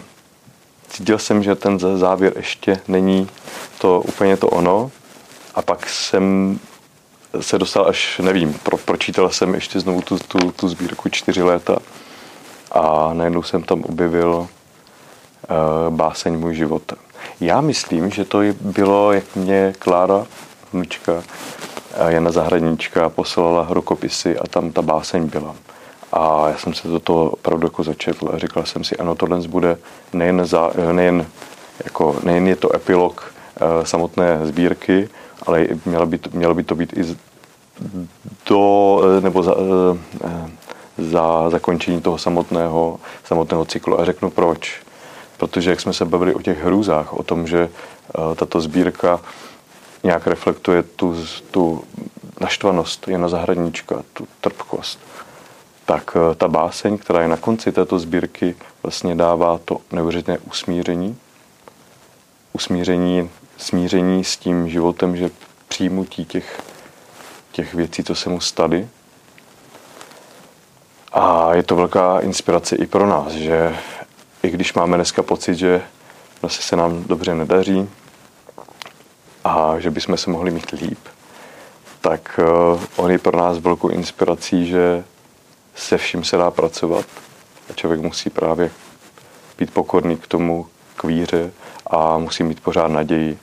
cítil 0.89 1.19
jsem, 1.19 1.43
že 1.43 1.55
ten 1.55 1.79
závěr 1.79 2.33
ještě 2.35 2.79
není 2.87 3.29
to 3.77 4.01
úplně 4.01 4.37
to 4.37 4.47
ono. 4.47 4.91
A 5.55 5.61
pak 5.61 5.89
jsem 5.89 6.59
se 7.39 7.59
dostal 7.59 7.87
až, 7.87 8.19
nevím, 8.23 8.53
pro, 8.53 8.77
pročítal 8.77 9.29
jsem 9.29 9.53
ještě 9.53 9.79
znovu 9.79 10.01
tu, 10.01 10.19
tu, 10.19 10.51
tu 10.51 10.67
sbírku 10.67 11.09
čtyři 11.09 11.43
léta 11.43 11.77
a 12.71 13.13
najednou 13.13 13.43
jsem 13.43 13.63
tam 13.63 13.81
objevil 13.81 14.35
uh, 14.37 15.95
báseň 15.95 16.39
Můj 16.39 16.55
život. 16.55 16.93
Já 17.39 17.61
myslím, 17.61 18.09
že 18.09 18.25
to 18.25 18.39
bylo, 18.61 19.13
jak 19.13 19.35
mě 19.35 19.73
Klára, 19.79 20.25
vnučka 20.73 21.23
Jana 22.07 22.31
Zahradníčka, 22.31 23.09
poslala 23.09 23.67
rukopisy 23.69 24.39
a 24.39 24.47
tam 24.47 24.71
ta 24.71 24.81
báseň 24.81 25.29
byla. 25.29 25.55
A 26.13 26.49
já 26.49 26.57
jsem 26.57 26.73
se 26.73 26.87
do 26.87 26.99
toho 26.99 27.29
opravdu 27.29 27.67
jako 27.67 27.83
začetl 27.83 28.29
a 28.33 28.37
říkal 28.37 28.65
jsem 28.65 28.83
si, 28.83 28.97
ano, 28.97 29.15
tohle 29.15 29.47
bude 29.47 29.77
nejen, 30.13 30.45
za, 30.45 30.71
nejen, 30.91 31.25
jako, 31.83 32.15
nejen 32.23 32.47
je 32.47 32.55
to 32.55 32.75
epilog 32.75 33.33
samotné 33.83 34.39
sbírky, 34.43 35.09
ale 35.47 35.67
mělo 35.85 36.05
by 36.05 36.17
to, 36.17 36.29
mělo 36.33 36.53
by 36.53 36.63
to 36.63 36.75
být 36.75 36.97
i 36.97 37.17
do, 38.49 39.01
nebo 39.19 39.43
za, 39.43 39.55
za 40.97 41.49
zakončení 41.49 42.01
toho 42.01 42.17
samotného, 42.17 42.99
samotného 43.23 43.65
cyklu. 43.65 43.99
A 44.01 44.05
řeknu 44.05 44.29
proč. 44.29 44.81
Protože 45.37 45.69
jak 45.69 45.81
jsme 45.81 45.93
se 45.93 46.05
bavili 46.05 46.33
o 46.33 46.41
těch 46.41 46.63
hrůzách, 46.63 47.13
o 47.13 47.23
tom, 47.23 47.47
že 47.47 47.69
eh, 47.69 48.35
tato 48.35 48.61
sbírka 48.61 49.19
nějak 50.03 50.27
reflektuje 50.27 50.83
tu, 50.83 51.15
tu 51.51 51.83
naštvanost 52.41 53.07
Jana 53.07 53.29
Zahradníčka, 53.29 54.03
tu 54.13 54.27
trpkost, 54.41 54.99
tak 55.85 56.17
eh, 56.17 56.35
ta 56.35 56.47
báseň, 56.47 56.97
která 56.97 57.21
je 57.21 57.27
na 57.27 57.37
konci 57.37 57.71
této 57.71 57.99
sbírky, 57.99 58.55
vlastně 58.83 59.15
dává 59.15 59.59
to 59.65 59.77
neuvěřitelné 59.91 60.39
usmíření. 60.39 61.17
Usmíření, 62.53 63.29
smíření 63.63 64.23
s 64.23 64.37
tím 64.37 64.69
životem, 64.69 65.17
že 65.17 65.29
přijmutí 65.67 66.25
těch, 66.25 66.61
těch 67.51 67.73
věcí, 67.73 68.03
co 68.03 68.15
se 68.15 68.29
mu 68.29 68.39
staly. 68.39 68.87
A 71.11 71.53
je 71.55 71.63
to 71.63 71.75
velká 71.75 72.19
inspirace 72.19 72.75
i 72.75 72.87
pro 72.87 73.07
nás, 73.07 73.31
že 73.31 73.75
i 74.43 74.49
když 74.49 74.73
máme 74.73 74.97
dneska 74.97 75.23
pocit, 75.23 75.55
že 75.55 75.81
vlastně 76.41 76.63
se 76.63 76.75
nám 76.75 77.03
dobře 77.03 77.35
nedaří 77.35 77.89
a 79.43 79.79
že 79.79 79.91
bychom 79.91 80.17
se 80.17 80.29
mohli 80.29 80.51
mít 80.51 80.71
líp, 80.71 80.99
tak 82.01 82.39
uh, 82.73 82.81
on 82.95 83.11
je 83.11 83.19
pro 83.19 83.37
nás 83.37 83.57
velkou 83.57 83.89
inspirací, 83.89 84.67
že 84.67 85.03
se 85.75 85.97
vším 85.97 86.23
se 86.23 86.37
dá 86.37 86.51
pracovat 86.51 87.05
a 87.69 87.73
člověk 87.73 88.01
musí 88.01 88.29
právě 88.29 88.71
být 89.57 89.73
pokorný 89.73 90.17
k 90.17 90.27
tomu, 90.27 90.67
k 90.95 91.03
víře 91.03 91.51
a 91.87 92.17
musí 92.17 92.43
mít 92.43 92.59
pořád 92.59 92.87
naději, 92.87 93.37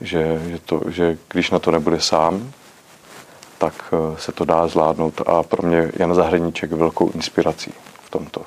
že, 0.00 0.42
že, 0.46 0.58
to, 0.58 0.80
že 0.86 1.18
když 1.28 1.50
na 1.50 1.58
to 1.58 1.70
nebude 1.70 2.00
sám, 2.00 2.52
tak 3.58 3.74
eh, 3.92 4.16
se 4.18 4.32
to 4.32 4.44
dá 4.44 4.68
zvládnout 4.68 5.22
a 5.26 5.42
pro 5.42 5.68
mě 5.68 5.92
Jan 5.96 6.14
Zahradníček 6.14 6.70
je 6.70 6.76
velkou 6.76 7.10
inspirací 7.10 7.72
v 8.04 8.10
tomto. 8.10 8.42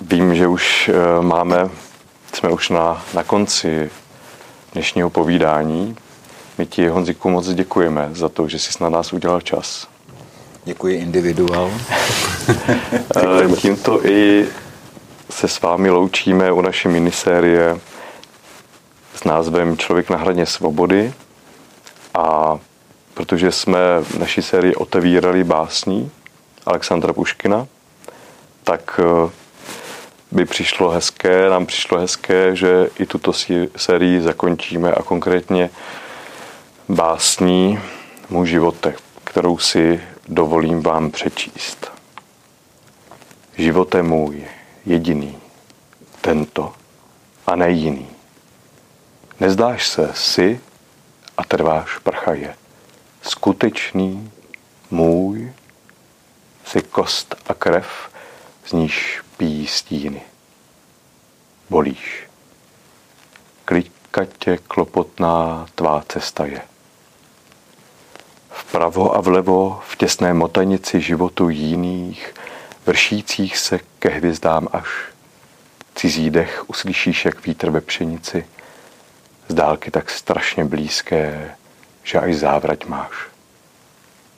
Vím, 0.00 0.34
že 0.34 0.46
už 0.46 0.88
eh, 0.88 1.22
máme, 1.22 1.70
jsme 2.34 2.50
už 2.50 2.70
na, 2.70 3.04
na 3.14 3.24
konci 3.24 3.90
dnešního 4.72 5.10
povídání. 5.10 5.96
My 6.58 6.66
ti, 6.66 6.88
Honziku, 6.88 7.30
moc 7.30 7.48
děkujeme 7.48 8.10
za 8.12 8.28
to, 8.28 8.48
že 8.48 8.58
jsi 8.58 8.70
na 8.80 8.88
nás 8.88 9.12
udělal 9.12 9.40
čas. 9.40 9.88
Děkuji 10.64 10.98
individuál. 10.98 11.70
Eh, 13.16 13.56
tímto 13.56 14.06
i 14.06 14.48
se 15.30 15.48
s 15.48 15.60
vámi 15.60 15.90
loučíme 15.90 16.52
u 16.52 16.60
naší 16.60 16.88
minisérie 16.88 17.80
s 19.22 19.24
názvem 19.24 19.78
Člověk 19.78 20.10
na 20.10 20.16
hraně 20.16 20.46
svobody. 20.46 21.14
A 22.14 22.58
protože 23.14 23.52
jsme 23.52 23.78
v 24.00 24.18
naší 24.18 24.42
sérii 24.42 24.74
otevírali 24.74 25.44
básní 25.44 26.10
Alexandra 26.66 27.12
Puškina, 27.12 27.66
tak 28.64 29.00
eh, 29.02 29.30
by 30.32 30.44
přišlo 30.44 30.90
hezké, 30.90 31.48
nám 31.50 31.66
přišlo 31.66 31.98
hezké, 31.98 32.56
že 32.56 32.88
i 32.98 33.06
tuto 33.06 33.32
sérii 33.76 34.20
zakončíme 34.20 34.92
a 34.92 35.02
konkrétně 35.02 35.70
básní 36.88 37.78
Můj 38.30 38.46
životek, 38.46 39.00
kterou 39.24 39.58
si 39.58 40.00
dovolím 40.28 40.82
vám 40.82 41.10
přečíst. 41.10 41.92
Živote 43.58 44.02
můj, 44.02 44.44
jediný, 44.86 45.36
tento 46.20 46.72
a 47.46 47.56
ne 47.56 47.70
jiný. 47.70 48.11
Nezdáš 49.40 49.88
se 49.88 50.10
si 50.14 50.60
a 51.36 51.44
trváš 51.44 51.98
prchaje. 51.98 52.54
Skutečný, 53.22 54.32
můj, 54.90 55.52
si 56.66 56.82
kost 56.82 57.34
a 57.46 57.54
krev, 57.54 58.10
z 58.66 58.72
níž 58.72 59.22
píjí 59.36 59.66
stíny. 59.66 60.22
Bolíš. 61.70 62.28
Klika 63.64 64.24
tě 64.38 64.58
klopotná 64.58 65.66
tvá 65.74 66.04
cesta 66.08 66.46
je. 66.46 66.62
Vpravo 68.50 69.16
a 69.16 69.20
vlevo 69.20 69.82
v 69.88 69.96
těsné 69.96 70.34
motanici 70.34 71.00
životu 71.00 71.48
jiných, 71.48 72.34
vršících 72.86 73.58
se 73.58 73.80
ke 73.98 74.08
hvězdám 74.08 74.68
až. 74.72 74.88
Cizí 75.94 76.30
dech 76.30 76.70
uslyšíš, 76.70 77.24
jak 77.24 77.46
vítr 77.46 77.70
ve 77.70 77.80
pšenici, 77.80 78.44
z 79.52 79.54
dálky 79.54 79.90
tak 79.90 80.10
strašně 80.10 80.64
blízké, 80.64 81.56
že 82.02 82.20
až 82.20 82.34
závrať 82.34 82.86
máš. 82.86 83.28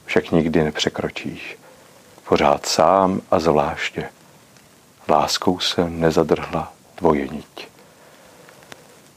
Však 0.05 0.31
nikdy 0.31 0.65
nepřekročíš, 0.65 1.59
pořád 2.29 2.67
sám 2.67 3.21
a 3.31 3.41
zvláště. 3.41 4.09
Láskou 5.09 5.59
se 5.59 5.91
nezadrhla 5.91 6.73
tvoje 6.95 7.29
niť. 7.29 7.69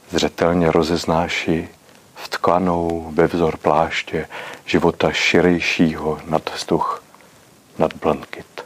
Zřetelně 0.10 0.72
rozeznáš 0.72 1.48
ji 1.48 1.70
v 2.16 2.30
tkanou 2.30 3.12
ve 3.14 3.28
vzor 3.28 3.58
pláště 3.58 4.28
života 4.66 5.12
širejšího 5.12 6.20
nad 6.26 6.50
vzduch, 6.56 7.04
nad 7.78 7.94
blankit. 7.94 8.66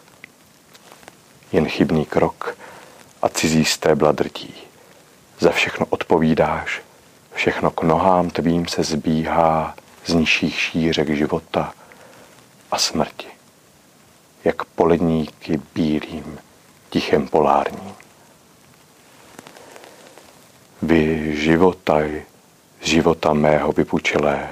Jen 1.51 1.65
chybný 1.69 2.05
krok 2.05 2.57
a 3.21 3.29
cizí 3.29 3.65
stébla 3.65 4.11
drtí. 4.11 4.53
Za 5.39 5.51
všechno 5.51 5.85
odpovídáš, 5.89 6.81
všechno 7.33 7.71
k 7.71 7.81
nohám 7.81 8.29
tvým 8.29 8.67
se 8.67 8.83
zbíhá 8.83 9.75
z 10.05 10.13
nižších 10.13 10.59
šířek 10.59 11.15
života 11.15 11.73
a 12.71 12.77
smrti, 12.77 13.27
jak 14.43 14.65
poledníky 14.65 15.61
bílým, 15.75 16.39
tichem 16.89 17.27
polárním. 17.27 17.93
Vy 20.81 21.35
životaj, 21.35 22.21
života 22.81 23.33
mého 23.33 23.71
vypučilé, 23.71 24.49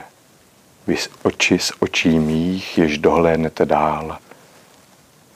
vy 0.87 0.97
z 0.97 1.09
oči 1.23 1.59
z 1.59 1.71
očí 1.79 2.19
mých, 2.19 2.77
jež 2.77 2.97
dohlédnete 2.97 3.65
dál, 3.65 4.17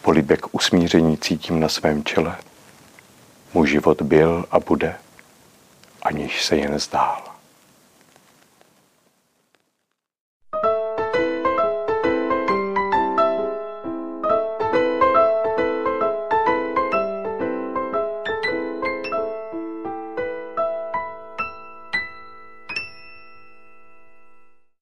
polibek 0.02 0.56
usmíření 0.56 1.18
cítím 1.18 1.60
na 1.60 1.70
svém 1.70 2.04
čele. 2.04 2.38
Můj 3.54 3.68
život 3.68 4.02
byl 4.02 4.46
a 4.52 4.60
bude, 4.60 4.96
aniž 6.02 6.46
se 6.46 6.56
jen 6.56 6.80
zdál. 6.80 7.33